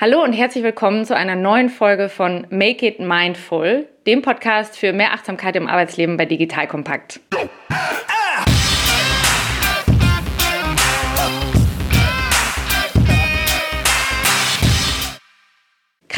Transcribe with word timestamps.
Hallo 0.00 0.22
und 0.22 0.32
herzlich 0.32 0.62
willkommen 0.62 1.04
zu 1.04 1.16
einer 1.16 1.34
neuen 1.34 1.68
Folge 1.68 2.08
von 2.08 2.46
Make 2.50 2.86
It 2.86 3.00
Mindful, 3.00 3.88
dem 4.06 4.22
Podcast 4.22 4.78
für 4.78 4.92
mehr 4.92 5.12
Achtsamkeit 5.12 5.56
im 5.56 5.66
Arbeitsleben 5.66 6.16
bei 6.16 6.24
Digital 6.24 6.68
Kompakt. 6.68 7.18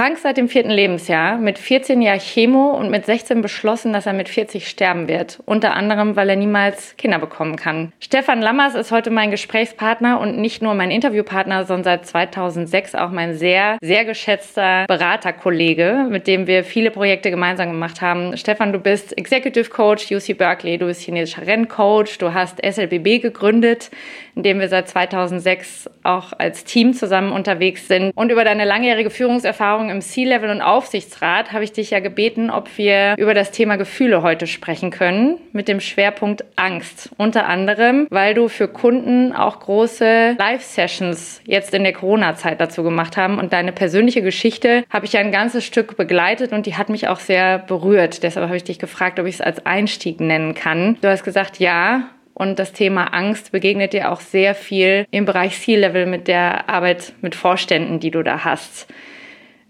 Krank 0.01 0.17
seit 0.17 0.39
dem 0.39 0.49
vierten 0.49 0.71
Lebensjahr, 0.71 1.37
mit 1.37 1.59
14 1.59 2.01
Jahren 2.01 2.21
Chemo 2.21 2.71
und 2.71 2.91
mit 2.91 3.05
16 3.05 3.43
beschlossen, 3.43 3.93
dass 3.93 4.07
er 4.07 4.15
mit 4.15 4.31
40 4.31 4.67
sterben 4.67 5.09
wird. 5.09 5.41
Unter 5.45 5.75
anderem, 5.75 6.17
weil 6.17 6.31
er 6.31 6.37
niemals 6.37 6.97
Kinder 6.97 7.19
bekommen 7.19 7.57
kann. 7.57 7.93
Stefan 8.01 8.41
Lammers 8.41 8.75
ist 8.75 8.93
heute 8.93 9.11
mein 9.11 9.31
Gesprächspartner 9.31 10.19
und 10.19 10.39
nicht 10.39 10.63
nur 10.63 10.73
mein 10.73 10.91
Interviewpartner, 10.91 11.67
sondern 11.67 11.85
seit 11.85 12.07
2006 12.07 12.95
auch 12.95 13.11
mein 13.11 13.35
sehr, 13.35 13.77
sehr 13.83 14.07
geschätzter 14.07 14.87
Beraterkollege, 14.87 16.07
mit 16.09 16.27
dem 16.27 16.47
wir 16.47 16.65
viele 16.65 16.91
Projekte 16.91 17.31
gemeinsam 17.31 17.71
gemacht 17.71 18.01
haben. 18.01 18.39
Stefan, 18.39 18.73
du 18.73 18.79
bist 18.79 19.19
Executive 19.19 19.69
Coach 19.69 20.11
UC 20.11 20.39
Berkeley, 20.39 20.79
du 20.79 20.87
bist 20.87 21.03
chinesischer 21.03 21.47
Renncoach, 21.47 22.17
du 22.19 22.33
hast 22.33 22.65
SLBB 22.65 23.21
gegründet, 23.21 23.91
in 24.35 24.45
dem 24.45 24.61
wir 24.61 24.69
seit 24.71 24.89
2006 24.89 25.91
auch 26.05 26.33
als 26.39 26.65
Team 26.65 26.95
zusammen 26.95 27.33
unterwegs 27.33 27.87
sind. 27.87 28.13
Und 28.15 28.33
über 28.33 28.45
deine 28.45 28.65
langjährige 28.65 29.11
Führungserfahrung 29.11 29.90
im 29.91 30.01
C-Level 30.01 30.51
und 30.51 30.63
Aufsichtsrat 30.63 31.53
habe 31.53 31.65
ich 31.65 31.73
dich 31.73 31.91
ja 31.91 32.01
gebeten, 32.01 32.51
ob 32.51 32.79
wir 32.79 33.15
über 33.19 33.35
das 33.35 33.51
Thema 33.51 33.77
Gefühle 33.77 34.23
heute 34.23 34.47
sprechen 34.47 34.91
können, 34.91 35.39
mit 35.53 35.69
dem 35.69 35.81
Schwerpunkt 35.81 36.45
Angst. 36.57 37.11
Unter 37.17 37.47
anderem, 37.47 38.07
weil 38.11 38.35
du 38.35 38.49
für 38.49 38.69
Kunden 38.69 39.33
auch 39.33 39.61
große 39.61 40.37
Live-Sessions 40.39 41.43
jetzt 41.45 41.75
in 41.75 41.83
der 41.83 41.93
Corona-Zeit 41.93 42.61
dazu 42.61 42.83
gemacht 42.83 43.17
haben. 43.17 43.39
Und 43.39 43.53
deine 43.53 43.73
persönliche 43.73 44.23
Geschichte 44.23 44.85
habe 44.91 45.07
ich 45.07 45.13
ja 45.13 45.21
ein 45.21 45.33
ganzes 45.33 45.65
Stück 45.65 45.97
begleitet 45.97 46.53
und 46.53 46.67
die 46.67 46.77
hat 46.77 46.89
mich 46.89 47.09
auch 47.09 47.21
sehr 47.21 47.59
berührt. 47.59 48.23
Deshalb 48.23 48.47
habe 48.47 48.57
ich 48.57 48.65
dich 48.65 48.79
gefragt, 48.79 49.19
ob 49.19 49.27
ich 49.27 49.35
es 49.35 49.41
als 49.41 49.67
Einstieg 49.67 50.21
nennen 50.21 50.55
kann. 50.55 50.97
Du 51.01 51.09
hast 51.09 51.25
gesagt, 51.25 51.59
ja, 51.59 52.09
und 52.41 52.59
das 52.59 52.73
Thema 52.73 53.13
Angst 53.13 53.53
begegnet 53.53 53.93
dir 53.93 54.11
auch 54.11 54.21
sehr 54.21 54.55
viel 54.55 55.07
im 55.11 55.27
Bereich 55.27 55.61
C-Level 55.61 56.07
mit 56.07 56.27
der 56.27 56.71
Arbeit 56.71 57.13
mit 57.21 57.35
Vorständen, 57.35 58.01
die 58.01 58.11
du 58.11 58.23
da 58.23 58.45
hast. 58.45 58.87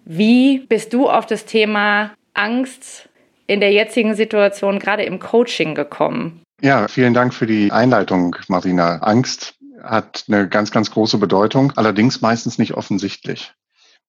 Wie 0.04 0.60
bist 0.68 0.92
du 0.92 1.08
auf 1.08 1.26
das 1.26 1.44
Thema 1.44 2.12
Angst 2.34 3.08
in 3.46 3.60
der 3.60 3.72
jetzigen 3.72 4.14
Situation, 4.14 4.78
gerade 4.78 5.02
im 5.02 5.18
Coaching, 5.18 5.74
gekommen? 5.74 6.42
Ja, 6.62 6.88
vielen 6.88 7.14
Dank 7.14 7.34
für 7.34 7.46
die 7.46 7.72
Einleitung, 7.72 8.36
Marina. 8.48 8.96
Angst 8.98 9.54
hat 9.82 10.24
eine 10.28 10.48
ganz, 10.48 10.70
ganz 10.70 10.90
große 10.90 11.18
Bedeutung, 11.18 11.72
allerdings 11.76 12.20
meistens 12.20 12.58
nicht 12.58 12.74
offensichtlich. 12.74 13.52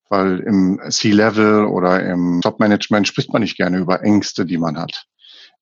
Weil 0.10 0.40
im 0.42 0.82
C-Level 0.90 1.66
oder 1.66 2.04
im 2.04 2.42
Top-Management 2.42 3.08
spricht 3.08 3.32
man 3.32 3.42
nicht 3.42 3.56
gerne 3.56 3.78
über 3.78 4.04
Ängste, 4.04 4.46
die 4.46 4.58
man 4.58 4.78
hat. 4.78 5.06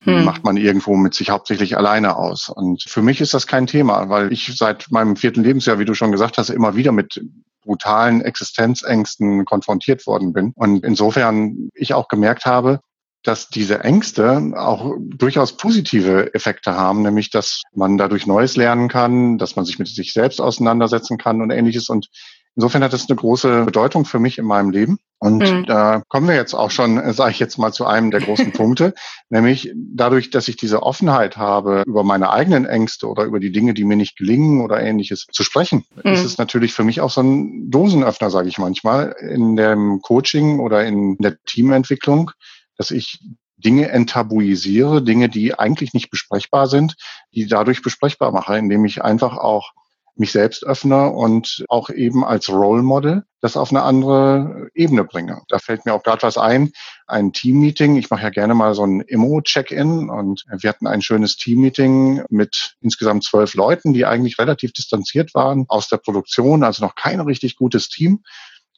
Hm. 0.04 0.24
macht 0.24 0.46
man 0.46 0.56
irgendwo 0.56 0.96
mit 0.96 1.14
sich 1.14 1.30
hauptsächlich 1.30 1.76
alleine 1.76 2.16
aus. 2.16 2.48
Und 2.48 2.84
für 2.84 3.02
mich 3.02 3.20
ist 3.20 3.34
das 3.34 3.48
kein 3.48 3.68
Thema, 3.68 4.08
weil 4.08 4.32
ich 4.32 4.56
seit 4.56 4.90
meinem 4.92 5.18
vierten 5.18 5.44
Lebensjahr, 5.44 5.78
wie 5.78 5.86
du 5.86 5.94
schon 5.94 6.14
gesagt 6.14 6.38
hast, 6.38 6.50
immer 6.50 6.78
wieder 6.78 6.94
mit 6.94 7.22
brutalen 7.70 8.22
Existenzängsten 8.22 9.46
konfrontiert 9.46 10.08
worden 10.08 10.34
bin. 10.34 10.54
Und 10.56 10.84
insofern 10.84 11.70
ich 11.76 11.94
auch 11.94 12.08
gemerkt 12.08 12.46
habe, 12.46 12.80
dass 13.22 13.50
diese 13.50 13.84
Ängste 13.84 14.54
auch 14.56 14.96
durchaus 15.00 15.56
positive 15.56 16.34
Effekte 16.34 16.74
haben, 16.74 17.04
nämlich 17.04 17.30
dass 17.30 17.62
man 17.74 17.98
dadurch 17.98 18.26
Neues 18.26 18.56
lernen 18.56 18.88
kann, 18.88 19.38
dass 19.38 19.56
man 19.56 19.66
sich 19.66 19.78
mit 19.78 19.88
sich 19.88 20.14
selbst 20.14 20.42
auseinandersetzen 20.42 21.20
kann 21.20 21.42
und 21.44 21.52
ähnliches. 21.52 21.90
Und 21.90 22.08
insofern 22.56 22.84
hat 22.84 22.94
das 22.94 23.10
eine 23.10 23.16
große 23.16 23.66
Bedeutung 23.66 24.06
für 24.06 24.20
mich 24.20 24.38
in 24.38 24.46
meinem 24.46 24.70
Leben. 24.70 25.00
Und 25.22 25.40
mhm. 25.40 25.66
da 25.66 26.02
kommen 26.08 26.30
wir 26.30 26.36
jetzt 26.36 26.54
auch 26.54 26.72
schon, 26.72 27.14
sage 27.14 27.32
ich 27.32 27.40
jetzt 27.40 27.58
mal, 27.58 27.74
zu 27.74 27.86
einem 27.86 28.10
der 28.10 28.22
großen 28.22 28.52
Punkte, 28.54 28.94
nämlich 29.30 29.74
dadurch, 29.76 30.30
dass 30.30 30.48
ich 30.48 30.56
diese 30.56 30.82
Offenheit 30.82 31.36
habe, 31.36 31.84
über 31.86 32.04
meine 32.04 32.32
eigenen 32.32 32.66
Ängste 32.66 33.08
oder 33.08 33.26
über 33.26 33.42
die 33.42 33.52
Dinge, 33.52 33.74
die 33.74 33.84
mir 33.84 33.98
nicht 33.98 34.18
gelingen 34.18 34.62
oder 34.62 34.82
ähnliches 34.82 35.26
zu 35.32 35.44
sprechen, 35.44 35.86
mhm. 36.04 36.14
ist 36.14 36.24
es 36.24 36.38
natürlich 36.38 36.74
für 36.74 36.86
mich 36.86 37.02
auch 37.02 37.12
so 37.12 37.22
ein 37.22 37.70
Dosenöffner, 37.70 38.30
sage 38.30 38.48
ich 38.48 38.58
manchmal, 38.58 39.14
in 39.20 39.58
dem 39.58 40.02
Coaching 40.02 40.60
oder 40.60 40.86
in 40.86 41.18
der 41.18 41.38
Teamentwicklung, 41.46 42.32
dass 42.78 42.92
ich 42.92 43.20
Dinge 43.58 43.90
enttabuisiere, 43.90 45.04
Dinge, 45.04 45.28
die 45.28 45.54
eigentlich 45.54 45.94
nicht 45.94 46.10
besprechbar 46.10 46.68
sind, 46.68 46.96
die 47.34 47.46
dadurch 47.46 47.82
besprechbar 47.82 48.32
mache, 48.32 48.58
indem 48.58 48.86
ich 48.86 49.04
einfach 49.04 49.38
auch 49.38 49.74
mich 50.20 50.32
selbst 50.32 50.66
öffne 50.66 51.10
und 51.10 51.66
auch 51.70 51.90
eben 51.90 52.26
als 52.26 52.50
Role 52.50 52.84
Model 52.84 53.24
das 53.42 53.56
auf 53.56 53.72
eine 53.72 53.84
andere 53.84 54.70
Ebene 54.74 55.06
bringe. 55.06 55.42
Da 55.48 55.60
fällt 55.60 55.86
mir 55.86 55.94
auch 55.94 56.04
gerade 56.04 56.24
was 56.24 56.38
ein, 56.38 56.72
ein 57.08 57.32
Team-Meeting. 57.32 57.96
Ich 57.96 58.10
mache 58.10 58.24
ja 58.24 58.30
gerne 58.30 58.54
mal 58.54 58.74
so 58.74 58.84
ein 58.84 59.02
Immo-Check-in 59.02 60.10
und 60.10 60.44
wir 60.52 60.70
hatten 60.70 60.88
ein 60.88 61.02
schönes 61.02 61.38
Team-Meeting 61.38 62.24
mit 62.30 62.76
insgesamt 62.82 63.24
zwölf 63.24 63.54
Leuten, 63.54 63.94
die 63.94 64.06
eigentlich 64.06 64.40
relativ 64.40 64.74
distanziert 64.74 65.34
waren 65.34 65.66
aus 65.70 65.88
der 65.88 65.98
Produktion, 65.98 66.64
also 66.64 66.84
noch 66.84 66.96
kein 66.96 67.22
richtig 67.22 67.56
gutes 67.56 67.88
Team. 67.88 68.24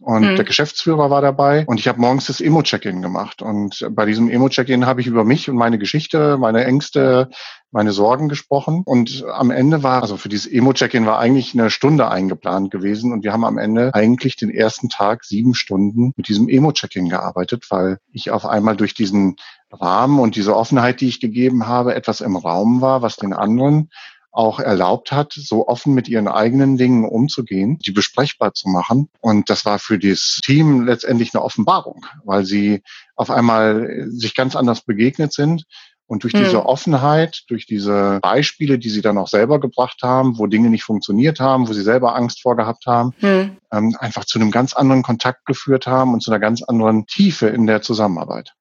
Und 0.02 0.32
mhm. 0.32 0.36
der 0.36 0.46
Geschäftsführer 0.46 1.12
war 1.12 1.22
dabei 1.22 1.64
und 1.68 1.80
ich 1.80 1.88
habe 1.88 2.02
morgens 2.02 2.26
das 2.26 2.42
Emo-Check-In 2.42 3.04
gemacht. 3.04 3.44
Und 3.44 3.88
bei 3.92 4.08
diesem 4.08 4.32
Emo-Check-In 4.32 4.88
habe 4.88 5.00
ich 5.00 5.06
über 5.06 5.24
mich 5.24 5.48
und 5.48 5.56
meine 5.56 5.78
Geschichte, 5.78 6.40
meine 6.40 6.66
Ängste, 6.66 7.30
meine 7.70 7.92
Sorgen 7.92 8.28
gesprochen. 8.28 8.82
Und 8.84 9.24
am 9.32 9.52
Ende 9.52 9.84
war, 9.84 10.02
also 10.02 10.18
für 10.18 10.28
dieses 10.28 10.52
Emo-Check-In 10.52 11.06
war 11.06 11.20
eigentlich 11.20 11.54
eine 11.54 11.70
Stunde 11.70 12.10
eingeplant 12.10 12.72
gewesen. 12.72 13.14
Und 13.14 13.24
wir 13.24 13.32
haben 13.32 13.46
am 13.46 13.60
Ende 13.60 13.94
eigentlich 13.94 14.38
den 14.38 14.50
ersten 14.50 14.90
Tag 14.90 15.24
sieben 15.24 15.54
Stunden 15.54 16.14
mit 16.16 16.28
diesem 16.28 16.50
Emo-Check-In 16.50 17.08
gearbeitet, 17.08 17.68
weil 17.70 18.00
ich 18.12 18.32
auf 18.32 18.48
einmal 18.48 18.76
durch 18.76 18.96
diesen 18.96 19.36
Rahmen 19.72 20.20
und 20.20 20.36
diese 20.36 20.56
Offenheit, 20.56 21.00
die 21.00 21.10
ich 21.10 21.20
gegeben 21.20 21.68
habe, 21.68 21.94
etwas 21.94 22.22
im 22.22 22.36
Raum 22.36 22.82
war, 22.82 23.04
was 23.04 23.18
den 23.18 23.34
anderen 23.34 23.90
auch 24.32 24.60
erlaubt 24.60 25.12
hat, 25.12 25.34
so 25.34 25.68
offen 25.68 25.94
mit 25.94 26.08
ihren 26.08 26.28
eigenen 26.28 26.78
Dingen 26.78 27.06
umzugehen, 27.06 27.80
die 27.80 27.92
besprechbar 27.92 28.54
zu 28.54 28.70
machen. 28.70 29.10
Und 29.20 29.50
das 29.50 29.66
war 29.66 29.80
für 29.80 30.00
das 30.00 30.40
Team 30.44 30.86
letztendlich 30.86 31.34
eine 31.34 31.44
Offenbarung, 31.44 32.06
weil 32.24 32.46
sie 32.46 32.82
auf 33.16 33.30
einmal 33.30 34.06
sich 34.10 34.36
ganz 34.36 34.56
anders 34.56 34.82
begegnet 34.82 35.34
sind. 35.34 35.66
Und 36.08 36.24
durch 36.24 36.34
diese 36.34 36.60
hm. 36.60 36.66
Offenheit, 36.66 37.44
durch 37.48 37.66
diese 37.66 38.20
Beispiele, 38.22 38.78
die 38.78 38.90
sie 38.90 39.02
dann 39.02 39.18
auch 39.18 39.30
selber 39.30 39.62
gebracht 39.62 40.00
haben, 40.04 40.38
wo 40.38 40.46
Dinge 40.46 40.70
nicht 40.70 40.84
funktioniert 40.84 41.40
haben, 41.40 41.70
wo 41.70 41.74
sie 41.74 41.84
selber 41.84 42.16
Angst 42.18 42.42
vorgehabt 42.42 42.86
haben, 42.86 43.14
hm. 43.20 43.56
ähm, 43.72 43.96
einfach 43.98 44.26
zu 44.26 44.38
einem 44.38 44.52
ganz 44.52 44.74
anderen 44.74 45.04
Kontakt 45.04 45.46
geführt 45.46 45.88
haben 45.88 46.14
und 46.14 46.22
zu 46.22 46.30
einer 46.30 46.42
ganz 46.42 46.64
anderen 46.64 47.06
Tiefe 47.06 47.48
in 47.48 47.66
der 47.66 47.82
Zusammenarbeit. 47.82 48.54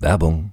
Werbung 0.00 0.52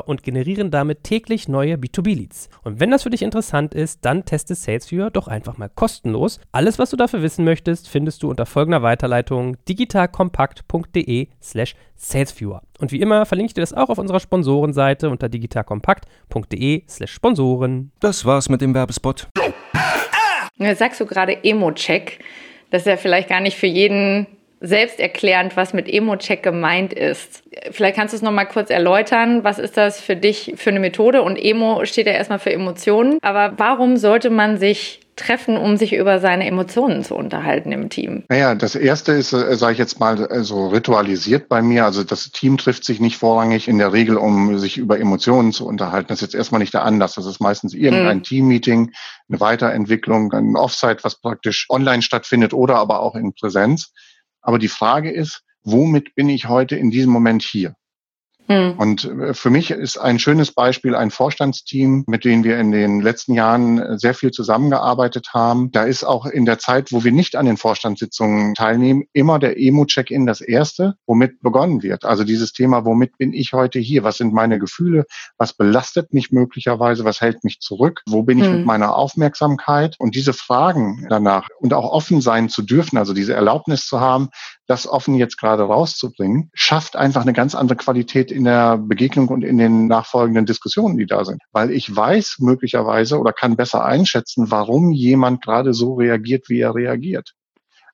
SalesViewer 0.01 0.07
und 0.07 0.23
generieren 0.23 0.71
damit 0.71 1.03
täglich 1.03 1.47
neue 1.47 1.75
B2B-Leads. 1.75 2.49
Und 2.63 2.79
wenn 2.79 2.91
das 2.91 3.03
für 3.03 3.09
dich 3.09 3.21
interessant 3.21 3.73
ist, 3.73 4.05
dann 4.05 4.25
teste 4.25 4.55
SalesViewer 4.55 5.09
doch 5.09 5.27
einfach 5.27 5.57
mal 5.57 5.69
kostenlos. 5.69 6.39
Alles, 6.51 6.79
was 6.79 6.89
du 6.89 6.97
dafür 6.97 7.21
wissen 7.21 7.45
möchtest, 7.45 7.89
findest 7.89 8.23
du 8.23 8.29
unter 8.29 8.45
folgender 8.45 8.81
Weiterleitung 8.81 9.57
digitalkompakt.de 9.67 11.27
slash 11.41 11.75
salesviewer. 11.95 12.61
Und 12.79 12.91
wie 12.91 13.01
immer 13.01 13.25
verlinke 13.25 13.49
ich 13.49 13.53
dir 13.53 13.61
das 13.61 13.73
auch 13.73 13.89
auf 13.89 13.97
unserer 13.97 14.19
Sponsorenseite 14.19 15.09
unter 15.09 15.29
digitalkompakt.de 15.29 16.83
slash 16.87 17.11
Sponsoren. 17.11 17.91
Das 17.99 18.25
war's 18.25 18.49
mit 18.49 18.61
dem 18.61 18.73
Werbespot. 18.73 19.27
Jetzt 20.57 20.79
sagst 20.79 20.99
du 20.99 21.05
gerade 21.05 21.43
Emo-Check. 21.43 22.19
Das 22.69 22.83
ist 22.83 22.87
ja 22.87 22.97
vielleicht 22.97 23.29
gar 23.29 23.41
nicht 23.41 23.57
für 23.57 23.67
jeden 23.67 24.27
selbsterklärend, 24.61 25.57
was 25.57 25.73
mit 25.73 25.91
Emo-Check 25.91 26.43
gemeint 26.43 26.93
ist. 26.93 27.43
Vielleicht 27.71 27.95
kannst 27.95 28.13
du 28.13 28.17
es 28.17 28.21
nochmal 28.21 28.47
kurz 28.47 28.69
erläutern. 28.69 29.43
Was 29.43 29.57
ist 29.57 29.75
das 29.75 29.99
für 29.99 30.15
dich 30.15 30.53
für 30.55 30.69
eine 30.69 30.79
Methode? 30.79 31.23
Und 31.23 31.37
Emo 31.37 31.83
steht 31.85 32.05
ja 32.05 32.13
erstmal 32.13 32.39
für 32.39 32.53
Emotionen. 32.53 33.17
Aber 33.23 33.53
warum 33.57 33.97
sollte 33.97 34.29
man 34.29 34.57
sich 34.57 34.99
treffen, 35.15 35.57
um 35.57 35.77
sich 35.77 35.93
über 35.93 36.19
seine 36.19 36.47
Emotionen 36.47 37.03
zu 37.03 37.15
unterhalten 37.15 37.71
im 37.71 37.89
Team? 37.89 38.23
Naja, 38.29 38.55
das 38.55 38.75
erste 38.75 39.13
ist, 39.13 39.33
äh, 39.33 39.55
sage 39.55 39.73
ich 39.73 39.79
jetzt 39.79 39.99
mal, 39.99 40.31
äh, 40.31 40.43
so 40.43 40.67
ritualisiert 40.67 41.49
bei 41.49 41.61
mir. 41.61 41.85
Also 41.85 42.03
das 42.03 42.31
Team 42.31 42.57
trifft 42.57 42.85
sich 42.85 42.99
nicht 42.99 43.17
vorrangig 43.17 43.67
in 43.67 43.77
der 43.77 43.93
Regel, 43.93 44.17
um 44.17 44.57
sich 44.59 44.77
über 44.77 44.99
Emotionen 44.99 45.53
zu 45.53 45.65
unterhalten. 45.65 46.07
Das 46.09 46.19
ist 46.19 46.21
jetzt 46.21 46.35
erstmal 46.35 46.59
nicht 46.59 46.73
der 46.73 46.85
Anlass. 46.85 47.15
Das 47.15 47.25
ist 47.25 47.39
meistens 47.39 47.73
irgendein 47.73 48.17
mhm. 48.17 48.23
Teammeeting, 48.23 48.91
eine 49.27 49.39
Weiterentwicklung, 49.39 50.31
ein 50.33 50.55
Offsite, 50.55 51.03
was 51.03 51.19
praktisch 51.19 51.65
online 51.69 52.01
stattfindet 52.03 52.53
oder 52.53 52.75
aber 52.75 53.01
auch 53.01 53.15
in 53.15 53.33
Präsenz. 53.33 53.91
Aber 54.41 54.59
die 54.59 54.67
Frage 54.67 55.11
ist, 55.11 55.43
womit 55.63 56.15
bin 56.15 56.29
ich 56.29 56.47
heute 56.47 56.75
in 56.75 56.89
diesem 56.91 57.11
Moment 57.11 57.43
hier? 57.43 57.75
Hm. 58.47 58.77
Und 58.77 59.05
äh, 59.05 59.33
für 59.33 59.49
mich 59.49 59.71
ist 59.71 59.97
ein 59.97 60.19
schönes 60.19 60.51
Beispiel 60.51 60.95
ein 60.95 61.11
Vorstandsteam, 61.11 62.03
mit 62.07 62.25
dem 62.25 62.43
wir 62.43 62.59
in 62.59 62.71
den 62.71 63.01
letzten 63.01 63.33
Jahren 63.33 63.79
äh, 63.79 63.97
sehr 63.97 64.13
viel 64.13 64.31
zusammengearbeitet 64.31 65.29
haben. 65.33 65.71
Da 65.71 65.83
ist 65.83 66.03
auch 66.03 66.25
in 66.25 66.45
der 66.45 66.59
Zeit, 66.59 66.91
wo 66.91 67.03
wir 67.03 67.11
nicht 67.11 67.35
an 67.35 67.45
den 67.45 67.57
Vorstandssitzungen 67.57 68.53
teilnehmen, 68.53 69.03
immer 69.13 69.39
der 69.39 69.59
Emo-Check-In 69.59 70.25
das 70.25 70.41
erste, 70.41 70.95
womit 71.05 71.41
begonnen 71.41 71.83
wird. 71.83 72.03
Also 72.05 72.23
dieses 72.23 72.53
Thema, 72.53 72.83
womit 72.85 73.17
bin 73.17 73.33
ich 73.33 73.53
heute 73.53 73.79
hier? 73.79 74.03
Was 74.03 74.17
sind 74.17 74.33
meine 74.33 74.59
Gefühle? 74.59 75.05
Was 75.37 75.53
belastet 75.53 76.13
mich 76.13 76.31
möglicherweise? 76.31 77.05
Was 77.05 77.21
hält 77.21 77.43
mich 77.43 77.59
zurück? 77.59 78.01
Wo 78.07 78.23
bin 78.23 78.39
ich 78.39 78.45
hm. 78.45 78.57
mit 78.57 78.65
meiner 78.65 78.95
Aufmerksamkeit? 78.95 79.95
Und 79.99 80.15
diese 80.15 80.33
Fragen 80.33 81.05
danach 81.09 81.47
und 81.59 81.73
auch 81.73 81.91
offen 81.91 82.21
sein 82.21 82.49
zu 82.49 82.61
dürfen, 82.61 82.97
also 82.97 83.13
diese 83.13 83.33
Erlaubnis 83.33 83.85
zu 83.85 83.99
haben, 83.99 84.29
das 84.71 84.87
offen 84.87 85.15
jetzt 85.15 85.37
gerade 85.37 85.63
rauszubringen, 85.63 86.49
schafft 86.53 86.95
einfach 86.95 87.23
eine 87.23 87.33
ganz 87.33 87.55
andere 87.55 87.75
Qualität 87.75 88.31
in 88.31 88.45
der 88.45 88.77
Begegnung 88.77 89.27
und 89.27 89.43
in 89.43 89.57
den 89.57 89.87
nachfolgenden 89.87 90.45
Diskussionen, 90.45 90.97
die 90.97 91.05
da 91.05 91.25
sind. 91.25 91.41
Weil 91.51 91.71
ich 91.71 91.93
weiß 91.93 92.37
möglicherweise 92.39 93.19
oder 93.19 93.33
kann 93.33 93.57
besser 93.57 93.83
einschätzen, 93.83 94.49
warum 94.49 94.91
jemand 94.91 95.43
gerade 95.43 95.73
so 95.73 95.95
reagiert, 95.95 96.47
wie 96.47 96.61
er 96.61 96.73
reagiert. 96.73 97.33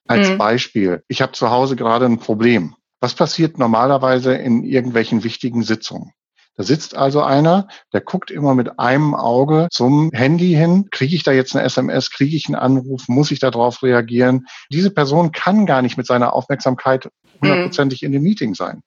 Als 0.06 0.30
mhm. 0.30 0.38
Beispiel, 0.38 1.04
ich 1.08 1.24
habe 1.24 1.32
zu 1.32 1.50
Hause 1.50 1.76
gerade 1.76 2.06
ein 2.06 2.20
Problem. 2.20 2.76
Was 3.00 3.16
passiert 3.16 3.58
normalerweise 3.58 4.36
in 4.36 4.64
irgendwelchen 4.64 5.24
wichtigen 5.24 5.64
Sitzungen? 5.64 6.12
Da 6.58 6.64
sitzt 6.64 6.98
also 6.98 7.22
einer, 7.22 7.68
der 7.94 8.02
guckt 8.02 8.32
immer 8.32 8.56
mit 8.56 8.80
einem 8.80 9.14
Auge 9.14 9.68
zum 9.72 10.10
Handy 10.12 10.54
hin. 10.54 10.88
Kriege 10.90 11.16
ich 11.16 11.22
da 11.22 11.32
jetzt 11.32 11.56
eine 11.56 11.64
SMS? 11.64 12.10
Kriege 12.10 12.36
ich 12.36 12.48
einen 12.48 12.56
Anruf? 12.56 13.08
Muss 13.08 13.30
ich 13.30 13.40
darauf 13.40 13.84
reagieren? 13.84 14.48
Diese 14.72 14.90
Person 14.90 15.32
kann 15.32 15.68
gar 15.68 15.84
nicht 15.84 15.98
mit 15.98 16.08
seiner 16.08 16.34
Aufmerksamkeit 16.34 17.06
mhm. 17.06 17.50
hundertprozentig 17.50 18.02
in 18.02 18.12
dem 18.12 18.24
Meeting 18.24 18.56
sein. 18.56 18.82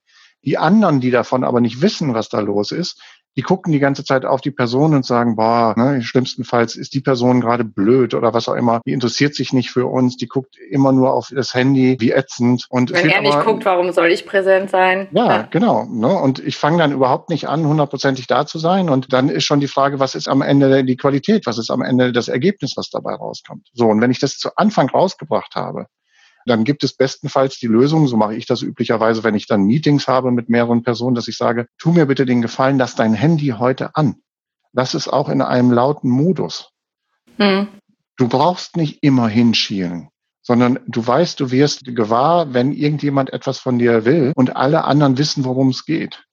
Die 0.45 0.59
anderen, 0.59 1.01
die 1.01 1.13
davon 1.13 1.45
aber 1.45 1.61
nicht 1.61 1.81
wissen, 1.81 2.13
was 2.13 2.29
da 2.29 2.41
los 2.41 2.73
ist, 2.73 3.01
die 3.37 3.43
gucken 3.43 3.73
die 3.73 3.79
ganze 3.79 4.05
Zeit 4.05 4.25
auf 4.25 4.41
die 4.41 4.51
Person 4.51 4.95
und 4.95 5.07
sagen, 5.07 5.37
boah, 5.37 5.75
ne, 5.77 6.03
schlimmstenfalls 6.03 6.77
ist 6.77 6.95
die 6.95 7.01
Person 7.01 7.41
gerade 7.41 7.65
blöd 7.65 8.15
oder 8.15 8.35
was 8.35 8.49
auch 8.49 8.55
immer. 8.55 8.81
Die 8.87 8.93
interessiert 8.93 9.35
sich 9.35 9.53
nicht 9.53 9.71
für 9.71 9.87
uns, 9.87 10.17
die 10.17 10.27
guckt 10.27 10.57
immer 10.71 10.93
nur 10.93 11.15
auf 11.15 11.29
das 11.33 11.55
Handy, 11.55 11.97
wie 12.01 12.11
ätzend. 12.11 12.67
Und 12.69 12.93
Wenn 12.93 13.09
er 13.09 13.23
nicht 13.23 13.35
aber, 13.35 13.45
guckt, 13.45 13.65
warum 13.65 13.93
soll 13.93 14.09
ich 14.09 14.27
präsent 14.27 14.71
sein? 14.71 15.09
Ja, 15.13 15.27
ja. 15.27 15.43
genau. 15.51 15.85
Ne? 15.85 16.09
Und 16.09 16.41
ich 16.41 16.57
fange 16.57 16.79
dann 16.79 16.93
überhaupt 16.93 17.31
nicht 17.31 17.49
an, 17.49 17.67
hundertprozentig 17.67 18.27
da 18.27 18.47
zu 18.47 18.59
sein. 18.59 18.91
Und 18.91 19.13
dann 19.13 19.29
ist 19.29 19.45
schon 19.45 19.61
die 19.61 19.69
Frage, 19.69 20.01
was 20.01 20.15
ist 20.15 20.29
am 20.29 20.43
Ende 20.43 20.85
die 20.85 20.97
Qualität? 20.97 21.47
Was 21.47 21.59
ist 21.59 21.71
am 21.71 21.83
Ende 21.83 22.13
das 22.13 22.29
Ergebnis, 22.29 22.73
was 22.77 22.91
dabei 22.91 23.15
rauskommt? 23.15 23.69
So, 23.73 23.87
und 23.87 24.01
wenn 24.01 24.11
ich 24.11 24.19
das 24.19 24.39
zu 24.39 24.51
Anfang 24.57 24.89
rausgebracht 24.89 25.55
habe, 25.55 25.87
dann 26.47 26.65
gibt 26.65 26.85
es 26.85 26.97
bestenfalls 26.97 27.59
die 27.59 27.67
Lösung, 27.67 28.07
so 28.07 28.17
mache 28.17 28.35
ich 28.35 28.47
das 28.47 28.63
üblicherweise, 28.63 29.25
wenn 29.25 29.35
ich 29.35 29.47
dann 29.47 29.65
Meetings 29.65 30.09
habe 30.09 30.31
mit 30.31 30.49
mehreren 30.49 30.83
Personen, 30.83 31.15
dass 31.15 31.29
ich 31.29 31.37
sage, 31.37 31.67
tu 31.79 31.93
mir 31.93 32.07
bitte 32.07 32.27
den 32.27 32.43
Gefallen, 32.43 32.79
lass 32.79 32.95
dein 32.95 33.15
Handy 33.15 33.55
heute 33.59 33.97
an. 33.97 34.17
Lass 34.73 34.95
es 34.95 35.09
auch 35.09 35.29
in 35.29 35.43
einem 35.43 35.73
lauten 35.73 36.11
Modus. 36.11 36.71
Mhm. 37.39 37.69
Du 38.17 38.29
brauchst 38.29 38.77
nicht 38.77 39.03
immer 39.03 39.29
hinschielen 39.29 40.09
sondern 40.43 40.81
du 40.87 41.07
weißt, 41.07 41.39
du 41.39 41.51
wirst 41.51 41.85
gewahr, 41.85 42.53
wenn 42.55 42.73
irgendjemand 42.73 43.33
etwas 43.33 43.59
von 43.59 43.79
dir 43.79 44.05
will 44.05 44.33
und 44.35 44.57
alle 44.57 44.85
anderen 44.85 45.19
wissen, 45.19 45.45
worum 45.45 45.69
es 45.69 45.85
geht. 45.85 46.25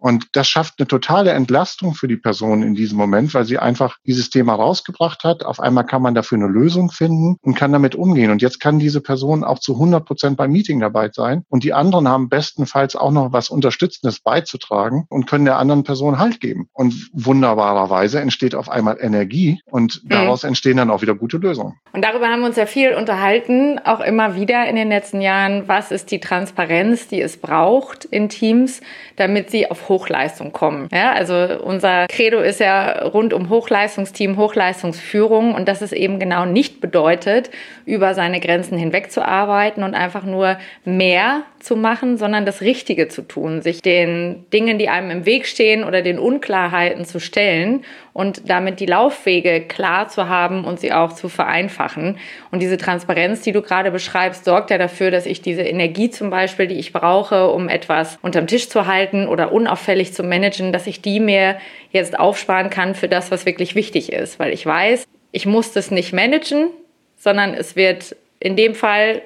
Und 0.00 0.28
das 0.32 0.48
schafft 0.48 0.74
eine 0.78 0.88
totale 0.88 1.32
Entlastung 1.32 1.94
für 1.94 2.08
die 2.08 2.16
Person 2.16 2.62
in 2.62 2.74
diesem 2.74 2.96
Moment, 2.96 3.34
weil 3.34 3.44
sie 3.44 3.58
einfach 3.58 3.98
dieses 4.06 4.30
Thema 4.30 4.54
rausgebracht 4.54 5.24
hat. 5.24 5.44
Auf 5.44 5.60
einmal 5.60 5.84
kann 5.84 6.02
man 6.02 6.14
dafür 6.14 6.38
eine 6.38 6.48
Lösung 6.48 6.90
finden 6.90 7.36
und 7.42 7.54
kann 7.54 7.72
damit 7.72 7.94
umgehen. 7.94 8.30
Und 8.30 8.40
jetzt 8.42 8.60
kann 8.60 8.78
diese 8.78 9.00
Person 9.00 9.44
auch 9.44 9.58
zu 9.58 9.74
100 9.74 10.04
Prozent 10.04 10.36
beim 10.38 10.50
Meeting 10.50 10.80
dabei 10.80 11.10
sein. 11.12 11.44
Und 11.48 11.64
die 11.64 11.74
anderen 11.74 12.08
haben 12.08 12.28
bestenfalls 12.30 12.96
auch 12.96 13.10
noch 13.10 13.32
was 13.32 13.50
Unterstützendes 13.50 14.20
beizutragen 14.20 15.04
und 15.10 15.26
können 15.26 15.44
der 15.44 15.58
anderen 15.58 15.84
Person 15.84 16.18
Halt 16.18 16.40
geben. 16.40 16.68
Und 16.72 17.10
wunderbarerweise 17.12 18.20
entsteht 18.20 18.54
auf 18.54 18.70
einmal 18.70 18.96
Energie 19.00 19.60
und 19.66 20.02
mhm. 20.04 20.08
daraus 20.08 20.44
entstehen 20.44 20.78
dann 20.78 20.90
auch 20.90 21.02
wieder 21.02 21.14
gute 21.14 21.36
Lösungen. 21.36 21.74
Und 21.92 22.02
darüber 22.02 22.28
haben 22.28 22.40
wir 22.40 22.46
uns 22.46 22.56
ja 22.56 22.66
viel 22.66 22.94
unterhalten, 22.94 23.78
auch 23.84 24.00
immer 24.00 24.34
wieder 24.34 24.66
in 24.66 24.76
den 24.76 24.88
letzten 24.88 25.20
Jahren. 25.20 25.68
Was 25.68 25.90
ist 25.90 26.10
die 26.10 26.20
Transparenz, 26.20 27.08
die 27.08 27.20
es 27.20 27.36
braucht 27.36 28.06
in 28.06 28.28
Teams, 28.30 28.80
damit 29.16 29.50
sie 29.50 29.70
auf 29.70 29.89
Hochleistung 29.90 30.52
kommen. 30.52 30.88
Ja, 30.90 31.12
also 31.12 31.34
unser 31.62 32.06
Credo 32.06 32.40
ist 32.40 32.60
ja 32.60 33.02
rund 33.02 33.34
um 33.34 33.50
Hochleistungsteam, 33.50 34.38
Hochleistungsführung 34.38 35.54
und 35.54 35.68
dass 35.68 35.82
es 35.82 35.92
eben 35.92 36.18
genau 36.18 36.46
nicht 36.46 36.80
bedeutet, 36.80 37.50
über 37.84 38.14
seine 38.14 38.40
Grenzen 38.40 38.78
hinweg 38.78 39.12
zu 39.12 39.22
arbeiten 39.22 39.82
und 39.82 39.94
einfach 39.94 40.24
nur 40.24 40.56
mehr 40.86 41.42
zu 41.60 41.76
machen, 41.76 42.16
sondern 42.16 42.46
das 42.46 42.60
Richtige 42.60 43.08
zu 43.08 43.22
tun, 43.22 43.62
sich 43.62 43.82
den 43.82 44.44
Dingen, 44.52 44.78
die 44.78 44.88
einem 44.88 45.10
im 45.10 45.26
Weg 45.26 45.46
stehen 45.46 45.84
oder 45.84 46.02
den 46.02 46.18
Unklarheiten 46.18 47.04
zu 47.04 47.20
stellen 47.20 47.84
und 48.12 48.48
damit 48.48 48.80
die 48.80 48.86
Laufwege 48.86 49.60
klar 49.60 50.08
zu 50.08 50.28
haben 50.28 50.64
und 50.64 50.80
sie 50.80 50.92
auch 50.92 51.12
zu 51.12 51.28
vereinfachen. 51.28 52.18
Und 52.50 52.60
diese 52.60 52.76
Transparenz, 52.76 53.42
die 53.42 53.52
du 53.52 53.62
gerade 53.62 53.90
beschreibst, 53.90 54.44
sorgt 54.44 54.70
ja 54.70 54.78
dafür, 54.78 55.10
dass 55.10 55.26
ich 55.26 55.42
diese 55.42 55.62
Energie 55.62 56.10
zum 56.10 56.30
Beispiel, 56.30 56.66
die 56.66 56.78
ich 56.78 56.92
brauche, 56.92 57.50
um 57.50 57.68
etwas 57.68 58.18
unterm 58.22 58.46
Tisch 58.46 58.68
zu 58.68 58.86
halten 58.86 59.28
oder 59.28 59.52
unauffällig 59.52 60.12
zu 60.12 60.22
managen, 60.22 60.72
dass 60.72 60.86
ich 60.86 61.02
die 61.02 61.20
mir 61.20 61.58
jetzt 61.92 62.18
aufsparen 62.18 62.70
kann 62.70 62.94
für 62.94 63.08
das, 63.08 63.30
was 63.30 63.46
wirklich 63.46 63.74
wichtig 63.74 64.12
ist. 64.12 64.38
Weil 64.38 64.52
ich 64.52 64.66
weiß, 64.66 65.04
ich 65.32 65.46
muss 65.46 65.72
das 65.72 65.90
nicht 65.90 66.12
managen, 66.12 66.68
sondern 67.16 67.54
es 67.54 67.76
wird 67.76 68.16
in 68.40 68.56
dem 68.56 68.74
Fall 68.74 69.22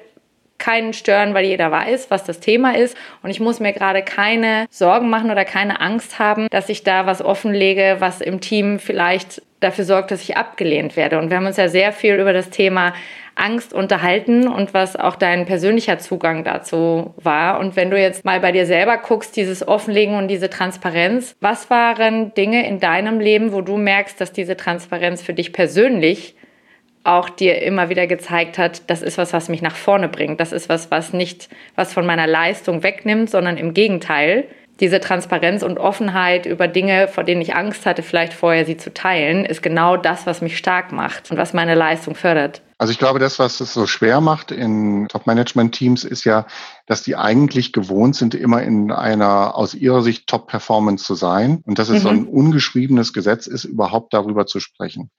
keinen 0.57 0.93
stören, 0.93 1.33
weil 1.33 1.45
jeder 1.45 1.71
weiß, 1.71 2.09
was 2.09 2.23
das 2.23 2.39
Thema 2.39 2.75
ist. 2.75 2.97
Und 3.21 3.29
ich 3.29 3.39
muss 3.39 3.59
mir 3.59 3.73
gerade 3.73 4.01
keine 4.01 4.67
Sorgen 4.69 5.09
machen 5.09 5.31
oder 5.31 5.45
keine 5.45 5.81
Angst 5.81 6.19
haben, 6.19 6.47
dass 6.49 6.69
ich 6.69 6.83
da 6.83 7.05
was 7.05 7.21
offenlege, 7.21 7.97
was 7.99 8.21
im 8.21 8.41
Team 8.41 8.79
vielleicht 8.79 9.41
dafür 9.59 9.85
sorgt, 9.85 10.11
dass 10.11 10.21
ich 10.21 10.37
abgelehnt 10.37 10.95
werde. 10.95 11.19
Und 11.19 11.29
wir 11.29 11.37
haben 11.37 11.45
uns 11.45 11.57
ja 11.57 11.67
sehr 11.67 11.91
viel 11.91 12.15
über 12.15 12.33
das 12.33 12.49
Thema 12.49 12.93
Angst 13.35 13.73
unterhalten 13.73 14.47
und 14.47 14.73
was 14.73 14.95
auch 14.95 15.17
dein 15.17 15.45
persönlicher 15.45 15.99
Zugang 15.99 16.43
dazu 16.45 17.13
war. 17.17 17.59
Und 17.59 17.75
wenn 17.75 17.91
du 17.91 17.99
jetzt 17.99 18.23
mal 18.23 18.39
bei 18.39 18.53
dir 18.53 18.65
selber 18.65 18.97
guckst, 18.97 19.35
dieses 19.35 19.67
Offenlegen 19.67 20.15
und 20.15 20.29
diese 20.29 20.49
Transparenz, 20.49 21.35
was 21.41 21.69
waren 21.69 22.33
Dinge 22.33 22.65
in 22.65 22.79
deinem 22.79 23.19
Leben, 23.19 23.51
wo 23.51 23.61
du 23.61 23.75
merkst, 23.75 24.19
dass 24.21 24.31
diese 24.31 24.55
Transparenz 24.55 25.21
für 25.21 25.33
dich 25.33 25.51
persönlich 25.51 26.35
auch 27.05 27.29
dir 27.29 27.61
immer 27.61 27.89
wieder 27.89 28.07
gezeigt 28.07 28.57
hat, 28.57 28.89
das 28.89 29.01
ist 29.01 29.17
was, 29.17 29.33
was 29.33 29.49
mich 29.49 29.61
nach 29.61 29.75
vorne 29.75 30.09
bringt. 30.09 30.39
Das 30.39 30.51
ist 30.51 30.69
was, 30.69 30.91
was 30.91 31.13
nicht 31.13 31.49
was 31.75 31.93
von 31.93 32.05
meiner 32.05 32.27
Leistung 32.27 32.83
wegnimmt, 32.83 33.29
sondern 33.29 33.57
im 33.57 33.73
Gegenteil. 33.73 34.45
Diese 34.81 34.99
Transparenz 34.99 35.63
und 35.63 35.77
Offenheit 35.77 36.45
über 36.45 36.67
Dinge, 36.67 37.07
vor 37.07 37.23
denen 37.23 37.41
ich 37.41 37.55
Angst 37.55 37.85
hatte, 37.85 38.03
vielleicht 38.03 38.33
vorher 38.33 38.65
sie 38.65 38.75
zu 38.75 38.93
teilen, 38.93 39.45
ist 39.45 39.63
genau 39.63 39.95
das, 39.95 40.25
was 40.25 40.41
mich 40.41 40.57
stark 40.57 40.91
macht 40.91 41.31
und 41.31 41.37
was 41.37 41.53
meine 41.53 41.75
Leistung 41.75 42.13
fördert. 42.13 42.61
Also 42.77 42.91
ich 42.91 42.99
glaube, 42.99 43.19
das, 43.19 43.39
was 43.39 43.61
es 43.61 43.73
so 43.73 43.87
schwer 43.87 44.19
macht 44.19 44.51
in 44.51 45.07
Top-Management-Teams, 45.07 46.03
ist 46.03 46.25
ja, 46.25 46.45
dass 46.87 47.03
die 47.03 47.15
eigentlich 47.15 47.71
gewohnt 47.71 48.17
sind, 48.17 48.35
immer 48.35 48.63
in 48.63 48.91
einer 48.91 49.55
aus 49.55 49.75
ihrer 49.75 50.01
Sicht 50.01 50.27
Top-Performance 50.27 51.05
zu 51.05 51.15
sein 51.15 51.61
und 51.65 51.79
dass 51.79 51.87
es 51.87 51.99
mhm. 51.99 52.03
so 52.03 52.09
ein 52.09 52.27
ungeschriebenes 52.27 53.13
Gesetz 53.13 53.47
ist, 53.47 53.63
überhaupt 53.63 54.13
darüber 54.13 54.45
zu 54.45 54.59
sprechen. 54.59 55.09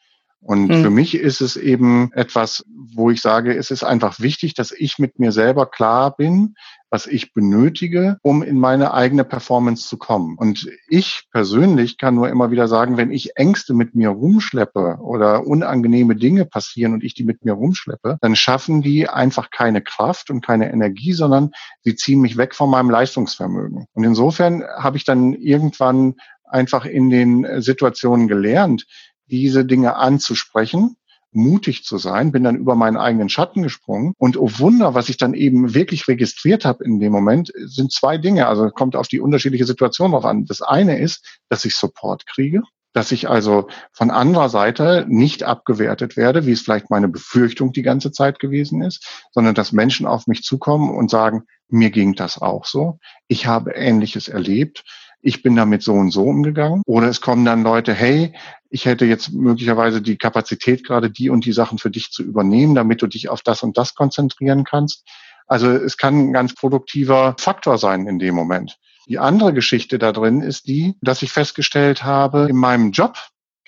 Und 0.40 0.68
mhm. 0.68 0.82
für 0.82 0.90
mich 0.90 1.16
ist 1.16 1.40
es 1.40 1.56
eben 1.56 2.12
etwas, 2.12 2.64
wo 2.94 3.10
ich 3.10 3.20
sage, 3.20 3.56
es 3.56 3.70
ist 3.70 3.82
einfach 3.82 4.20
wichtig, 4.20 4.54
dass 4.54 4.70
ich 4.70 4.98
mit 4.98 5.18
mir 5.18 5.32
selber 5.32 5.66
klar 5.66 6.14
bin, 6.14 6.54
was 6.88 7.06
ich 7.06 7.34
benötige, 7.34 8.18
um 8.22 8.44
in 8.44 8.60
meine 8.60 8.94
eigene 8.94 9.24
Performance 9.24 9.88
zu 9.88 9.98
kommen. 9.98 10.36
Und 10.38 10.70
ich 10.88 11.24
persönlich 11.32 11.98
kann 11.98 12.14
nur 12.14 12.28
immer 12.28 12.52
wieder 12.52 12.68
sagen, 12.68 12.96
wenn 12.96 13.10
ich 13.10 13.36
Ängste 13.36 13.74
mit 13.74 13.96
mir 13.96 14.10
rumschleppe 14.10 14.98
oder 15.00 15.46
unangenehme 15.46 16.14
Dinge 16.14 16.44
passieren 16.44 16.92
und 16.92 17.02
ich 17.02 17.14
die 17.14 17.24
mit 17.24 17.44
mir 17.44 17.54
rumschleppe, 17.54 18.18
dann 18.20 18.36
schaffen 18.36 18.82
die 18.82 19.08
einfach 19.08 19.50
keine 19.50 19.82
Kraft 19.82 20.30
und 20.30 20.46
keine 20.46 20.72
Energie, 20.72 21.12
sondern 21.12 21.50
sie 21.82 21.96
ziehen 21.96 22.20
mich 22.20 22.36
weg 22.36 22.54
von 22.54 22.70
meinem 22.70 22.90
Leistungsvermögen. 22.90 23.86
Und 23.94 24.04
insofern 24.04 24.62
habe 24.78 24.96
ich 24.96 25.04
dann 25.04 25.34
irgendwann 25.34 26.14
einfach 26.44 26.84
in 26.84 27.10
den 27.10 27.60
Situationen 27.60 28.28
gelernt, 28.28 28.86
diese 29.30 29.64
Dinge 29.64 29.96
anzusprechen, 29.96 30.96
mutig 31.32 31.84
zu 31.84 31.98
sein, 31.98 32.32
bin 32.32 32.44
dann 32.44 32.56
über 32.56 32.74
meinen 32.76 32.96
eigenen 32.96 33.28
Schatten 33.28 33.62
gesprungen. 33.62 34.14
Und 34.16 34.38
oh 34.38 34.50
Wunder, 34.58 34.94
was 34.94 35.08
ich 35.10 35.18
dann 35.18 35.34
eben 35.34 35.74
wirklich 35.74 36.08
registriert 36.08 36.64
habe 36.64 36.82
in 36.84 36.98
dem 36.98 37.12
Moment, 37.12 37.52
sind 37.54 37.92
zwei 37.92 38.16
Dinge. 38.16 38.46
Also 38.46 38.70
kommt 38.70 38.96
auf 38.96 39.08
die 39.08 39.20
unterschiedliche 39.20 39.66
Situation 39.66 40.12
drauf 40.12 40.24
an. 40.24 40.46
Das 40.46 40.62
eine 40.62 40.98
ist, 40.98 41.40
dass 41.50 41.64
ich 41.66 41.74
Support 41.74 42.26
kriege. 42.26 42.62
dass 42.96 43.12
ich 43.12 43.28
also 43.28 43.68
von 43.92 44.10
anderer 44.10 44.48
Seite 44.48 45.04
nicht 45.06 45.42
abgewertet 45.42 46.16
werde, 46.16 46.46
wie 46.46 46.52
es 46.52 46.62
vielleicht 46.62 46.88
meine 46.88 47.08
Befürchtung 47.08 47.72
die 47.72 47.82
ganze 47.82 48.10
Zeit 48.10 48.38
gewesen 48.38 48.80
ist, 48.80 49.06
sondern 49.32 49.54
dass 49.54 49.72
Menschen 49.72 50.06
auf 50.06 50.26
mich 50.26 50.42
zukommen 50.42 50.96
und 50.96 51.10
sagen, 51.10 51.42
mir 51.68 51.90
ging 51.90 52.14
das 52.14 52.40
auch 52.40 52.64
so. 52.64 52.98
Ich 53.28 53.46
habe 53.46 53.72
Ähnliches 53.72 54.28
erlebt. 54.28 54.82
Ich 55.26 55.42
bin 55.42 55.56
damit 55.56 55.82
so 55.82 55.92
und 55.94 56.12
so 56.12 56.22
umgegangen. 56.22 56.82
Oder 56.86 57.08
es 57.08 57.20
kommen 57.20 57.44
dann 57.44 57.64
Leute, 57.64 57.92
hey, 57.92 58.32
ich 58.70 58.86
hätte 58.86 59.06
jetzt 59.06 59.32
möglicherweise 59.32 60.00
die 60.00 60.18
Kapazität, 60.18 60.86
gerade 60.86 61.10
die 61.10 61.30
und 61.30 61.44
die 61.44 61.52
Sachen 61.52 61.78
für 61.78 61.90
dich 61.90 62.12
zu 62.12 62.22
übernehmen, 62.22 62.76
damit 62.76 63.02
du 63.02 63.08
dich 63.08 63.28
auf 63.28 63.42
das 63.42 63.64
und 63.64 63.76
das 63.76 63.96
konzentrieren 63.96 64.62
kannst. 64.62 65.04
Also 65.48 65.68
es 65.68 65.96
kann 65.96 66.28
ein 66.28 66.32
ganz 66.32 66.54
produktiver 66.54 67.34
Faktor 67.40 67.76
sein 67.76 68.06
in 68.06 68.20
dem 68.20 68.36
Moment. 68.36 68.78
Die 69.08 69.18
andere 69.18 69.52
Geschichte 69.52 69.98
da 69.98 70.12
drin 70.12 70.42
ist 70.42 70.68
die, 70.68 70.94
dass 71.00 71.22
ich 71.22 71.32
festgestellt 71.32 72.04
habe, 72.04 72.46
in 72.48 72.56
meinem 72.56 72.92
Job 72.92 73.18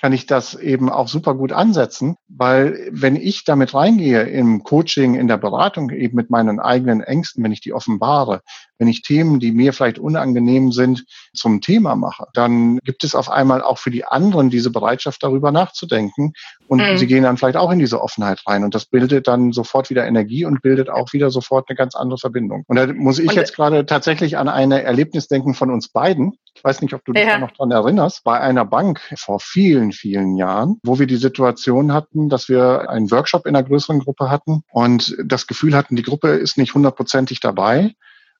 kann 0.00 0.12
ich 0.12 0.26
das 0.26 0.54
eben 0.54 0.88
auch 0.88 1.08
super 1.08 1.34
gut 1.34 1.50
ansetzen, 1.50 2.14
weil 2.28 2.88
wenn 2.92 3.16
ich 3.16 3.44
damit 3.44 3.74
reingehe 3.74 4.22
im 4.22 4.62
Coaching, 4.62 5.16
in 5.16 5.26
der 5.26 5.38
Beratung, 5.38 5.90
eben 5.90 6.14
mit 6.14 6.30
meinen 6.30 6.60
eigenen 6.60 7.00
Ängsten, 7.00 7.42
wenn 7.42 7.50
ich 7.50 7.60
die 7.60 7.72
offenbare, 7.72 8.42
wenn 8.78 8.88
ich 8.88 9.02
Themen, 9.02 9.40
die 9.40 9.52
mir 9.52 9.72
vielleicht 9.72 9.98
unangenehm 9.98 10.72
sind, 10.72 11.04
zum 11.34 11.60
Thema 11.60 11.96
mache, 11.96 12.26
dann 12.34 12.78
gibt 12.84 13.04
es 13.04 13.14
auf 13.14 13.30
einmal 13.30 13.62
auch 13.62 13.78
für 13.78 13.90
die 13.90 14.04
anderen 14.04 14.50
diese 14.50 14.70
Bereitschaft, 14.70 15.22
darüber 15.22 15.52
nachzudenken. 15.52 16.32
Und 16.68 16.80
mhm. 16.80 16.98
sie 16.98 17.06
gehen 17.06 17.22
dann 17.22 17.36
vielleicht 17.36 17.56
auch 17.56 17.70
in 17.70 17.78
diese 17.78 18.00
Offenheit 18.00 18.42
rein. 18.46 18.64
Und 18.64 18.74
das 18.74 18.86
bildet 18.86 19.26
dann 19.26 19.52
sofort 19.52 19.90
wieder 19.90 20.06
Energie 20.06 20.44
und 20.44 20.62
bildet 20.62 20.90
auch 20.90 21.12
wieder 21.12 21.30
sofort 21.30 21.68
eine 21.68 21.76
ganz 21.76 21.94
andere 21.94 22.18
Verbindung. 22.18 22.64
Und 22.66 22.76
da 22.76 22.86
muss 22.86 23.18
ich 23.18 23.28
und 23.28 23.36
jetzt 23.36 23.54
gerade 23.54 23.86
tatsächlich 23.86 24.36
an 24.38 24.48
ein 24.48 24.70
Erlebnis 24.70 25.28
denken 25.28 25.54
von 25.54 25.70
uns 25.70 25.88
beiden. 25.88 26.38
Ich 26.54 26.64
weiß 26.64 26.82
nicht, 26.82 26.92
ob 26.94 27.04
du 27.04 27.12
dich 27.12 27.24
ja. 27.24 27.38
noch 27.38 27.52
dran 27.52 27.70
erinnerst, 27.70 28.24
bei 28.24 28.40
einer 28.40 28.64
Bank 28.64 29.00
vor 29.16 29.38
vielen, 29.40 29.92
vielen 29.92 30.36
Jahren, 30.36 30.80
wo 30.82 30.98
wir 30.98 31.06
die 31.06 31.16
Situation 31.16 31.92
hatten, 31.92 32.28
dass 32.28 32.48
wir 32.48 32.90
einen 32.90 33.10
Workshop 33.10 33.46
in 33.46 33.54
einer 33.54 33.66
größeren 33.66 34.00
Gruppe 34.00 34.28
hatten 34.30 34.62
und 34.72 35.16
das 35.24 35.46
Gefühl 35.46 35.76
hatten, 35.76 35.96
die 35.96 36.02
Gruppe 36.02 36.30
ist 36.30 36.58
nicht 36.58 36.74
hundertprozentig 36.74 37.40
dabei. 37.40 37.94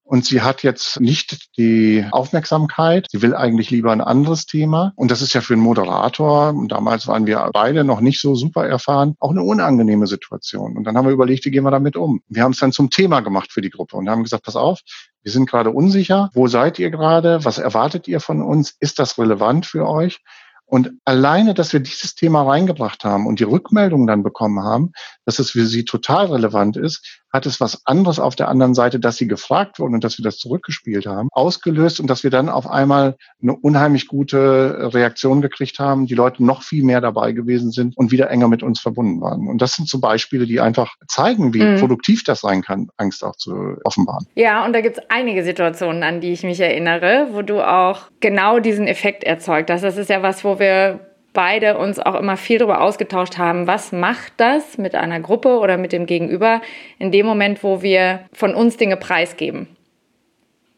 Und 0.09 0.25
sie 0.25 0.41
hat 0.41 0.63
jetzt 0.63 1.01
nicht 1.01 1.55
die 1.59 2.03
Aufmerksamkeit. 2.13 3.07
Sie 3.11 3.21
will 3.21 3.35
eigentlich 3.35 3.69
lieber 3.69 3.93
ein 3.93 4.01
anderes 4.01 4.47
Thema. 4.47 4.95
Und 4.97 5.11
das 5.11 5.21
ist 5.21 5.35
ja 5.35 5.43
für 5.43 5.53
einen 5.53 5.63
Moderator, 5.63 6.55
damals 6.67 7.07
waren 7.07 7.27
wir 7.27 7.51
beide 7.53 7.85
noch 7.85 8.01
nicht 8.01 8.19
so 8.19 8.35
super 8.35 8.67
erfahren, 8.67 9.17
auch 9.19 9.33
eine 9.33 9.43
unangenehme 9.43 10.07
Situation. 10.07 10.79
Und 10.79 10.85
dann 10.85 10.97
haben 10.97 11.05
wir 11.05 11.13
überlegt, 11.13 11.45
wie 11.45 11.51
gehen 11.51 11.65
wir 11.65 11.71
damit 11.71 11.95
um? 11.95 12.23
Wir 12.27 12.43
haben 12.43 12.53
es 12.53 12.59
dann 12.59 12.73
zum 12.73 12.89
Thema 12.89 13.21
gemacht 13.21 13.53
für 13.53 13.61
die 13.61 13.69
Gruppe 13.69 13.99
und 13.99 14.09
haben 14.09 14.23
gesagt, 14.23 14.45
pass 14.45 14.57
auf, 14.57 14.81
wir 15.23 15.31
sind 15.31 15.47
gerade 15.47 15.71
unsicher. 15.71 16.31
Wo 16.33 16.47
seid 16.47 16.79
ihr 16.79 16.89
gerade? 16.89 17.45
Was 17.45 17.59
erwartet 17.59 18.09
ihr 18.09 18.21
von 18.21 18.41
uns? 18.41 18.75
Ist 18.81 18.99
das 18.99 19.19
relevant 19.19 19.67
für 19.67 19.87
euch? 19.87 20.21
Und 20.65 20.93
alleine, 21.07 21.55
dass 21.55 21.73
wir 21.73 21.81
dieses 21.81 22.15
Thema 22.15 22.43
reingebracht 22.43 23.03
haben 23.03 23.27
und 23.27 23.41
die 23.41 23.45
Rückmeldung 23.45 24.07
dann 24.07 24.23
bekommen 24.23 24.63
haben, 24.63 24.93
dass 25.25 25.39
es 25.39 25.51
für 25.51 25.65
sie 25.65 25.87
total 25.87 26.27
relevant 26.27 26.77
ist, 26.77 27.23
hat 27.33 27.47
es 27.47 27.61
was 27.61 27.87
anderes 27.87 28.19
auf 28.19 28.37
der 28.37 28.49
anderen 28.49 28.75
Seite, 28.75 28.99
dass 29.01 29.17
sie 29.17 29.29
gefragt 29.29 29.79
wurden 29.79 29.95
und 29.95 30.05
dass 30.05 30.19
wir 30.19 30.23
das 30.23 30.39
zurückgespielt 30.39 31.07
haben, 31.07 31.29
ausgelöst 31.33 32.01
und 32.01 32.09
dass 32.09 32.25
wir 32.25 32.31
dann 32.31 32.49
auf 32.49 32.69
einmal 32.69 33.17
eine 33.43 33.55
unheimlich 33.55 34.09
gute 34.09 34.93
Reaktion 34.95 35.43
gekriegt 35.43 35.79
haben, 35.79 36.07
die 36.07 36.15
Leute 36.15 36.45
noch 36.45 36.63
viel 36.63 36.85
mehr 36.85 37.01
dabei 37.01 37.33
gewesen 37.33 37.71
sind 37.71 37.97
und 37.97 38.11
wieder 38.11 38.31
enger 38.31 38.49
mit 38.49 38.63
uns 38.63 38.81
verbunden 38.81 39.21
waren. 39.21 39.49
Und 39.49 39.61
das 39.61 39.75
sind 39.75 39.89
so 39.89 40.01
Beispiele, 40.01 40.47
die 40.47 40.61
einfach 40.61 40.95
zeigen, 41.07 41.55
wie 41.55 41.63
mhm. 41.63 41.79
produktiv 41.79 42.25
das 42.25 42.41
sein 42.41 42.63
kann, 42.63 42.89
Angst 42.97 43.25
auch 43.25 43.37
zu 43.37 43.77
offenbaren. 43.85 44.27
Ja, 44.35 44.65
und 44.65 44.73
da 44.73 44.81
gibt 44.81 44.99
es 44.99 45.05
einige 45.09 45.45
Situationen, 45.45 46.03
an 46.03 46.21
die 46.21 46.33
ich 46.33 46.43
mich 46.43 46.61
erinnere, 46.61 47.29
wo 47.33 47.43
du 47.43 47.61
auch 47.61 48.03
genau 48.21 48.59
diesen 48.59 48.87
Effekt 48.87 49.25
erzeugt 49.25 49.71
hast. 49.71 49.83
Das 49.83 49.97
ist 49.97 50.11
ja 50.11 50.23
was, 50.23 50.45
wo 50.45 50.59
wir 50.59 51.01
beide 51.39 51.79
uns 51.79 52.01
auch 52.01 52.17
immer 52.17 52.37
viel 52.37 52.59
darüber 52.59 52.81
ausgetauscht 52.81 53.39
haben, 53.39 53.69
was 53.69 53.93
macht 53.93 54.33
das 54.39 54.77
mit 54.77 54.97
einer 54.97 55.21
Gruppe 55.21 55.61
oder 55.61 55.77
mit 55.77 55.93
dem 55.93 56.05
Gegenüber 56.05 56.61
in 56.99 57.13
dem 57.13 57.27
Moment, 57.27 57.63
wo 57.63 57.81
wir 57.81 58.25
von 58.33 58.57
uns 58.57 58.77
Dinge 58.77 58.97
preisgeben. 58.97 59.69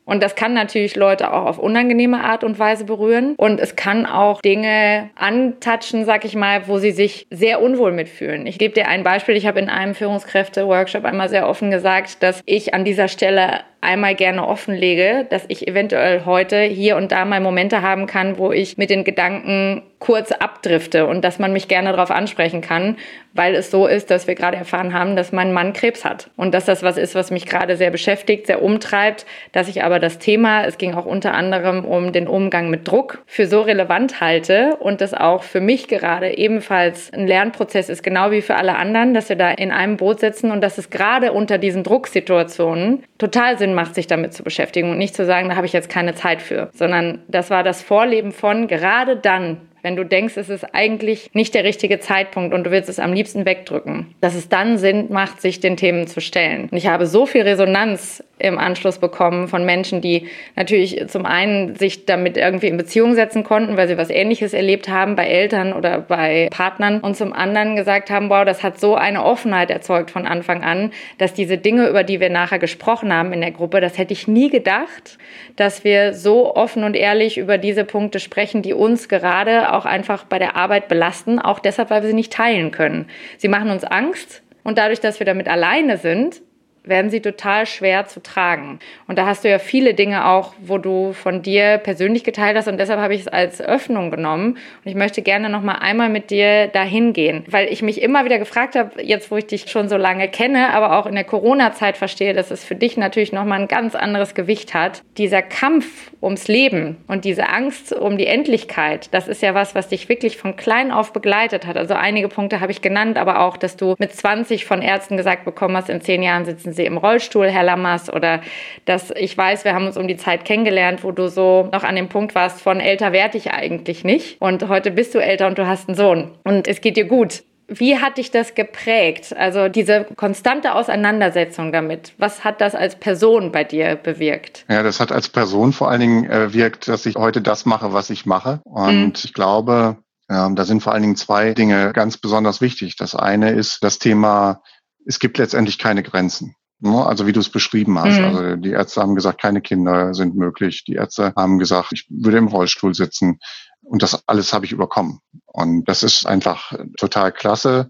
Und 0.05 0.23
das 0.23 0.35
kann 0.35 0.53
natürlich 0.53 0.97
Leute 0.97 1.33
auch 1.33 1.47
auf 1.47 1.59
unangenehme 1.59 2.23
Art 2.23 2.45
und 2.45 2.59
Weise 2.59 2.85
berühren. 2.85 3.37
Und 3.37 3.59
es 3.59 3.75
kann 3.75 4.05
auch 4.05 4.43
Dinge 4.43 5.09
antatschen, 5.15 6.05
sag 6.05 6.27
ich 6.27 6.35
mal, 6.35 6.69
wo 6.69 6.77
sie 6.77 6.91
sich 6.91 7.27
sehr 7.31 7.63
unwohl 7.63 7.93
mitfühlen. 7.93 8.45
Ich 8.47 8.59
gebe 8.59 8.75
dir 8.75 8.87
ein 8.89 9.03
Beispiel. 9.03 9.37
Ich 9.37 9.47
habe 9.47 9.61
in 9.61 9.71
einem 9.71 9.95
Führungskräfte-Workshop 9.95 11.07
einmal 11.07 11.31
sehr 11.31 11.49
offen 11.49 11.71
gesagt, 11.71 12.23
dass 12.23 12.43
ich 12.45 12.75
an 12.75 12.85
dieser 12.85 13.09
Stelle 13.09 13.61
einmal 13.81 14.15
gerne 14.15 14.47
offenlege, 14.47 15.27
dass 15.31 15.45
ich 15.49 15.67
eventuell 15.67 16.25
heute 16.27 16.61
hier 16.63 16.97
und 16.97 17.13
da 17.13 17.25
mal 17.25 17.41
Momente 17.41 17.83
haben 17.83 18.07
kann, 18.07 18.39
wo 18.39 18.53
ich 18.53 18.77
mit 18.77 18.91
den 18.91 19.05
Gedanken 19.05 19.83
kurz 20.01 20.33
abdrifte 20.33 21.07
und 21.07 21.23
dass 21.23 21.39
man 21.39 21.53
mich 21.53 21.69
gerne 21.69 21.93
darauf 21.93 22.11
ansprechen 22.11 22.63
kann, 22.63 22.97
weil 23.35 23.55
es 23.55 23.71
so 23.71 23.87
ist, 23.87 24.11
dass 24.11 24.27
wir 24.27 24.35
gerade 24.35 24.57
erfahren 24.57 24.95
haben, 24.95 25.15
dass 25.15 25.31
mein 25.31 25.53
Mann 25.53 25.75
Krebs 25.75 26.05
hat 26.05 26.31
und 26.37 26.53
dass 26.55 26.65
das 26.65 26.83
was 26.83 26.97
ist, 26.97 27.15
was 27.15 27.31
mich 27.31 27.47
gerade 27.47 27.77
sehr 27.77 27.91
beschäftigt, 27.91 28.47
sehr 28.47 28.63
umtreibt, 28.63 29.27
dass 29.53 29.69
ich 29.69 29.85
aber 29.85 29.99
das 29.99 30.19
Thema, 30.19 30.65
es 30.65 30.79
ging 30.79 30.95
auch 30.95 31.05
unter 31.05 31.35
anderem 31.35 31.85
um 31.85 32.13
den 32.13 32.29
Umgang 32.29 32.71
mit 32.71 32.89
Druck, 32.89 33.23
für 33.27 33.47
so 33.47 33.61
relevant 33.61 34.21
halte 34.21 34.77
und 34.81 35.03
das 35.03 35.13
auch 35.13 35.43
für 35.43 35.61
mich 35.61 35.87
gerade 35.87 36.37
ebenfalls 36.37 37.13
ein 37.13 37.27
Lernprozess 37.27 37.91
ist, 37.91 38.03
genau 38.03 38.31
wie 38.31 38.43
für 38.43 38.57
alle 38.57 38.77
anderen, 38.77 39.13
dass 39.13 39.29
wir 39.29 39.37
da 39.37 39.51
in 39.51 39.71
einem 39.71 39.99
Boot 39.99 40.21
sitzen 40.21 40.51
und 40.51 40.63
dass 40.63 40.79
es 40.79 40.89
gerade 40.89 41.33
unter 41.33 41.59
diesen 41.59 41.85
Drucksituationen 41.85 43.05
total 43.21 43.59
Sinn 43.59 43.75
macht, 43.75 43.95
sich 43.95 44.07
damit 44.07 44.33
zu 44.33 44.43
beschäftigen 44.43 44.91
und 44.91 44.99
nicht 44.99 45.15
zu 45.15 45.25
sagen, 45.25 45.51
da 45.51 45.57
habe 45.57 45.67
ich 45.67 45.73
jetzt 45.73 45.91
keine 45.91 46.15
Zeit 46.15 46.41
für, 46.43 46.71
sondern 46.73 47.21
das 47.29 47.51
war 47.51 47.63
das 47.63 47.83
Vorleben 47.83 48.33
von 48.33 48.67
gerade 48.67 49.17
dann, 49.17 49.59
wenn 49.83 49.97
du 49.97 50.05
denkst, 50.05 50.37
es 50.37 50.49
ist 50.49 50.75
eigentlich 50.75 51.31
nicht 51.33 51.55
der 51.55 51.65
richtige 51.65 52.01
Zeitpunkt 52.01 52.55
und 52.55 52.65
du 52.65 52.71
willst 52.71 52.89
es 52.89 52.99
am 52.99 53.13
liebsten 53.13 53.45
wegdrücken, 53.45 54.15
dass 54.21 54.35
es 54.35 54.49
dann 54.49 54.79
Sinn 54.79 55.07
macht, 55.11 55.41
sich 55.41 55.61
den 55.61 55.77
Themen 55.77 56.07
zu 56.07 56.21
stellen. 56.21 56.69
Und 56.71 56.77
ich 56.77 56.87
habe 56.87 57.07
so 57.07 57.27
viel 57.27 57.43
Resonanz 57.43 58.23
im 58.41 58.59
Anschluss 58.59 58.99
bekommen 58.99 59.49
von 59.49 59.65
Menschen, 59.65 60.01
die 60.01 60.29
natürlich 60.57 61.09
zum 61.09 61.27
einen 61.27 61.77
sich 61.77 62.07
damit 62.07 62.37
irgendwie 62.37 62.69
in 62.69 62.77
Beziehung 62.77 63.15
setzen 63.15 63.45
konnten, 63.45 63.77
weil 63.77 63.87
sie 63.87 63.99
was 63.99 64.11
Ähnliches 64.11 64.55
erlebt 64.55 64.89
haben 64.89 65.15
bei 65.15 65.27
Eltern 65.27 65.73
oder 65.73 66.01
bei 66.01 66.49
Partnern 66.51 67.01
und 67.01 67.17
zum 67.17 67.33
anderen 67.33 67.77
gesagt 67.77 68.11
haben, 68.11 68.31
wow, 68.31 68.45
das 68.45 68.63
hat 68.63 68.81
so 68.81 68.95
eine 68.95 69.25
Offenheit 69.25 69.71
erzeugt 69.71 70.11
von 70.11 70.27
Anfang 70.27 70.63
an, 70.63 70.93
dass 71.19 71.35
diese 71.35 71.59
Dinge, 71.59 71.89
über 71.89 72.03
die 72.03 72.21
wir 72.21 72.31
nachher 72.31 72.59
gesprochen 72.59 73.13
haben 73.13 73.33
in 73.33 73.41
der 73.41 73.51
Gruppe, 73.51 73.81
das 73.81 73.99
hätte 73.99 74.15
ich 74.15 74.27
nie 74.27 74.51
gedacht, 74.51 75.19
dass 75.57 75.85
wir 75.85 76.15
so 76.15 76.55
offen 76.55 76.85
und 76.85 76.97
ehrlich 76.97 77.37
über 77.37 77.59
diese 77.59 77.85
Punkte 77.85 78.21
sprechen, 78.21 78.63
die 78.63 78.73
uns 78.73 79.09
gerade 79.09 79.70
auch 79.73 79.87
einfach 79.87 80.25
bei 80.25 80.39
der 80.39 80.57
Arbeit 80.57 80.89
belasten, 80.89 81.39
auch 81.39 81.59
deshalb, 81.59 81.91
weil 81.91 82.03
wir 82.03 82.09
sie 82.09 82.15
nicht 82.15 82.33
teilen 82.33 82.71
können. 82.71 83.07
Sie 83.39 83.49
machen 83.49 83.71
uns 83.71 83.85
Angst 83.85 84.43
und 84.63 84.79
dadurch, 84.79 85.01
dass 85.01 85.19
wir 85.19 85.27
damit 85.27 85.49
alleine 85.49 85.97
sind, 85.97 86.43
werden 86.85 87.11
sie 87.11 87.21
total 87.21 87.67
schwer 87.67 88.07
zu 88.07 88.23
tragen. 88.23 88.79
Und 89.07 89.19
da 89.19 89.27
hast 89.27 89.45
du 89.45 89.51
ja 89.51 89.59
viele 89.59 89.95
Dinge 89.95 90.27
auch, 90.27 90.55
wo 90.61 90.79
du 90.79 91.13
von 91.13 91.43
dir 91.43 91.79
persönlich 91.79 92.25
geteilt 92.25 92.57
hast 92.57 92.69
und 92.69 92.79
deshalb 92.79 93.01
habe 93.01 93.15
ich 93.15 93.23
es 93.23 93.29
als 93.29 93.61
Öffnung 93.61 94.11
genommen. 94.11 94.53
Und 94.53 94.85
ich 94.85 94.95
möchte 94.95 95.23
gerne 95.23 95.49
noch 95.49 95.63
mal 95.63 95.77
einmal 95.77 96.09
mit 96.09 96.31
dir 96.31 96.69
dahin 96.69 97.13
gehen, 97.13 97.45
weil 97.49 97.69
ich 97.69 97.83
mich 97.83 98.01
immer 98.01 98.25
wieder 98.25 98.39
gefragt 98.39 98.77
habe, 98.77 99.03
jetzt 99.03 99.31
wo 99.31 99.37
ich 99.37 99.47
dich 99.47 99.71
schon 99.71 99.89
so 99.89 99.97
lange 99.97 100.29
kenne, 100.29 100.73
aber 100.73 100.99
auch 100.99 101.07
in 101.07 101.15
der 101.15 101.25
Corona-Zeit 101.25 101.97
verstehe, 101.97 102.35
dass 102.35 102.51
es 102.51 102.65
für 102.65 102.75
dich 102.75 102.97
natürlich 102.97 103.33
noch 103.33 103.45
mal 103.45 103.61
ein 103.61 103.69
ganz 103.69 103.95
anderes 103.95 104.35
Gewicht 104.35 104.75
hat. 104.75 105.03
Dieser 105.19 105.43
Kampf 105.43 106.11
ums 106.23 106.49
Leben 106.49 106.97
und 107.07 107.25
diese 107.25 107.49
Angst 107.49 107.93
um 107.93 108.17
die 108.17 108.27
Endlichkeit, 108.27 109.13
das 109.13 109.29
ist 109.29 109.43
ja 109.43 109.55
was, 109.55 109.75
was 109.75 109.89
dich 109.89 110.09
wirklich 110.09 110.37
von 110.37 110.57
klein 110.57 110.91
auf 110.91 111.13
begleitet 111.13 111.67
hat. 111.67 111.77
Also 111.77 111.95
einige 111.95 112.29
Punkte 112.29 112.61
habe 112.61 112.73
ich 112.73 112.83
genannt, 112.83 113.19
aber 113.19 113.41
auch, 113.41 113.57
dass 113.57 113.77
du 113.77 113.95
mit 113.99 114.15
20 114.15 114.65
von 114.65 114.83
Ärzten 114.83 115.17
gesagt 115.17 115.45
bekommen 115.45 115.77
hast, 115.77 115.91
in 115.91 116.01
zehn 116.01 116.23
Jahren 116.23 116.45
sitzen 116.45 116.70
sie 116.73 116.85
im 116.85 116.97
Rollstuhl, 116.97 117.49
Herr 117.49 117.63
Lammers, 117.63 118.13
oder 118.13 118.41
dass 118.85 119.11
ich 119.17 119.37
weiß, 119.37 119.65
wir 119.65 119.75
haben 119.75 119.87
uns 119.87 119.97
um 119.97 120.09
die 120.09 120.17
Zeit 120.17 120.45
kennengelernt, 120.45 121.05
wo 121.05 121.13
du 121.13 121.29
so 121.29 121.69
noch 121.73 121.85
an 121.85 121.97
dem 121.97 122.09
Punkt 122.09 122.35
warst, 122.35 122.61
von 122.61 122.81
älter 122.81 123.13
werde 123.13 123.39
ich 123.39 123.51
eigentlich 123.51 124.05
nicht. 124.05 124.41
Und 124.41 124.69
heute 124.69 124.91
bist 124.91 125.15
du 125.15 125.19
älter 125.19 125.47
und 125.47 125.59
du 125.59 125.67
hast 125.67 125.89
einen 125.89 125.97
Sohn. 125.97 126.31
Und 126.45 126.69
es 126.69 126.81
geht 126.81 126.97
dir 126.97 127.07
gut. 127.07 127.43
Wie 127.73 127.99
hat 127.99 128.19
dich 128.19 128.33
das 128.33 128.57
geprägt? 128.57 129.35
Also 129.37 129.69
diese 129.69 130.05
konstante 130.17 130.75
Auseinandersetzung 130.75 131.71
damit. 131.71 132.15
Was 132.19 132.43
hat 132.43 132.61
das 132.61 132.75
als 132.75 132.97
Person 132.97 133.53
bei 133.53 133.63
dir 133.63 133.95
bewirkt? 133.95 134.65
Ja, 134.69 134.83
das 134.83 134.99
hat 134.99 135.13
als 135.13 135.29
Person 135.29 135.73
vor 135.73 135.89
allen 135.89 136.01
Dingen 136.01 136.29
äh, 136.29 136.53
wirkt, 136.53 136.89
dass 136.89 137.07
ich 137.07 137.15
heute 137.15 137.41
das 137.41 137.67
mache, 137.67 137.93
was 137.93 138.11
ich 138.11 138.27
mache. 138.27 138.61
Und 138.65 139.05
mhm. 139.05 139.13
ich 139.15 139.35
glaube, 139.35 139.99
ja, 140.29 140.49
da 140.49 140.65
sind 140.65 140.83
vor 140.83 140.93
allen 140.93 141.03
Dingen 141.03 141.17
zwei 141.17 141.55
Dinge 141.55 141.93
ganz 141.93 142.17
besonders 142.17 142.61
wichtig. 142.61 142.97
Das 142.97 143.15
eine 143.15 143.51
ist 143.51 143.85
das 143.85 143.99
Thema, 144.01 144.63
es 145.05 145.21
gibt 145.21 145.39
letztendlich 145.39 145.79
keine 145.79 146.03
Grenzen. 146.03 146.55
Ne? 146.81 147.05
Also 147.05 147.27
wie 147.27 147.33
du 147.33 147.41
es 147.41 147.51
beschrieben 147.51 147.99
hast. 147.99 148.19
Mhm. 148.19 148.25
Also 148.25 148.57
die 148.57 148.71
Ärzte 148.71 149.01
haben 149.03 149.15
gesagt, 149.15 149.41
keine 149.41 149.61
Kinder 149.61 150.15
sind 150.15 150.35
möglich. 150.35 150.85
Die 150.85 150.95
Ärzte 150.95 151.33
haben 151.37 151.59
gesagt, 151.59 151.93
ich 151.93 152.07
würde 152.09 152.39
im 152.39 152.49
Rollstuhl 152.49 152.95
sitzen. 152.95 153.39
Und 153.83 154.03
das 154.03 154.27
alles 154.29 154.53
habe 154.53 154.67
ich 154.67 154.73
überkommen. 154.73 155.21
Und 155.47 155.85
das 155.89 156.03
ist 156.03 156.27
einfach 156.27 156.73
total 156.97 157.33
klasse. 157.33 157.89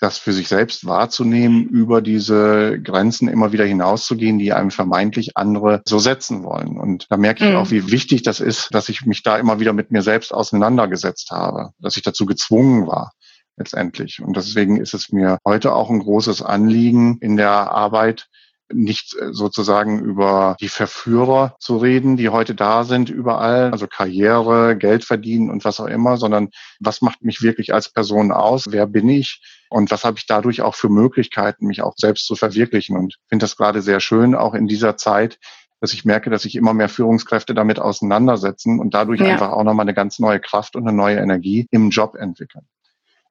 das 0.00 0.16
für 0.16 0.32
sich 0.32 0.48
selbst 0.48 0.86
wahrzunehmen, 0.86 1.66
über 1.66 2.00
diese 2.00 2.80
Grenzen 2.80 3.28
immer 3.28 3.52
wieder 3.52 3.66
hinauszugehen, 3.66 4.38
die 4.38 4.52
einem 4.52 4.70
vermeintlich 4.70 5.36
andere 5.36 5.82
so 5.84 5.98
setzen 5.98 6.42
wollen. 6.42 6.78
Und 6.78 7.06
da 7.10 7.18
merke 7.18 7.44
ich 7.44 7.50
mhm. 7.50 7.56
auch, 7.56 7.70
wie 7.70 7.90
wichtig 7.92 8.22
das 8.22 8.40
ist, 8.40 8.74
dass 8.74 8.88
ich 8.88 9.04
mich 9.04 9.22
da 9.22 9.36
immer 9.36 9.60
wieder 9.60 9.74
mit 9.74 9.90
mir 9.90 10.02
selbst 10.02 10.32
auseinandergesetzt 10.32 11.30
habe, 11.30 11.72
dass 11.78 11.98
ich 11.98 12.02
dazu 12.02 12.24
gezwungen 12.24 12.86
war 12.86 13.12
letztendlich. 13.60 14.20
Und 14.20 14.36
deswegen 14.36 14.78
ist 14.78 14.94
es 14.94 15.12
mir 15.12 15.38
heute 15.46 15.74
auch 15.74 15.90
ein 15.90 16.00
großes 16.00 16.42
Anliegen 16.42 17.18
in 17.20 17.36
der 17.36 17.50
Arbeit, 17.50 18.26
nicht 18.72 19.14
äh, 19.16 19.32
sozusagen 19.32 20.00
über 20.00 20.56
die 20.60 20.68
Verführer 20.68 21.56
zu 21.60 21.76
reden, 21.76 22.16
die 22.16 22.30
heute 22.30 22.54
da 22.54 22.84
sind 22.84 23.10
überall, 23.10 23.70
also 23.70 23.86
Karriere, 23.86 24.76
Geld 24.76 25.04
verdienen 25.04 25.50
und 25.50 25.64
was 25.64 25.80
auch 25.80 25.86
immer, 25.86 26.16
sondern 26.16 26.48
was 26.78 27.02
macht 27.02 27.22
mich 27.22 27.42
wirklich 27.42 27.74
als 27.74 27.92
Person 27.92 28.32
aus? 28.32 28.66
Wer 28.70 28.86
bin 28.86 29.08
ich? 29.08 29.42
Und 29.68 29.90
was 29.90 30.04
habe 30.04 30.18
ich 30.18 30.26
dadurch 30.26 30.62
auch 30.62 30.74
für 30.74 30.88
Möglichkeiten, 30.88 31.66
mich 31.66 31.82
auch 31.82 31.94
selbst 31.96 32.26
zu 32.26 32.36
verwirklichen? 32.36 32.96
Und 32.96 33.16
finde 33.28 33.44
das 33.44 33.56
gerade 33.56 33.82
sehr 33.82 34.00
schön, 34.00 34.34
auch 34.34 34.54
in 34.54 34.68
dieser 34.68 34.96
Zeit, 34.96 35.38
dass 35.80 35.92
ich 35.92 36.04
merke, 36.04 36.30
dass 36.30 36.42
sich 36.42 36.56
immer 36.56 36.72
mehr 36.72 36.88
Führungskräfte 36.88 37.54
damit 37.54 37.78
auseinandersetzen 37.78 38.80
und 38.80 38.94
dadurch 38.94 39.20
ja. 39.20 39.26
einfach 39.26 39.50
auch 39.50 39.64
nochmal 39.64 39.84
eine 39.84 39.94
ganz 39.94 40.18
neue 40.18 40.40
Kraft 40.40 40.76
und 40.76 40.86
eine 40.86 40.96
neue 40.96 41.16
Energie 41.16 41.66
im 41.70 41.90
Job 41.90 42.14
entwickeln. 42.14 42.66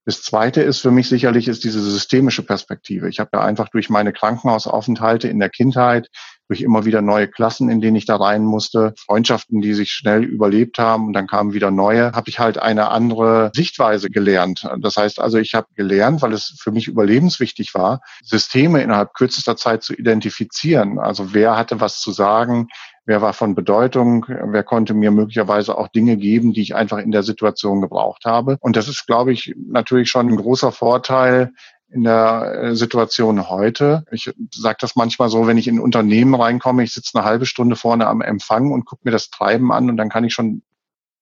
Das 0.10 0.24
Zweite 0.24 0.64
ist 0.64 0.80
für 0.80 0.90
mich 0.90 1.08
sicherlich 1.08 1.48
ist 1.48 1.64
diese 1.64 1.84
systemische 1.84 2.42
Perspektive. 2.42 3.08
Ich 3.10 3.20
habe 3.20 3.30
ja 3.34 3.42
einfach 3.44 3.70
durch 3.70 3.92
meine 3.92 4.12
Krankenhausaufenthalte 4.12 5.28
in 5.28 5.38
der 5.38 5.52
Kindheit, 5.52 6.10
durch 6.48 6.62
immer 6.62 6.84
wieder 6.84 7.04
neue 7.04 7.28
Klassen, 7.28 7.70
in 7.70 7.80
denen 7.80 7.96
ich 7.96 8.08
da 8.08 8.16
rein 8.16 8.44
musste, 8.44 8.96
Freundschaften, 8.98 9.62
die 9.62 9.76
sich 9.76 9.92
schnell 9.92 10.24
überlebt 10.24 10.80
haben 10.80 11.06
und 11.06 11.14
dann 11.14 11.28
kamen 11.28 11.54
wieder 11.54 11.70
neue, 11.70 12.14
habe 12.14 12.28
ich 12.28 12.40
halt 12.40 12.58
eine 12.58 12.90
andere 12.90 13.52
Sichtweise 13.54 14.10
gelernt. 14.10 14.68
Das 14.80 14.98
heißt 14.98 15.20
also, 15.20 15.38
ich 15.38 15.54
habe 15.54 15.68
gelernt, 15.76 16.24
weil 16.24 16.34
es 16.34 16.56
für 16.60 16.72
mich 16.72 16.88
überlebenswichtig 16.88 17.76
war, 17.76 18.02
Systeme 18.24 18.82
innerhalb 18.82 19.14
kürzester 19.14 19.58
Zeit 19.58 19.84
zu 19.84 19.94
identifizieren. 19.94 20.98
Also 20.98 21.36
wer 21.36 21.56
hatte 21.56 21.82
was 21.82 22.02
zu 22.02 22.12
sagen, 22.12 22.68
wer 23.10 23.24
war 23.24 23.34
von 23.34 23.56
Bedeutung, 23.56 24.28
wer 24.28 24.64
konnte 24.64 24.94
mir 24.94 25.10
möglicherweise 25.10 25.76
auch 25.80 25.88
Dinge 25.88 26.16
geben, 26.16 26.54
die 26.54 26.62
ich 26.62 26.76
einfach 26.76 27.00
in 27.00 27.10
der 27.10 27.24
Situation 27.24 27.82
gebraucht 27.82 28.26
habe. 28.26 28.58
Und 28.62 28.76
das 28.76 28.88
ist, 28.88 29.08
glaube 29.08 29.34
ich, 29.34 29.56
natürlich 29.58 30.12
schon 30.12 30.30
ein 30.30 30.36
großer 30.36 30.72
Vorteil 30.72 31.52
in 31.90 32.04
der 32.04 32.52
äh, 32.54 32.76
Situation 32.76 33.50
heute. 33.50 34.06
Ich 34.12 34.32
sage 34.54 34.78
das 34.80 34.96
manchmal 34.96 35.30
so, 35.30 35.48
wenn 35.48 35.58
ich 35.58 35.68
in 35.68 35.80
Unternehmen 35.80 36.36
reinkomme, 36.36 36.84
ich 36.84 36.94
sitze 36.94 37.18
eine 37.18 37.26
halbe 37.26 37.48
Stunde 37.48 37.76
vorne 37.76 38.06
am 38.06 38.22
Empfang 38.22 38.72
und 38.72 38.86
gucke 38.86 39.02
mir 39.06 39.12
das 39.12 39.32
Treiben 39.32 39.72
an 39.72 39.90
und 39.90 39.98
dann 39.98 40.10
kann 40.10 40.24
ich 40.24 40.36
schon 40.36 40.62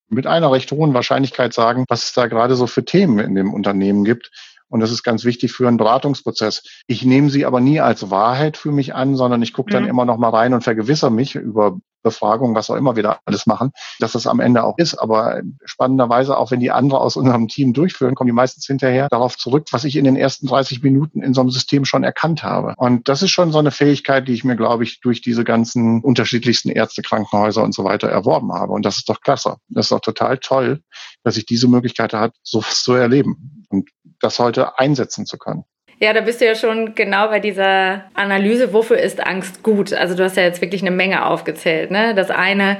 mit 0.09 0.27
einer 0.27 0.51
recht 0.51 0.69
hohen 0.73 0.93
Wahrscheinlichkeit 0.93 1.53
sagen, 1.53 1.85
was 1.87 2.03
es 2.03 2.13
da 2.13 2.27
gerade 2.27 2.57
so 2.57 2.67
für 2.67 2.83
Themen 2.83 3.19
in 3.19 3.33
dem 3.33 3.53
Unternehmen 3.53 4.03
gibt. 4.03 4.29
Und 4.69 4.81
das 4.81 4.91
ist 4.91 5.03
ganz 5.03 5.23
wichtig 5.23 5.51
für 5.53 5.67
einen 5.67 5.77
Beratungsprozess. 5.77 6.63
Ich 6.87 7.05
nehme 7.05 7.29
sie 7.29 7.45
aber 7.45 7.59
nie 7.59 7.79
als 7.79 8.09
Wahrheit 8.09 8.57
für 8.57 8.71
mich 8.71 8.93
an, 8.95 9.15
sondern 9.15 9.41
ich 9.41 9.53
gucke 9.53 9.71
dann 9.71 9.83
mhm. 9.83 9.89
immer 9.89 10.05
noch 10.05 10.17
mal 10.17 10.29
rein 10.29 10.53
und 10.53 10.63
vergewissere 10.63 11.11
mich 11.11 11.35
über 11.35 11.79
Befragung, 12.07 12.55
was 12.55 12.69
auch 12.69 12.75
immer 12.75 12.95
wir 12.95 13.03
da 13.03 13.19
alles 13.25 13.45
machen, 13.45 13.71
dass 13.99 14.13
das 14.13 14.27
am 14.27 14.39
Ende 14.39 14.63
auch 14.63 14.77
ist. 14.77 14.95
Aber 14.95 15.41
spannenderweise, 15.65 16.37
auch 16.37 16.51
wenn 16.51 16.59
die 16.59 16.71
andere 16.71 16.99
aus 17.01 17.15
unserem 17.15 17.47
Team 17.47 17.73
durchführen, 17.73 18.15
kommen 18.15 18.27
die 18.27 18.33
meistens 18.33 18.65
hinterher 18.65 19.07
darauf 19.09 19.37
zurück, 19.37 19.67
was 19.71 19.83
ich 19.83 19.95
in 19.95 20.05
den 20.05 20.15
ersten 20.15 20.47
30 20.47 20.81
Minuten 20.83 21.21
in 21.21 21.33
so 21.33 21.41
einem 21.41 21.49
System 21.49 21.85
schon 21.85 22.03
erkannt 22.03 22.43
habe. 22.43 22.73
Und 22.77 23.09
das 23.09 23.21
ist 23.21 23.31
schon 23.31 23.51
so 23.51 23.59
eine 23.59 23.71
Fähigkeit, 23.71 24.27
die 24.27 24.33
ich 24.33 24.43
mir, 24.43 24.55
glaube 24.55 24.83
ich, 24.83 25.01
durch 25.01 25.21
diese 25.21 25.43
ganzen 25.43 26.01
unterschiedlichsten 26.01 26.69
Ärzte, 26.69 27.01
Krankenhäuser 27.01 27.63
und 27.63 27.73
so 27.73 27.83
weiter 27.83 28.09
erworben 28.09 28.53
habe. 28.53 28.73
Und 28.73 28.85
das 28.85 28.97
ist 28.97 29.09
doch 29.09 29.21
klasse. 29.21 29.57
Das 29.69 29.85
ist 29.85 29.91
doch 29.91 30.01
total 30.01 30.37
toll, 30.37 30.81
dass 31.23 31.37
ich 31.37 31.45
diese 31.45 31.67
Möglichkeit 31.67 32.13
hat, 32.13 32.33
sowas 32.43 32.83
zu 32.83 32.93
erleben 32.93 33.65
und 33.69 33.89
das 34.19 34.39
heute 34.39 34.79
einsetzen 34.79 35.25
zu 35.25 35.37
können. 35.37 35.63
Ja, 35.99 36.13
da 36.13 36.21
bist 36.21 36.41
du 36.41 36.45
ja 36.45 36.53
schon 36.53 36.93
genau 36.93 37.27
bei 37.27 37.39
dieser 37.39 38.03
Analyse, 38.13 38.71
wofür 38.71 38.99
ist 38.99 39.25
Angst 39.25 39.63
gut? 39.63 39.93
Also 39.93 40.15
du 40.15 40.23
hast 40.23 40.37
ja 40.37 40.43
jetzt 40.43 40.61
wirklich 40.61 40.81
eine 40.81 40.91
Menge 40.91 41.25
aufgezählt. 41.25 41.89
Ne? 41.89 42.13
Das 42.13 42.29
eine, 42.29 42.77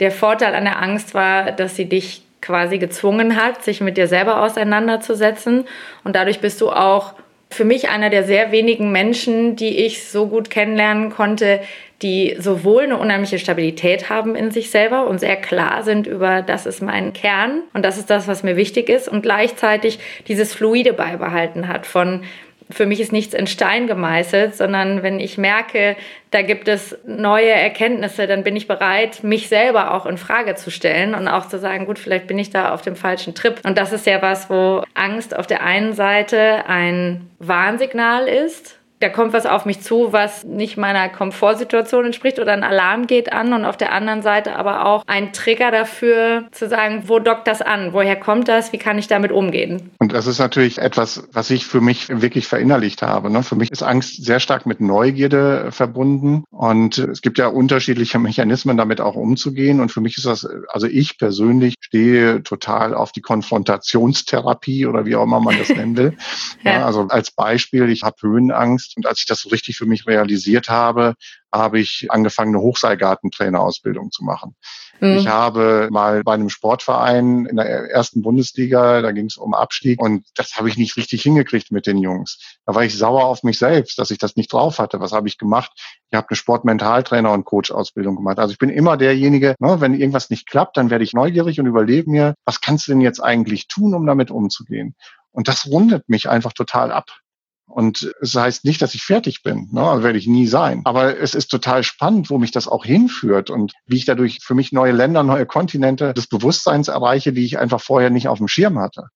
der 0.00 0.10
Vorteil 0.10 0.54
an 0.54 0.64
der 0.64 0.80
Angst 0.80 1.14
war, 1.14 1.52
dass 1.52 1.76
sie 1.76 1.84
dich 1.84 2.22
quasi 2.40 2.78
gezwungen 2.78 3.36
hat, 3.36 3.62
sich 3.62 3.82
mit 3.82 3.98
dir 3.98 4.06
selber 4.08 4.42
auseinanderzusetzen. 4.42 5.66
Und 6.02 6.16
dadurch 6.16 6.40
bist 6.40 6.60
du 6.62 6.70
auch 6.70 7.12
für 7.50 7.64
mich 7.64 7.90
einer 7.90 8.08
der 8.10 8.24
sehr 8.24 8.52
wenigen 8.52 8.90
Menschen, 8.90 9.56
die 9.56 9.84
ich 9.84 10.08
so 10.08 10.26
gut 10.26 10.48
kennenlernen 10.48 11.10
konnte, 11.10 11.60
die 12.02 12.36
sowohl 12.38 12.84
eine 12.84 12.98
unheimliche 12.98 13.38
Stabilität 13.38 14.10
haben 14.10 14.34
in 14.34 14.50
sich 14.50 14.70
selber 14.70 15.06
und 15.06 15.18
sehr 15.18 15.36
klar 15.36 15.82
sind 15.82 16.06
über, 16.06 16.42
das 16.42 16.66
ist 16.66 16.82
mein 16.82 17.12
Kern 17.12 17.62
und 17.72 17.84
das 17.84 17.96
ist 17.96 18.10
das, 18.10 18.28
was 18.28 18.42
mir 18.42 18.56
wichtig 18.56 18.88
ist 18.90 19.08
und 19.08 19.22
gleichzeitig 19.22 19.98
dieses 20.28 20.52
Fluide 20.52 20.92
beibehalten 20.92 21.68
hat 21.68 21.86
von, 21.86 22.22
für 22.70 22.86
mich 22.86 23.00
ist 23.00 23.12
nichts 23.12 23.34
in 23.34 23.46
Stein 23.46 23.86
gemeißelt, 23.86 24.56
sondern 24.56 25.02
wenn 25.02 25.20
ich 25.20 25.38
merke, 25.38 25.96
da 26.30 26.42
gibt 26.42 26.68
es 26.68 26.98
neue 27.06 27.50
Erkenntnisse, 27.50 28.26
dann 28.26 28.42
bin 28.42 28.56
ich 28.56 28.66
bereit, 28.66 29.22
mich 29.22 29.48
selber 29.48 29.94
auch 29.94 30.06
in 30.06 30.18
Frage 30.18 30.54
zu 30.56 30.70
stellen 30.70 31.14
und 31.14 31.28
auch 31.28 31.46
zu 31.48 31.58
sagen, 31.58 31.86
gut, 31.86 31.98
vielleicht 31.98 32.26
bin 32.26 32.38
ich 32.38 32.50
da 32.50 32.74
auf 32.74 32.82
dem 32.82 32.96
falschen 32.96 33.34
Trip. 33.34 33.60
Und 33.64 33.78
das 33.78 33.92
ist 33.92 34.06
ja 34.06 34.20
was, 34.20 34.50
wo 34.50 34.82
Angst 34.94 35.36
auf 35.36 35.46
der 35.46 35.62
einen 35.62 35.92
Seite 35.92 36.64
ein 36.66 37.30
Warnsignal 37.38 38.26
ist, 38.26 38.78
da 39.00 39.08
kommt 39.08 39.32
was 39.32 39.44
auf 39.44 39.66
mich 39.66 39.80
zu, 39.80 40.12
was 40.12 40.44
nicht 40.44 40.76
meiner 40.76 41.08
Komfortsituation 41.08 42.06
entspricht 42.06 42.38
oder 42.38 42.52
ein 42.52 42.64
Alarm 42.64 43.06
geht 43.06 43.32
an 43.32 43.52
und 43.52 43.64
auf 43.64 43.76
der 43.76 43.92
anderen 43.92 44.22
Seite 44.22 44.56
aber 44.56 44.86
auch 44.86 45.02
ein 45.06 45.32
Trigger 45.32 45.70
dafür 45.70 46.48
zu 46.52 46.68
sagen, 46.68 47.04
wo 47.06 47.18
dockt 47.18 47.46
das 47.46 47.60
an? 47.60 47.92
Woher 47.92 48.16
kommt 48.16 48.48
das? 48.48 48.72
Wie 48.72 48.78
kann 48.78 48.98
ich 48.98 49.06
damit 49.06 49.32
umgehen? 49.32 49.90
Und 49.98 50.12
das 50.12 50.26
ist 50.26 50.38
natürlich 50.38 50.78
etwas, 50.78 51.28
was 51.32 51.50
ich 51.50 51.66
für 51.66 51.80
mich 51.80 52.08
wirklich 52.08 52.46
verinnerlicht 52.46 53.02
habe. 53.02 53.30
Ne? 53.30 53.42
Für 53.42 53.56
mich 53.56 53.70
ist 53.70 53.82
Angst 53.82 54.24
sehr 54.24 54.40
stark 54.40 54.64
mit 54.64 54.80
Neugierde 54.80 55.70
verbunden 55.72 56.44
und 56.50 56.98
es 56.98 57.20
gibt 57.20 57.38
ja 57.38 57.48
unterschiedliche 57.48 58.18
Mechanismen, 58.18 58.76
damit 58.76 59.00
auch 59.00 59.14
umzugehen. 59.14 59.80
Und 59.80 59.92
für 59.92 60.00
mich 60.00 60.16
ist 60.16 60.26
das, 60.26 60.48
also 60.68 60.86
ich 60.86 61.18
persönlich 61.18 61.74
stehe 61.80 62.42
total 62.42 62.94
auf 62.94 63.12
die 63.12 63.20
Konfrontationstherapie 63.20 64.86
oder 64.86 65.04
wie 65.04 65.16
auch 65.16 65.24
immer 65.24 65.40
man 65.40 65.58
das 65.58 65.68
nennen 65.76 65.96
will. 65.96 66.16
ja. 66.64 66.76
Ja, 66.76 66.86
also 66.86 67.06
als 67.08 67.30
Beispiel, 67.30 67.88
ich 67.90 68.02
habe 68.02 68.16
Höhenangst 68.20 68.85
ist. 68.86 68.96
Und 68.96 69.06
als 69.06 69.20
ich 69.20 69.26
das 69.26 69.40
so 69.40 69.48
richtig 69.48 69.76
für 69.76 69.86
mich 69.86 70.06
realisiert 70.06 70.68
habe, 70.68 71.14
habe 71.52 71.80
ich 71.80 72.08
angefangen, 72.10 72.54
eine 72.54 72.62
Hochseilgartentrainerausbildung 72.62 74.10
zu 74.10 74.24
machen. 74.24 74.54
Mhm. 75.00 75.16
Ich 75.16 75.28
habe 75.28 75.88
mal 75.90 76.22
bei 76.22 76.34
einem 76.34 76.48
Sportverein 76.48 77.46
in 77.46 77.56
der 77.56 77.66
ersten 77.90 78.22
Bundesliga, 78.22 79.02
da 79.02 79.12
ging 79.12 79.26
es 79.26 79.36
um 79.36 79.54
Abstieg 79.54 80.00
und 80.00 80.26
das 80.34 80.56
habe 80.56 80.68
ich 80.68 80.76
nicht 80.76 80.96
richtig 80.96 81.22
hingekriegt 81.22 81.70
mit 81.70 81.86
den 81.86 81.98
Jungs. 81.98 82.58
Da 82.66 82.74
war 82.74 82.84
ich 82.84 82.96
sauer 82.96 83.24
auf 83.24 83.42
mich 83.42 83.58
selbst, 83.58 83.98
dass 83.98 84.10
ich 84.10 84.18
das 84.18 84.36
nicht 84.36 84.52
drauf 84.52 84.78
hatte. 84.78 85.00
Was 85.00 85.12
habe 85.12 85.28
ich 85.28 85.38
gemacht? 85.38 85.72
Ich 86.10 86.16
habe 86.16 86.28
eine 86.28 86.36
Sportmentaltrainer 86.36 87.32
und 87.32 87.44
Coach-Ausbildung 87.44 88.16
gemacht. 88.16 88.38
Also 88.38 88.52
ich 88.52 88.58
bin 88.58 88.70
immer 88.70 88.96
derjenige, 88.96 89.54
ne, 89.58 89.80
wenn 89.80 89.94
irgendwas 89.94 90.30
nicht 90.30 90.48
klappt, 90.48 90.76
dann 90.76 90.90
werde 90.90 91.04
ich 91.04 91.12
neugierig 91.12 91.60
und 91.60 91.66
überlege 91.66 92.10
mir, 92.10 92.34
was 92.44 92.60
kannst 92.60 92.86
du 92.86 92.92
denn 92.92 93.00
jetzt 93.00 93.20
eigentlich 93.20 93.68
tun, 93.68 93.94
um 93.94 94.06
damit 94.06 94.30
umzugehen? 94.30 94.94
Und 95.32 95.48
das 95.48 95.66
rundet 95.66 96.08
mich 96.08 96.28
einfach 96.30 96.54
total 96.54 96.90
ab. 96.90 97.10
Und 97.76 98.10
es 98.22 98.34
heißt 98.34 98.64
nicht, 98.64 98.80
dass 98.80 98.94
ich 98.94 99.02
fertig 99.02 99.42
bin, 99.42 99.68
ne? 99.70 99.82
also 99.82 100.02
werde 100.02 100.18
ich 100.18 100.26
nie 100.26 100.46
sein. 100.46 100.80
Aber 100.84 101.20
es 101.20 101.34
ist 101.34 101.48
total 101.48 101.82
spannend, 101.82 102.30
wo 102.30 102.38
mich 102.38 102.50
das 102.50 102.68
auch 102.68 102.86
hinführt 102.86 103.50
und 103.50 103.74
wie 103.84 103.98
ich 103.98 104.06
dadurch 104.06 104.38
für 104.42 104.54
mich 104.54 104.72
neue 104.72 104.92
Länder, 104.92 105.22
neue 105.22 105.44
Kontinente 105.44 106.14
des 106.14 106.26
Bewusstseins 106.26 106.88
erreiche, 106.88 107.34
die 107.34 107.44
ich 107.44 107.58
einfach 107.58 107.82
vorher 107.82 108.08
nicht 108.08 108.28
auf 108.28 108.38
dem 108.38 108.48
Schirm 108.48 108.78
hatte. 108.78 109.08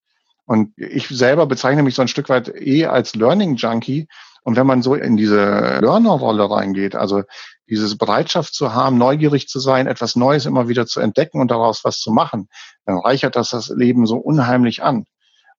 Und 0.44 0.74
ich 0.76 1.08
selber 1.08 1.46
bezeichne 1.46 1.82
mich 1.82 1.94
so 1.94 2.02
ein 2.02 2.08
Stück 2.08 2.28
weit 2.28 2.52
eh 2.54 2.84
als 2.84 3.14
Learning 3.14 3.56
Junkie. 3.56 4.08
Und 4.42 4.56
wenn 4.56 4.66
man 4.66 4.82
so 4.82 4.94
in 4.94 5.16
diese 5.16 5.78
Learner-Rolle 5.80 6.50
reingeht, 6.50 6.94
also 6.94 7.22
diese 7.66 7.96
Bereitschaft 7.96 8.52
zu 8.52 8.74
haben, 8.74 8.98
neugierig 8.98 9.48
zu 9.48 9.58
sein, 9.58 9.86
etwas 9.86 10.16
Neues 10.16 10.44
immer 10.44 10.68
wieder 10.68 10.86
zu 10.86 11.00
entdecken 11.00 11.40
und 11.40 11.50
daraus 11.50 11.82
was 11.82 11.98
zu 11.98 12.12
machen, 12.12 12.50
dann 12.84 12.98
reichert 12.98 13.36
das 13.36 13.48
das 13.48 13.70
Leben 13.70 14.04
so 14.04 14.18
unheimlich 14.18 14.82
an. 14.82 15.06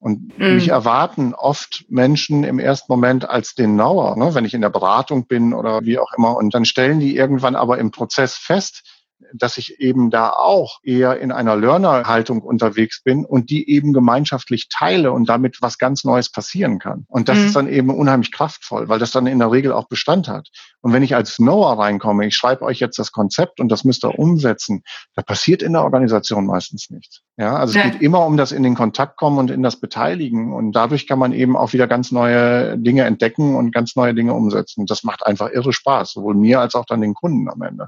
Und 0.01 0.37
mhm. 0.39 0.55
mich 0.55 0.69
erwarten 0.69 1.35
oft 1.35 1.85
Menschen 1.87 2.43
im 2.43 2.57
ersten 2.57 2.91
Moment 2.91 3.29
als 3.29 3.53
den 3.53 3.75
Nauer, 3.75 4.17
ne, 4.17 4.33
wenn 4.33 4.45
ich 4.45 4.55
in 4.55 4.61
der 4.61 4.71
Beratung 4.71 5.27
bin 5.27 5.53
oder 5.53 5.81
wie 5.83 5.99
auch 5.99 6.11
immer. 6.17 6.35
Und 6.35 6.55
dann 6.55 6.65
stellen 6.65 6.99
die 6.99 7.15
irgendwann 7.15 7.55
aber 7.55 7.77
im 7.77 7.91
Prozess 7.91 8.35
fest, 8.35 9.00
dass 9.33 9.57
ich 9.57 9.79
eben 9.79 10.09
da 10.09 10.29
auch 10.31 10.79
eher 10.83 11.19
in 11.19 11.31
einer 11.31 11.55
Learner-Haltung 11.55 12.41
unterwegs 12.41 13.01
bin 13.03 13.25
und 13.25 13.49
die 13.49 13.69
eben 13.69 13.93
gemeinschaftlich 13.93 14.67
teile 14.69 15.11
und 15.11 15.29
damit 15.29 15.57
was 15.61 15.77
ganz 15.77 16.03
Neues 16.03 16.31
passieren 16.31 16.79
kann. 16.79 17.05
Und 17.07 17.29
das 17.29 17.37
mhm. 17.37 17.45
ist 17.45 17.55
dann 17.55 17.67
eben 17.67 17.89
unheimlich 17.89 18.31
kraftvoll, 18.31 18.89
weil 18.89 18.99
das 18.99 19.11
dann 19.11 19.27
in 19.27 19.39
der 19.39 19.51
Regel 19.51 19.71
auch 19.71 19.87
Bestand 19.87 20.27
hat. 20.27 20.49
Und 20.81 20.93
wenn 20.93 21.03
ich 21.03 21.15
als 21.15 21.35
Knower 21.35 21.77
reinkomme, 21.77 22.25
ich 22.25 22.35
schreibe 22.35 22.63
euch 22.63 22.79
jetzt 22.79 22.97
das 22.97 23.11
Konzept 23.11 23.59
und 23.59 23.69
das 23.69 23.83
müsst 23.83 24.03
ihr 24.03 24.17
umsetzen, 24.17 24.83
da 25.15 25.21
passiert 25.21 25.61
in 25.61 25.73
der 25.73 25.83
Organisation 25.83 26.45
meistens 26.45 26.89
nichts. 26.89 27.21
Ja, 27.37 27.55
also 27.55 27.77
ja. 27.77 27.85
es 27.85 27.91
geht 27.91 28.01
immer 28.01 28.25
um 28.25 28.37
das 28.37 28.51
in 28.51 28.63
den 28.63 28.75
Kontakt 28.75 29.17
kommen 29.17 29.37
und 29.37 29.51
in 29.51 29.63
das 29.63 29.79
Beteiligen. 29.79 30.53
Und 30.53 30.73
dadurch 30.73 31.07
kann 31.07 31.19
man 31.19 31.33
eben 31.33 31.55
auch 31.55 31.73
wieder 31.73 31.87
ganz 31.87 32.11
neue 32.11 32.77
Dinge 32.77 33.03
entdecken 33.03 33.55
und 33.55 33.73
ganz 33.73 33.95
neue 33.95 34.13
Dinge 34.13 34.33
umsetzen. 34.33 34.85
Das 34.85 35.03
macht 35.03 35.25
einfach 35.25 35.49
irre 35.51 35.73
Spaß, 35.73 36.13
sowohl 36.13 36.35
mir 36.35 36.59
als 36.59 36.75
auch 36.75 36.85
dann 36.85 37.01
den 37.01 37.13
Kunden 37.13 37.49
am 37.49 37.61
Ende. 37.61 37.87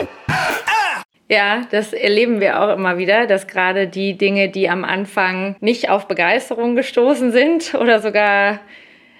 Ja, 1.31 1.61
das 1.71 1.93
erleben 1.93 2.41
wir 2.41 2.61
auch 2.61 2.75
immer 2.75 2.97
wieder, 2.97 3.25
dass 3.25 3.47
gerade 3.47 3.87
die 3.87 4.17
Dinge, 4.17 4.49
die 4.49 4.69
am 4.69 4.83
Anfang 4.83 5.55
nicht 5.61 5.89
auf 5.89 6.09
Begeisterung 6.09 6.75
gestoßen 6.75 7.31
sind 7.31 7.73
oder 7.79 8.01
sogar 8.01 8.59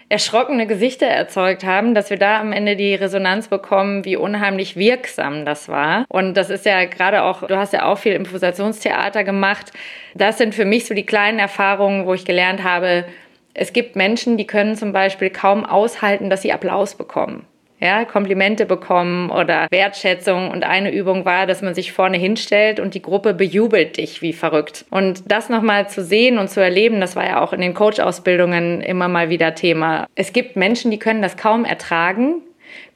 erschrockene 0.09 0.67
Gesichter 0.67 1.05
erzeugt 1.05 1.63
haben, 1.63 1.95
dass 1.95 2.09
wir 2.09 2.17
da 2.17 2.41
am 2.41 2.51
Ende 2.51 2.75
die 2.75 2.95
Resonanz 2.95 3.47
bekommen, 3.47 4.03
wie 4.03 4.17
unheimlich 4.17 4.75
wirksam 4.75 5.45
das 5.45 5.69
war. 5.69 6.03
Und 6.09 6.33
das 6.33 6.49
ist 6.49 6.65
ja 6.65 6.83
gerade 6.83 7.23
auch, 7.23 7.47
du 7.47 7.55
hast 7.55 7.71
ja 7.71 7.85
auch 7.85 7.97
viel 7.97 8.11
Improvisationstheater 8.11 9.23
gemacht. 9.23 9.71
Das 10.13 10.37
sind 10.37 10.53
für 10.53 10.65
mich 10.65 10.87
so 10.87 10.93
die 10.93 11.05
kleinen 11.05 11.39
Erfahrungen, 11.39 12.05
wo 12.05 12.13
ich 12.13 12.25
gelernt 12.25 12.61
habe, 12.61 13.05
es 13.53 13.71
gibt 13.71 13.95
Menschen, 13.95 14.35
die 14.35 14.47
können 14.47 14.75
zum 14.75 14.91
Beispiel 14.91 15.29
kaum 15.29 15.65
aushalten, 15.65 16.29
dass 16.29 16.41
sie 16.41 16.51
Applaus 16.51 16.95
bekommen 16.95 17.47
ja, 17.81 18.05
Komplimente 18.05 18.65
bekommen 18.65 19.29
oder 19.31 19.67
Wertschätzung. 19.71 20.51
Und 20.51 20.63
eine 20.63 20.93
Übung 20.93 21.25
war, 21.25 21.47
dass 21.47 21.61
man 21.61 21.73
sich 21.73 21.91
vorne 21.91 22.17
hinstellt 22.17 22.79
und 22.79 22.93
die 22.93 23.01
Gruppe 23.01 23.33
bejubelt 23.33 23.97
dich 23.97 24.21
wie 24.21 24.33
verrückt. 24.33 24.85
Und 24.91 25.23
das 25.31 25.49
nochmal 25.49 25.89
zu 25.89 26.03
sehen 26.03 26.37
und 26.37 26.49
zu 26.49 26.61
erleben, 26.61 27.01
das 27.01 27.15
war 27.15 27.25
ja 27.25 27.41
auch 27.41 27.53
in 27.53 27.61
den 27.61 27.73
Coach-Ausbildungen 27.73 28.81
immer 28.81 29.07
mal 29.07 29.29
wieder 29.29 29.55
Thema. 29.55 30.07
Es 30.15 30.31
gibt 30.31 30.55
Menschen, 30.55 30.91
die 30.91 30.99
können 30.99 31.21
das 31.21 31.37
kaum 31.37 31.65
ertragen, 31.65 32.41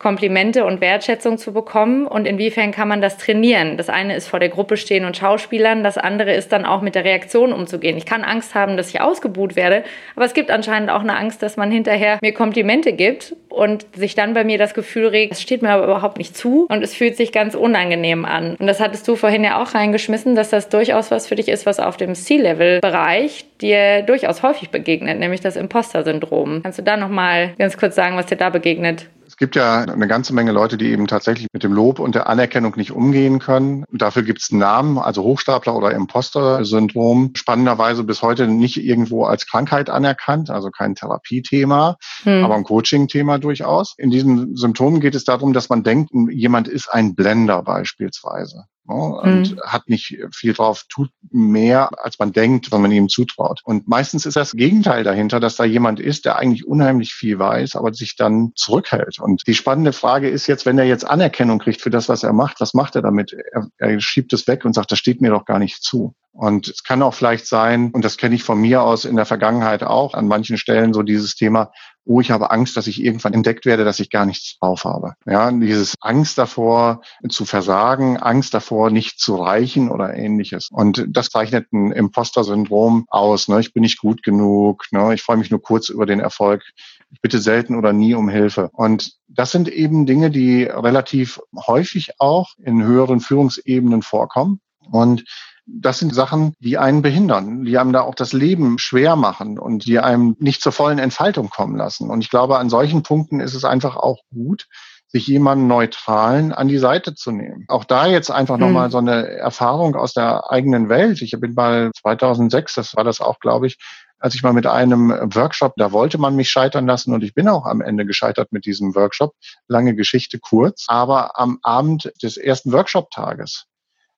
Komplimente 0.06 0.66
und 0.66 0.82
Wertschätzung 0.82 1.40
zu 1.40 1.52
bekommen 1.52 2.06
und 2.06 2.28
inwiefern 2.28 2.70
kann 2.70 2.88
man 2.88 3.02
das 3.02 3.18
trainieren. 3.18 3.76
Das 3.76 3.90
eine 3.90 4.16
ist 4.16 4.28
vor 4.28 4.40
der 4.40 4.50
Gruppe 4.50 4.78
stehen 4.78 5.04
und 5.04 5.18
Schauspielern, 5.18 5.84
das 5.84 5.98
andere 5.98 6.32
ist 6.32 6.52
dann 6.52 6.64
auch 6.64 6.84
mit 6.84 6.94
der 6.94 7.04
Reaktion 7.04 7.52
umzugehen. 7.52 7.98
Ich 7.98 8.06
kann 8.06 8.24
Angst 8.24 8.54
haben, 8.54 8.78
dass 8.78 8.90
ich 8.90 9.02
ausgebuht 9.02 9.56
werde, 9.56 9.84
aber 10.16 10.26
es 10.26 10.36
gibt 10.36 10.52
anscheinend 10.52 10.92
auch 10.92 11.00
eine 11.00 11.18
Angst, 11.18 11.42
dass 11.42 11.58
man 11.58 11.72
hinterher 11.72 12.20
mir 12.22 12.36
Komplimente 12.36 12.94
gibt 12.94 13.36
und 13.50 13.88
sich 13.96 14.14
dann 14.14 14.36
bei 14.36 14.44
mir 14.44 14.60
das 14.60 14.76
Gefühl 14.76 15.08
regt, 15.08 15.34
es 15.34 15.42
steht 15.42 15.64
mir 15.64 15.72
aber 15.72 15.86
überhaupt 15.86 16.20
nicht 16.20 16.38
zu 16.38 16.68
und 16.70 16.84
es 16.84 16.94
fühlt 16.94 17.18
sich 17.18 17.32
ganz 17.32 17.56
unangenehm 17.56 18.26
an. 18.26 18.58
Und 18.60 18.68
das 18.68 18.80
hattest 18.80 19.08
du 19.08 19.16
vorhin 19.16 19.44
ja 19.44 19.60
auch 19.60 19.74
reingeschmissen, 19.74 20.36
dass 20.36 20.52
das 20.52 20.70
durchaus 20.70 21.10
was 21.10 21.26
für 21.26 21.36
dich 21.36 21.48
ist, 21.48 21.66
was 21.66 21.80
auf 21.80 21.98
dem 21.98 22.14
C-Level-Bereich 22.14 23.46
dir 23.60 24.04
durchaus 24.04 24.44
häufig 24.44 24.70
begegnet, 24.70 25.18
nämlich 25.18 25.42
das 25.42 25.56
Imposter-Syndrom. 25.56 26.62
Kannst 26.62 26.78
du 26.78 26.84
da 26.84 26.96
nochmal 26.96 27.56
ganz 27.58 27.76
kurz 27.76 27.96
sagen, 27.96 28.18
was 28.18 28.28
dir 28.28 28.38
da 28.38 28.52
begegnet? 28.52 29.08
Es 29.36 29.38
gibt 29.38 29.58
ja 29.58 29.82
eine 29.82 30.08
ganze 30.08 30.34
Menge 30.34 30.54
Leute, 30.54 30.78
die 30.78 30.86
eben 30.86 31.08
tatsächlich 31.08 31.48
mit 31.52 31.62
dem 31.62 31.74
Lob 31.74 32.00
und 32.00 32.16
der 32.16 32.30
Anerkennung 32.30 32.74
nicht 32.78 32.92
umgehen 32.92 33.40
können. 33.40 33.84
Dafür 33.92 34.24
gibt 34.24 34.42
es 34.42 34.50
einen 34.50 34.62
Namen, 34.62 34.98
also 34.98 35.24
Hochstapler 35.24 35.76
oder 35.76 35.92
Imposter-Syndrom. 35.92 37.34
Spannenderweise 37.36 38.06
bis 38.06 38.22
heute 38.22 38.48
nicht 38.48 38.78
irgendwo 38.78 39.26
als 39.26 39.46
Krankheit 39.46 39.90
anerkannt, 39.90 40.50
also 40.50 40.72
kein 40.72 40.96
Therapiethema, 40.96 41.98
hm. 42.24 42.46
aber 42.46 42.56
ein 42.56 42.64
Coaching-Thema 42.64 43.38
durchaus. 43.38 43.96
In 43.98 44.10
diesem 44.10 44.56
Symptom 44.56 45.02
geht 45.02 45.16
es 45.16 45.26
darum, 45.26 45.52
dass 45.52 45.68
man 45.68 45.84
denkt, 45.84 46.12
jemand 46.32 46.70
ist 46.70 46.88
ein 46.88 47.14
Blender 47.14 47.62
beispielsweise. 47.62 48.68
Ne, 48.88 48.94
und 48.94 49.56
mhm. 49.56 49.62
hat 49.62 49.90
nicht 49.90 50.16
viel 50.32 50.54
drauf, 50.54 50.86
tut 50.88 51.10
mehr, 51.32 51.90
als 52.04 52.20
man 52.20 52.32
denkt, 52.32 52.72
wenn 52.72 52.82
man 52.82 52.92
ihm 52.92 53.10
zutraut. 53.10 53.62
Und 53.64 53.88
meistens 53.88 54.28
ist 54.28 54.36
das 54.36 54.52
Gegenteil 54.52 55.04
dahinter, 55.04 55.40
dass 55.40 55.56
da 55.56 55.64
jemand 55.64 56.00
ist, 56.00 56.26
der 56.26 56.38
eigentlich 56.38 56.68
unheimlich 56.68 57.14
viel 57.14 57.40
weiß, 57.40 57.76
aber 57.76 57.94
sich 57.94 58.16
dann 58.16 58.52
zurückhält. 58.56 59.20
Und 59.20 59.48
die 59.48 59.56
spannende 59.56 59.92
Frage 59.92 60.30
ist 60.30 60.46
jetzt, 60.46 60.68
wenn 60.68 60.78
er 60.78 60.86
jetzt 60.86 61.04
Anerkennung 61.04 61.58
kriegt 61.58 61.82
für 61.82 61.90
das, 61.90 62.10
was 62.10 62.22
er 62.22 62.34
macht, 62.34 62.62
was 62.62 62.76
macht 62.76 62.96
er 62.96 63.02
damit? 63.02 63.34
Er, 63.34 63.68
er 63.78 64.00
schiebt 64.00 64.34
es 64.34 64.48
weg 64.48 64.66
und 64.66 64.74
sagt, 64.74 64.92
das 64.92 65.00
steht 65.00 65.20
mir 65.20 65.32
doch 65.32 65.46
gar 65.46 65.58
nicht 65.58 65.82
zu. 65.82 66.14
Und 66.38 66.68
es 66.68 66.84
kann 66.84 67.02
auch 67.02 67.14
vielleicht 67.14 67.48
sein, 67.48 67.92
und 67.92 68.04
das 68.04 68.18
kenne 68.18 68.36
ich 68.36 68.44
von 68.44 68.60
mir 68.60 68.84
aus 68.84 69.06
in 69.06 69.16
der 69.16 69.26
Vergangenheit 69.26 69.84
auch, 69.84 70.14
an 70.14 70.28
manchen 70.28 70.58
Stellen 70.58 70.94
so 70.94 71.02
dieses 71.02 71.36
Thema, 71.36 71.72
oh, 72.04 72.20
ich 72.20 72.30
habe 72.30 72.52
Angst, 72.52 72.78
dass 72.78 72.88
ich 72.88 73.04
irgendwann 73.04 73.34
entdeckt 73.34 73.66
werde, 73.66 73.84
dass 73.84 74.00
ich 74.00 74.10
gar 74.10 74.26
nichts 74.26 74.58
drauf 74.60 74.84
habe. 74.84 75.14
Ja, 75.26 75.50
dieses 75.52 75.96
Angst 76.02 76.38
davor 76.38 77.02
zu 77.30 77.46
versagen, 77.46 78.18
Angst 78.18 78.54
davor 78.54 78.92
nicht 78.92 79.20
zu 79.20 79.36
reichen 79.36 79.90
oder 79.90 80.14
ähnliches. 80.14 80.70
Und 80.72 81.06
das 81.10 81.30
zeichnet 81.30 81.72
ein 81.72 81.92
Imposter-Syndrom 81.92 83.06
aus. 83.08 83.48
Ne? 83.48 83.60
Ich 83.60 83.74
bin 83.74 83.82
nicht 83.82 84.00
gut 84.00 84.22
genug, 84.22 84.86
ne? 84.92 85.14
ich 85.14 85.24
freue 85.24 85.38
mich 85.38 85.52
nur 85.52 85.62
kurz 85.62 85.90
über 85.90 86.06
den 86.06 86.20
Erfolg. 86.20 86.64
Ich 87.12 87.22
bitte 87.22 87.40
selten 87.40 87.76
oder 87.76 87.94
nie 87.94 88.14
um 88.14 88.30
Hilfe. 88.30 88.70
Und 88.74 89.14
das 89.28 89.52
sind 89.52 89.70
eben 89.70 90.06
Dinge, 90.06 90.32
die 90.32 90.64
relativ 90.64 91.40
häufig 91.66 92.12
auch 92.20 92.50
in 92.58 92.84
höheren 92.84 93.22
Führungsebenen 93.22 94.02
vorkommen. 94.02 94.60
Und 94.92 95.24
das 95.66 96.00
sind 96.00 96.14
Sachen, 96.14 96.54
die 96.60 96.78
einen 96.78 97.02
behindern, 97.02 97.66
die 97.66 97.78
einem 97.78 97.94
da 97.94 98.02
auch 98.02 98.16
das 98.16 98.34
Leben 98.34 98.78
schwer 98.78 99.16
machen 99.16 99.58
und 99.58 99.86
die 99.86 100.00
einem 100.00 100.36
nicht 100.40 100.62
zur 100.62 100.72
vollen 100.72 101.00
Entfaltung 101.00 101.50
kommen 101.50 101.76
lassen. 101.76 102.10
Und 102.10 102.22
ich 102.22 102.30
glaube, 102.30 102.58
an 102.58 102.70
solchen 102.70 103.04
Punkten 103.04 103.40
ist 103.40 103.56
es 103.56 103.66
einfach 103.66 103.96
auch 103.96 104.20
gut, 104.32 104.68
sich 105.08 105.28
jemanden 105.28 105.68
Neutralen 105.68 106.52
an 106.52 106.68
die 106.68 106.78
Seite 106.78 107.16
zu 107.16 107.32
nehmen. 107.32 107.66
Auch 107.68 107.86
da 107.86 108.06
jetzt 108.06 108.30
einfach 108.30 108.58
mhm. 108.58 108.64
nochmal 108.64 108.92
so 108.92 108.98
eine 108.98 109.28
Erfahrung 109.28 109.96
aus 109.96 110.14
der 110.14 110.52
eigenen 110.52 110.90
Welt. 110.90 111.22
Ich 111.22 111.32
bin 111.40 111.54
mal 111.54 111.92
2006, 112.02 112.76
das 112.76 112.96
war 112.96 113.04
das 113.04 113.22
auch, 113.22 113.40
glaube 113.40 113.68
ich, 113.68 113.78
als 114.20 114.34
ich 114.36 114.44
mal 114.44 114.54
mit 114.54 114.66
einem 114.66 115.10
Workshop, 115.36 115.74
da 115.78 115.92
wollte 115.92 116.18
man 116.18 116.36
mich 116.36 116.50
scheitern 116.50 116.88
lassen 116.88 117.14
und 117.14 117.24
ich 117.24 117.34
bin 117.34 117.48
auch 117.48 117.66
am 117.66 117.82
Ende 117.82 118.06
gescheitert 118.06 118.52
mit 118.52 118.66
diesem 118.66 118.96
Workshop. 118.96 119.34
Lange 119.68 119.94
Geschichte 119.96 120.40
kurz. 120.40 120.86
Aber 120.88 121.38
am 121.40 121.60
Abend 121.62 122.12
des 122.24 122.38
ersten 122.38 122.72
Workshop-Tages 122.72 123.66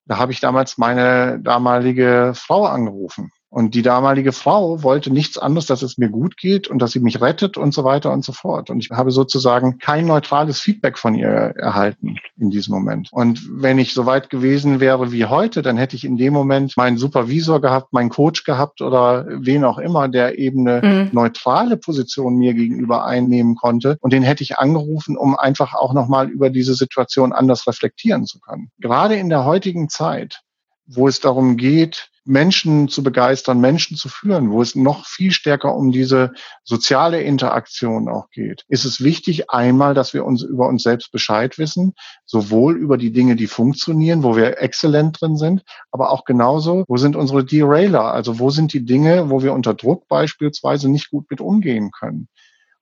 da 0.08 0.17
habe 0.17 0.32
ich 0.32 0.39
damals 0.39 0.78
meine 0.78 1.39
damalige 1.39 2.34
Frau 2.36 2.65
angerufen 2.65 3.32
und 3.49 3.75
die 3.75 3.81
damalige 3.81 4.33
Frau 4.33 4.83
wollte 4.83 5.10
nichts 5.10 5.38
anderes, 5.38 5.67
dass 5.67 5.81
es 5.81 5.97
mir 5.97 6.10
gut 6.10 6.36
geht 6.36 6.67
und 6.67 6.79
dass 6.79 6.91
sie 6.91 6.99
mich 6.99 7.21
rettet 7.21 7.57
und 7.57 7.73
so 7.73 7.86
weiter 7.86 8.12
und 8.12 8.25
so 8.25 8.33
fort. 8.33 8.69
Und 8.69 8.79
ich 8.79 8.89
habe 8.91 9.12
sozusagen 9.12 9.77
kein 9.77 10.05
neutrales 10.05 10.60
Feedback 10.60 10.97
von 10.97 11.15
ihr 11.15 11.29
erhalten 11.29 12.17
in 12.38 12.49
diesem 12.49 12.73
Moment. 12.73 13.07
Und 13.12 13.41
wenn 13.49 13.79
ich 13.79 13.93
so 13.93 14.05
weit 14.05 14.29
gewesen 14.29 14.81
wäre 14.81 15.13
wie 15.13 15.25
heute, 15.25 15.62
dann 15.62 15.77
hätte 15.77 15.95
ich 15.95 16.03
in 16.03 16.17
dem 16.17 16.33
Moment 16.33 16.75
meinen 16.75 16.97
Supervisor 16.97 17.62
gehabt, 17.62 17.93
meinen 17.93 18.10
Coach 18.10 18.43
gehabt 18.43 18.81
oder 18.81 19.25
wen 19.29 19.63
auch 19.63 19.77
immer, 19.77 20.10
der 20.10 20.38
eben 20.38 20.67
eine 20.67 20.86
mhm. 20.86 21.10
neutrale 21.13 21.77
Position 21.77 22.36
mir 22.36 22.53
gegenüber 22.53 23.05
einnehmen 23.05 23.55
konnte. 23.55 23.97
Und 24.01 24.12
den 24.12 24.23
hätte 24.23 24.43
ich 24.43 24.57
angerufen, 24.57 25.15
um 25.15 25.38
einfach 25.38 25.73
auch 25.73 25.93
nochmal 25.93 26.29
über 26.29 26.49
diese 26.49 26.73
Situation 26.73 27.31
anders 27.31 27.65
reflektieren 27.65 28.25
zu 28.25 28.41
können. 28.41 28.71
Gerade 28.79 29.15
in 29.15 29.29
der 29.29 29.45
heutigen 29.45 29.88
Zeit, 29.88 30.41
wo 30.86 31.07
es 31.07 31.21
darum 31.21 31.55
geht, 31.55 32.10
Menschen 32.28 32.88
zu 32.90 33.04
begeistern, 33.04 33.60
Menschen 33.60 33.98
zu 33.98 34.10
führen, 34.10 34.52
wo 34.52 34.62
es 34.62 34.76
noch 34.76 35.06
viel 35.06 35.32
stärker 35.32 35.76
um 35.76 35.92
diese 35.92 36.34
soziale 36.63 37.22
Interaktion 37.22 38.10
auch 38.10 38.30
geht, 38.30 38.66
ist 38.68 38.86
es 38.86 39.04
wichtig 39.04 39.50
einmal, 39.50 39.94
dass 39.94 40.13
wir 40.13 40.26
uns 40.26 40.44
über 40.44 40.68
uns 40.68 40.84
selbst 40.84 41.12
Bescheid 41.12 41.58
wissen, 41.58 41.94
sowohl 42.26 42.78
über 42.78 42.98
die 42.98 43.12
Dinge, 43.12 43.36
die 43.36 43.48
funktionieren, 43.48 44.24
wo 44.24 44.36
wir 44.36 44.62
exzellent 44.62 45.22
drin 45.22 45.38
sind, 45.38 45.63
aber 45.92 46.12
auch 46.12 46.26
genauso, 46.26 46.84
wo 46.88 46.98
sind 46.98 47.16
unsere 47.16 47.46
Derailer, 47.46 48.13
also 48.13 48.40
wo 48.40 48.50
sind 48.50 48.74
die 48.74 48.86
Dinge, 48.86 49.30
wo 49.30 49.42
wir 49.42 49.54
unter 49.54 49.74
Druck 49.74 50.08
beispielsweise 50.08 50.90
nicht 50.90 51.10
gut 51.10 51.26
mit 51.30 51.42
umgehen 51.42 51.92
können. 51.92 52.28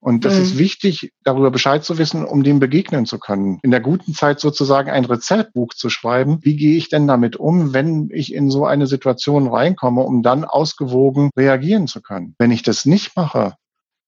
Und 0.05 0.23
das 0.23 0.35
mhm. 0.35 0.41
ist 0.43 0.57
wichtig, 0.59 1.13
darüber 1.23 1.49
Bescheid 1.49 1.83
zu 1.83 1.97
wissen, 1.97 2.25
um 2.25 2.43
dem 2.43 2.59
begegnen 2.59 3.07
zu 3.07 3.17
können. 3.17 3.57
In 3.63 3.71
der 3.71 3.79
guten 3.79 4.13
Zeit 4.13 4.39
sozusagen 4.39 4.91
ein 4.91 5.03
Rezeptbuch 5.03 5.73
zu 5.73 5.89
schreiben. 5.89 6.37
Wie 6.43 6.55
gehe 6.55 6.77
ich 6.77 6.89
denn 6.89 7.07
damit 7.07 7.37
um, 7.37 7.73
wenn 7.73 8.11
ich 8.13 8.31
in 8.31 8.51
so 8.51 8.67
eine 8.67 8.85
Situation 8.85 9.47
reinkomme, 9.47 10.01
um 10.01 10.21
dann 10.21 10.45
ausgewogen 10.45 11.31
reagieren 11.35 11.87
zu 11.87 12.03
können? 12.03 12.35
Wenn 12.37 12.51
ich 12.51 12.61
das 12.61 12.85
nicht 12.85 13.15
mache, 13.15 13.55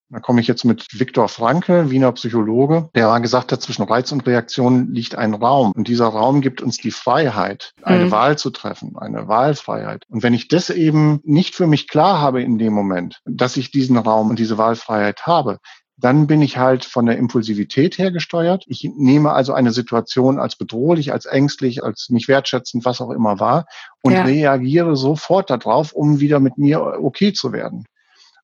Da 0.10 0.22
komme 0.22 0.40
ich 0.40 0.48
jetzt 0.48 0.64
mit 0.64 0.88
Viktor 0.98 1.28
Frankl, 1.28 1.90
Wiener 1.92 2.14
Psychologe, 2.14 2.90
der 2.96 3.08
mal 3.08 3.20
gesagt 3.20 3.52
hat, 3.52 3.62
zwischen 3.62 3.84
Reiz 3.84 4.10
und 4.14 4.26
Reaktion 4.26 4.94
liegt 4.94 5.16
ein 5.16 5.34
Raum. 5.34 5.74
Und 5.76 5.90
dieser 5.90 6.08
Raum 6.08 6.40
gibt 6.40 6.62
uns 6.62 6.78
die 6.78 6.92
Freiheit, 6.92 7.74
eine 7.84 8.06
mhm. 8.06 8.12
Wahl 8.12 8.38
zu 8.38 8.50
treffen, 8.52 8.98
eine 8.98 9.28
Wahlfreiheit. 9.28 10.06
Und 10.08 10.24
wenn 10.24 10.34
ich 10.34 10.48
das 10.48 10.70
eben 10.70 11.20
nicht 11.24 11.56
für 11.56 11.68
mich 11.68 11.90
klar 11.90 12.22
habe 12.22 12.42
in 12.42 12.58
dem 12.58 12.72
Moment, 12.72 13.20
dass 13.26 13.58
ich 13.58 13.70
diesen 13.70 13.98
Raum 13.98 14.30
und 14.30 14.40
diese 14.40 14.58
Wahlfreiheit 14.58 15.26
habe, 15.26 15.60
dann 15.98 16.28
bin 16.28 16.42
ich 16.44 16.58
halt 16.58 16.86
von 16.86 17.08
der 17.08 17.18
Impulsivität 17.18 17.98
her 17.98 18.12
gesteuert. 18.12 18.64
Ich 18.68 18.84
nehme 18.96 19.34
also 19.34 19.54
eine 19.54 19.72
Situation 19.72 20.40
als 20.40 20.56
bedrohlich, 20.56 21.12
als 21.12 21.26
ängstlich, 21.26 21.84
als 21.84 22.10
nicht 22.10 22.28
wertschätzend, 22.28 22.86
was 22.86 23.02
auch 23.02 23.10
immer 23.10 23.40
war 23.40 23.66
und 24.04 24.14
ja. 24.14 24.24
reagiere 24.24 24.96
sofort 24.96 25.50
darauf, 25.50 25.94
um 25.94 26.20
wieder 26.20 26.40
mit 26.40 26.58
mir 26.58 26.82
okay 27.02 27.34
zu 27.34 27.52
werden. 27.52 27.86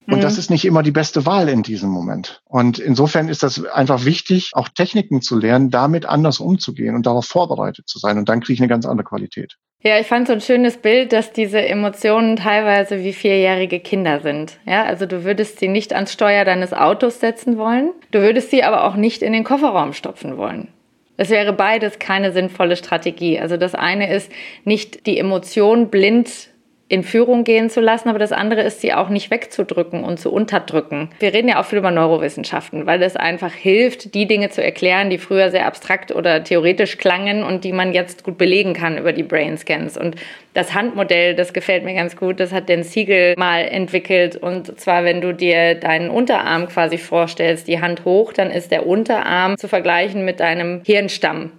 Und 0.08 0.18
mhm. 0.18 0.22
das 0.22 0.38
ist 0.38 0.50
nicht 0.50 0.66
immer 0.66 0.84
die 0.84 0.92
beste 0.92 1.26
Wahl 1.26 1.50
in 1.50 1.64
diesem 1.64 1.90
Moment. 1.90 2.42
Und 2.46 2.80
insofern 2.80 3.30
ist 3.30 3.44
das 3.44 3.64
einfach 3.66 4.06
wichtig, 4.06 4.52
auch 4.54 4.70
Techniken 4.70 5.22
zu 5.22 5.38
lernen, 5.38 5.70
damit 5.70 6.06
anders 6.06 6.40
umzugehen 6.40 6.96
und 6.96 7.06
darauf 7.06 7.26
vorbereitet 7.26 7.88
zu 7.88 8.00
sein. 8.00 8.18
Und 8.18 8.30
dann 8.30 8.42
kriege 8.42 8.54
ich 8.54 8.60
eine 8.60 8.68
ganz 8.68 8.86
andere 8.86 9.06
Qualität. 9.06 9.56
Ja, 9.82 10.00
ich 10.00 10.08
fand 10.08 10.28
so 10.28 10.34
ein 10.34 10.40
schönes 10.42 10.78
Bild, 10.78 11.12
dass 11.12 11.34
diese 11.34 11.62
Emotionen 11.62 12.38
teilweise 12.38 13.04
wie 13.04 13.12
vierjährige 13.12 13.82
Kinder 13.82 14.22
sind. 14.22 14.58
Ja, 14.66 14.84
also 14.84 15.06
du 15.06 15.26
würdest 15.26 15.60
sie 15.60 15.68
nicht 15.68 15.94
ans 15.94 16.14
Steuer 16.14 16.46
deines 16.46 16.74
Autos 16.74 17.20
setzen 17.20 17.58
wollen. 17.58 17.90
Du 18.12 18.20
würdest 18.22 18.50
sie 18.50 18.64
aber 18.64 18.86
auch 18.86 18.96
nicht 18.96 19.22
in 19.22 19.34
den 19.34 19.44
Kofferraum 19.44 19.92
stopfen 19.92 20.38
wollen. 20.38 20.70
Es 21.18 21.30
wäre 21.30 21.54
beides 21.54 22.00
keine 22.00 22.32
sinnvolle 22.32 22.76
Strategie. 22.76 23.40
Also 23.40 23.58
das 23.58 23.76
eine 23.76 24.12
ist 24.12 24.32
nicht 24.64 25.06
die 25.06 25.20
Emotion 25.20 25.90
blind 25.90 26.50
in 26.90 27.04
Führung 27.04 27.44
gehen 27.44 27.70
zu 27.70 27.82
lassen, 27.82 28.10
aber 28.10 28.20
das 28.20 28.32
andere 28.32 28.62
ist, 28.62 28.82
sie 28.82 28.94
auch 28.94 29.10
nicht 29.10 29.32
wegzudrücken 29.32 30.04
und 30.04 30.20
zu 30.20 30.32
unterdrücken. 30.32 31.10
Wir 31.20 31.34
reden 31.34 31.48
ja 31.48 31.60
auch 31.60 31.66
viel 31.66 31.80
über 31.80 31.92
Neurowissenschaften, 31.92 32.86
weil 32.86 33.02
es 33.02 33.16
einfach 33.16 33.54
hilft, 33.54 34.14
die 34.14 34.28
Dinge 34.28 34.50
zu 34.50 34.62
erklären, 34.62 35.10
die 35.10 35.18
früher 35.18 35.50
sehr 35.50 35.66
abstrakt 35.66 36.14
oder 36.14 36.44
theoretisch 36.44 36.98
klangen 36.98 37.44
und 37.44 37.64
die 37.64 37.72
man 37.72 37.94
jetzt 37.94 38.24
gut 38.24 38.38
belegen 38.38 38.74
kann 38.74 38.98
über 38.98 39.14
die 39.14 39.24
Brain 39.24 39.58
Scans. 39.58 39.98
Und 39.98 40.18
das 40.54 40.74
Handmodell, 40.74 41.36
das 41.36 41.54
gefällt 41.54 41.84
mir 41.84 41.96
ganz 41.96 42.16
gut, 42.16 42.40
das 42.40 42.52
hat 42.52 42.70
den 42.70 42.84
Siegel 42.84 43.34
mal 43.38 43.62
entwickelt. 43.62 44.36
Und 44.36 44.80
zwar, 44.80 45.04
wenn 45.06 45.22
du 45.22 45.34
dir 45.34 45.76
deinen 45.76 46.10
Unterarm 46.10 46.68
quasi 46.68 46.98
vorstellst, 46.98 47.68
die 47.68 47.82
Hand 47.82 48.06
hoch, 48.06 48.34
dann 48.34 48.52
ist 48.52 48.72
der 48.72 48.86
Unterarm 48.86 49.58
zu 49.58 49.68
vergleichen 49.68 50.26
mit 50.26 50.42
deinem 50.42 50.82
Hirnstamm. 50.86 51.52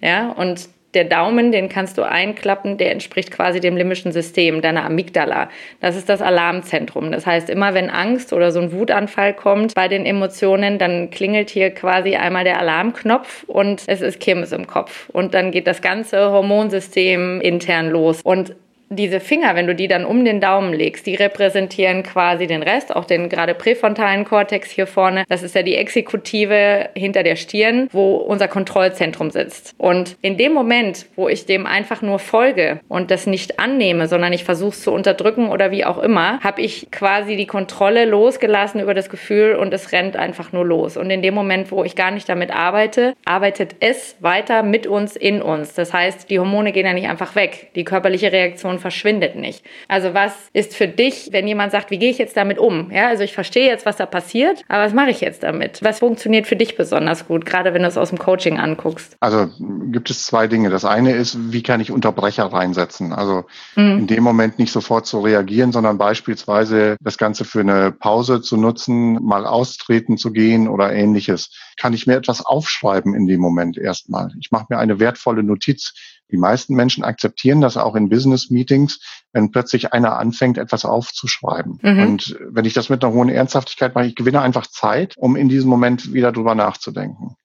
Ja, 0.00 0.30
und 0.30 0.68
der 0.94 1.04
Daumen, 1.04 1.52
den 1.52 1.68
kannst 1.68 1.98
du 1.98 2.02
einklappen, 2.02 2.78
der 2.78 2.92
entspricht 2.92 3.30
quasi 3.30 3.60
dem 3.60 3.76
limbischen 3.76 4.10
System, 4.10 4.62
deiner 4.62 4.84
Amygdala. 4.84 5.50
Das 5.80 5.96
ist 5.96 6.08
das 6.08 6.22
Alarmzentrum. 6.22 7.12
Das 7.12 7.26
heißt, 7.26 7.50
immer 7.50 7.74
wenn 7.74 7.90
Angst 7.90 8.32
oder 8.32 8.52
so 8.52 8.60
ein 8.60 8.72
Wutanfall 8.72 9.34
kommt 9.34 9.74
bei 9.74 9.88
den 9.88 10.06
Emotionen, 10.06 10.78
dann 10.78 11.10
klingelt 11.10 11.50
hier 11.50 11.70
quasi 11.70 12.16
einmal 12.16 12.44
der 12.44 12.58
Alarmknopf 12.58 13.44
und 13.44 13.82
es 13.86 14.00
ist 14.00 14.18
Kirmes 14.18 14.52
im 14.52 14.66
Kopf. 14.66 15.10
Und 15.10 15.34
dann 15.34 15.50
geht 15.50 15.66
das 15.66 15.82
ganze 15.82 16.30
Hormonsystem 16.30 17.40
intern 17.42 17.90
los. 17.90 18.22
Und 18.22 18.54
diese 18.90 19.20
Finger, 19.20 19.54
wenn 19.54 19.66
du 19.66 19.74
die 19.74 19.88
dann 19.88 20.04
um 20.04 20.24
den 20.24 20.40
Daumen 20.40 20.72
legst, 20.72 21.06
die 21.06 21.14
repräsentieren 21.14 22.02
quasi 22.02 22.46
den 22.46 22.62
Rest, 22.62 22.94
auch 22.94 23.04
den 23.04 23.28
gerade 23.28 23.54
präfrontalen 23.54 24.24
Kortex 24.24 24.70
hier 24.70 24.86
vorne. 24.86 25.24
Das 25.28 25.42
ist 25.42 25.54
ja 25.54 25.62
die 25.62 25.76
Exekutive 25.76 26.88
hinter 26.94 27.22
der 27.22 27.36
Stirn, 27.36 27.88
wo 27.92 28.16
unser 28.16 28.48
Kontrollzentrum 28.48 29.30
sitzt. 29.30 29.74
Und 29.78 30.16
in 30.22 30.36
dem 30.36 30.52
Moment, 30.52 31.06
wo 31.16 31.28
ich 31.28 31.46
dem 31.46 31.66
einfach 31.66 32.02
nur 32.02 32.18
folge 32.18 32.80
und 32.88 33.10
das 33.10 33.26
nicht 33.26 33.58
annehme, 33.58 34.08
sondern 34.08 34.32
ich 34.32 34.44
versuche 34.44 34.70
es 34.70 34.82
zu 34.82 34.92
unterdrücken 34.92 35.50
oder 35.50 35.70
wie 35.70 35.84
auch 35.84 35.98
immer, 35.98 36.40
habe 36.40 36.62
ich 36.62 36.90
quasi 36.90 37.36
die 37.36 37.46
Kontrolle 37.46 38.04
losgelassen 38.04 38.80
über 38.80 38.94
das 38.94 39.10
Gefühl 39.10 39.54
und 39.54 39.72
es 39.74 39.92
rennt 39.92 40.16
einfach 40.16 40.52
nur 40.52 40.64
los. 40.64 40.96
Und 40.96 41.10
in 41.10 41.22
dem 41.22 41.34
Moment, 41.34 41.70
wo 41.70 41.84
ich 41.84 41.94
gar 41.94 42.10
nicht 42.10 42.28
damit 42.28 42.50
arbeite, 42.50 43.14
arbeitet 43.24 43.76
es 43.80 44.16
weiter 44.20 44.62
mit 44.62 44.86
uns 44.86 45.16
in 45.16 45.42
uns. 45.42 45.74
Das 45.74 45.92
heißt, 45.92 46.30
die 46.30 46.38
Hormone 46.38 46.72
gehen 46.72 46.86
ja 46.86 46.92
nicht 46.92 47.08
einfach 47.08 47.34
weg. 47.34 47.70
Die 47.74 47.84
körperliche 47.84 48.32
Reaktion 48.32 48.77
verschwindet 48.78 49.36
nicht. 49.36 49.64
Also 49.88 50.14
was 50.14 50.32
ist 50.52 50.74
für 50.74 50.88
dich, 50.88 51.28
wenn 51.32 51.46
jemand 51.46 51.72
sagt, 51.72 51.90
wie 51.90 51.98
gehe 51.98 52.10
ich 52.10 52.18
jetzt 52.18 52.36
damit 52.36 52.58
um? 52.58 52.90
Ja, 52.90 53.08
also 53.08 53.22
ich 53.22 53.32
verstehe 53.32 53.66
jetzt, 53.66 53.86
was 53.86 53.96
da 53.96 54.06
passiert, 54.06 54.62
aber 54.68 54.84
was 54.84 54.94
mache 54.94 55.10
ich 55.10 55.20
jetzt 55.20 55.42
damit? 55.42 55.82
Was 55.82 56.00
funktioniert 56.00 56.46
für 56.46 56.56
dich 56.56 56.76
besonders 56.76 57.26
gut, 57.26 57.46
gerade 57.46 57.74
wenn 57.74 57.82
du 57.82 57.88
es 57.88 57.98
aus 57.98 58.10
dem 58.10 58.18
Coaching 58.18 58.58
anguckst? 58.58 59.16
Also 59.20 59.48
gibt 59.90 60.10
es 60.10 60.24
zwei 60.24 60.46
Dinge. 60.46 60.70
Das 60.70 60.84
eine 60.84 61.12
ist, 61.12 61.52
wie 61.52 61.62
kann 61.62 61.80
ich 61.80 61.90
Unterbrecher 61.90 62.44
reinsetzen? 62.44 63.12
Also 63.12 63.44
mhm. 63.76 63.98
in 63.98 64.06
dem 64.06 64.22
Moment 64.22 64.58
nicht 64.58 64.72
sofort 64.72 65.06
zu 65.06 65.20
reagieren, 65.20 65.72
sondern 65.72 65.98
beispielsweise 65.98 66.96
das 67.00 67.18
Ganze 67.18 67.44
für 67.44 67.60
eine 67.60 67.92
Pause 67.92 68.40
zu 68.40 68.56
nutzen, 68.56 69.22
mal 69.22 69.46
austreten 69.46 70.18
zu 70.18 70.32
gehen 70.32 70.68
oder 70.68 70.92
ähnliches. 70.92 71.50
Kann 71.76 71.92
ich 71.92 72.06
mir 72.06 72.16
etwas 72.16 72.44
aufschreiben 72.44 73.14
in 73.14 73.26
dem 73.26 73.40
Moment 73.40 73.78
erstmal? 73.78 74.32
Ich 74.40 74.50
mache 74.50 74.66
mir 74.68 74.78
eine 74.78 74.98
wertvolle 74.98 75.42
Notiz 75.42 75.94
die 76.30 76.36
meisten 76.36 76.74
Menschen 76.74 77.04
akzeptieren 77.04 77.60
das 77.60 77.76
auch 77.76 77.94
in 77.94 78.08
Business-Meetings, 78.08 79.00
wenn 79.32 79.50
plötzlich 79.50 79.92
einer 79.92 80.18
anfängt, 80.18 80.58
etwas 80.58 80.84
aufzuschreiben. 80.84 81.78
Mhm. 81.82 82.02
Und 82.02 82.38
wenn 82.50 82.64
ich 82.64 82.74
das 82.74 82.88
mit 82.88 83.02
einer 83.02 83.14
hohen 83.14 83.28
Ernsthaftigkeit 83.28 83.94
mache, 83.94 84.06
ich 84.06 84.14
gewinne 84.14 84.42
einfach 84.42 84.66
Zeit, 84.66 85.14
um 85.16 85.36
in 85.36 85.48
diesem 85.48 85.70
Moment 85.70 86.12
wieder 86.12 86.32
drüber 86.32 86.54
nachzudenken. 86.54 87.36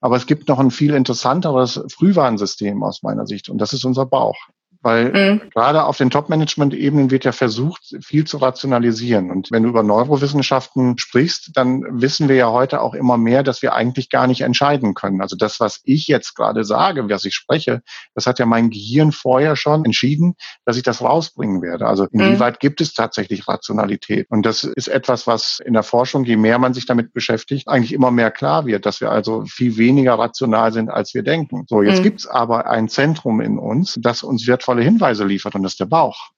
Aber 0.00 0.16
es 0.16 0.26
gibt 0.26 0.48
noch 0.48 0.60
ein 0.60 0.70
viel 0.70 0.94
interessanteres 0.94 1.82
Frühwarnsystem 1.92 2.82
aus 2.84 3.02
meiner 3.02 3.26
Sicht 3.26 3.48
und 3.48 3.58
das 3.58 3.72
ist 3.72 3.84
unser 3.84 4.06
Bauch. 4.06 4.36
Weil 4.80 5.12
mhm. 5.12 5.50
gerade 5.50 5.84
auf 5.84 5.96
den 5.96 6.10
Top-Management-Ebenen 6.10 7.10
wird 7.10 7.24
ja 7.24 7.32
versucht, 7.32 7.96
viel 8.00 8.24
zu 8.26 8.36
rationalisieren. 8.36 9.30
Und 9.30 9.50
wenn 9.50 9.64
du 9.64 9.68
über 9.68 9.82
Neurowissenschaften 9.82 10.98
sprichst, 10.98 11.50
dann 11.54 11.82
wissen 12.00 12.28
wir 12.28 12.36
ja 12.36 12.50
heute 12.52 12.80
auch 12.80 12.94
immer 12.94 13.18
mehr, 13.18 13.42
dass 13.42 13.60
wir 13.60 13.74
eigentlich 13.74 14.08
gar 14.08 14.28
nicht 14.28 14.42
entscheiden 14.42 14.94
können. 14.94 15.20
Also 15.20 15.36
das, 15.36 15.58
was 15.58 15.80
ich 15.82 16.06
jetzt 16.06 16.34
gerade 16.36 16.64
sage, 16.64 17.08
was 17.08 17.24
ich 17.24 17.34
spreche, 17.34 17.82
das 18.14 18.26
hat 18.26 18.38
ja 18.38 18.46
mein 18.46 18.70
Gehirn 18.70 19.10
vorher 19.10 19.56
schon 19.56 19.84
entschieden, 19.84 20.34
dass 20.64 20.76
ich 20.76 20.84
das 20.84 21.02
rausbringen 21.02 21.60
werde. 21.60 21.86
Also 21.86 22.06
mhm. 22.12 22.20
inwieweit 22.20 22.54
mhm. 22.54 22.58
gibt 22.60 22.80
es 22.80 22.94
tatsächlich 22.94 23.48
Rationalität? 23.48 24.26
Und 24.30 24.46
das 24.46 24.62
ist 24.62 24.88
etwas, 24.88 25.26
was 25.26 25.58
in 25.64 25.72
der 25.72 25.82
Forschung, 25.82 26.24
je 26.24 26.36
mehr 26.36 26.58
man 26.58 26.72
sich 26.72 26.86
damit 26.86 27.12
beschäftigt, 27.12 27.66
eigentlich 27.66 27.92
immer 27.92 28.12
mehr 28.12 28.30
klar 28.30 28.64
wird, 28.66 28.86
dass 28.86 29.00
wir 29.00 29.10
also 29.10 29.44
viel 29.44 29.76
weniger 29.76 30.14
rational 30.14 30.72
sind, 30.72 30.88
als 30.88 31.14
wir 31.14 31.24
denken. 31.24 31.64
So, 31.68 31.82
jetzt 31.82 31.98
mhm. 31.98 32.04
gibt 32.04 32.20
es 32.20 32.26
aber 32.28 32.70
ein 32.70 32.88
Zentrum 32.88 33.40
in 33.40 33.58
uns, 33.58 33.96
das 33.98 34.22
uns 34.22 34.46
wird 34.46 34.62
wertvolle 34.68 34.82
Hinweise 34.82 35.24
liefert 35.24 35.54
und 35.54 35.62
das 35.62 35.72
ist 35.72 35.80
der 35.80 35.86
Bauch. 35.86 36.30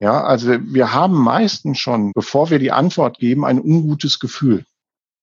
Ja, 0.00 0.22
also 0.22 0.48
wir 0.48 0.92
haben 0.92 1.14
meistens 1.14 1.78
schon, 1.78 2.12
bevor 2.14 2.50
wir 2.50 2.58
die 2.58 2.72
Antwort 2.72 3.18
geben, 3.18 3.44
ein 3.44 3.60
ungutes 3.60 4.18
Gefühl. 4.18 4.64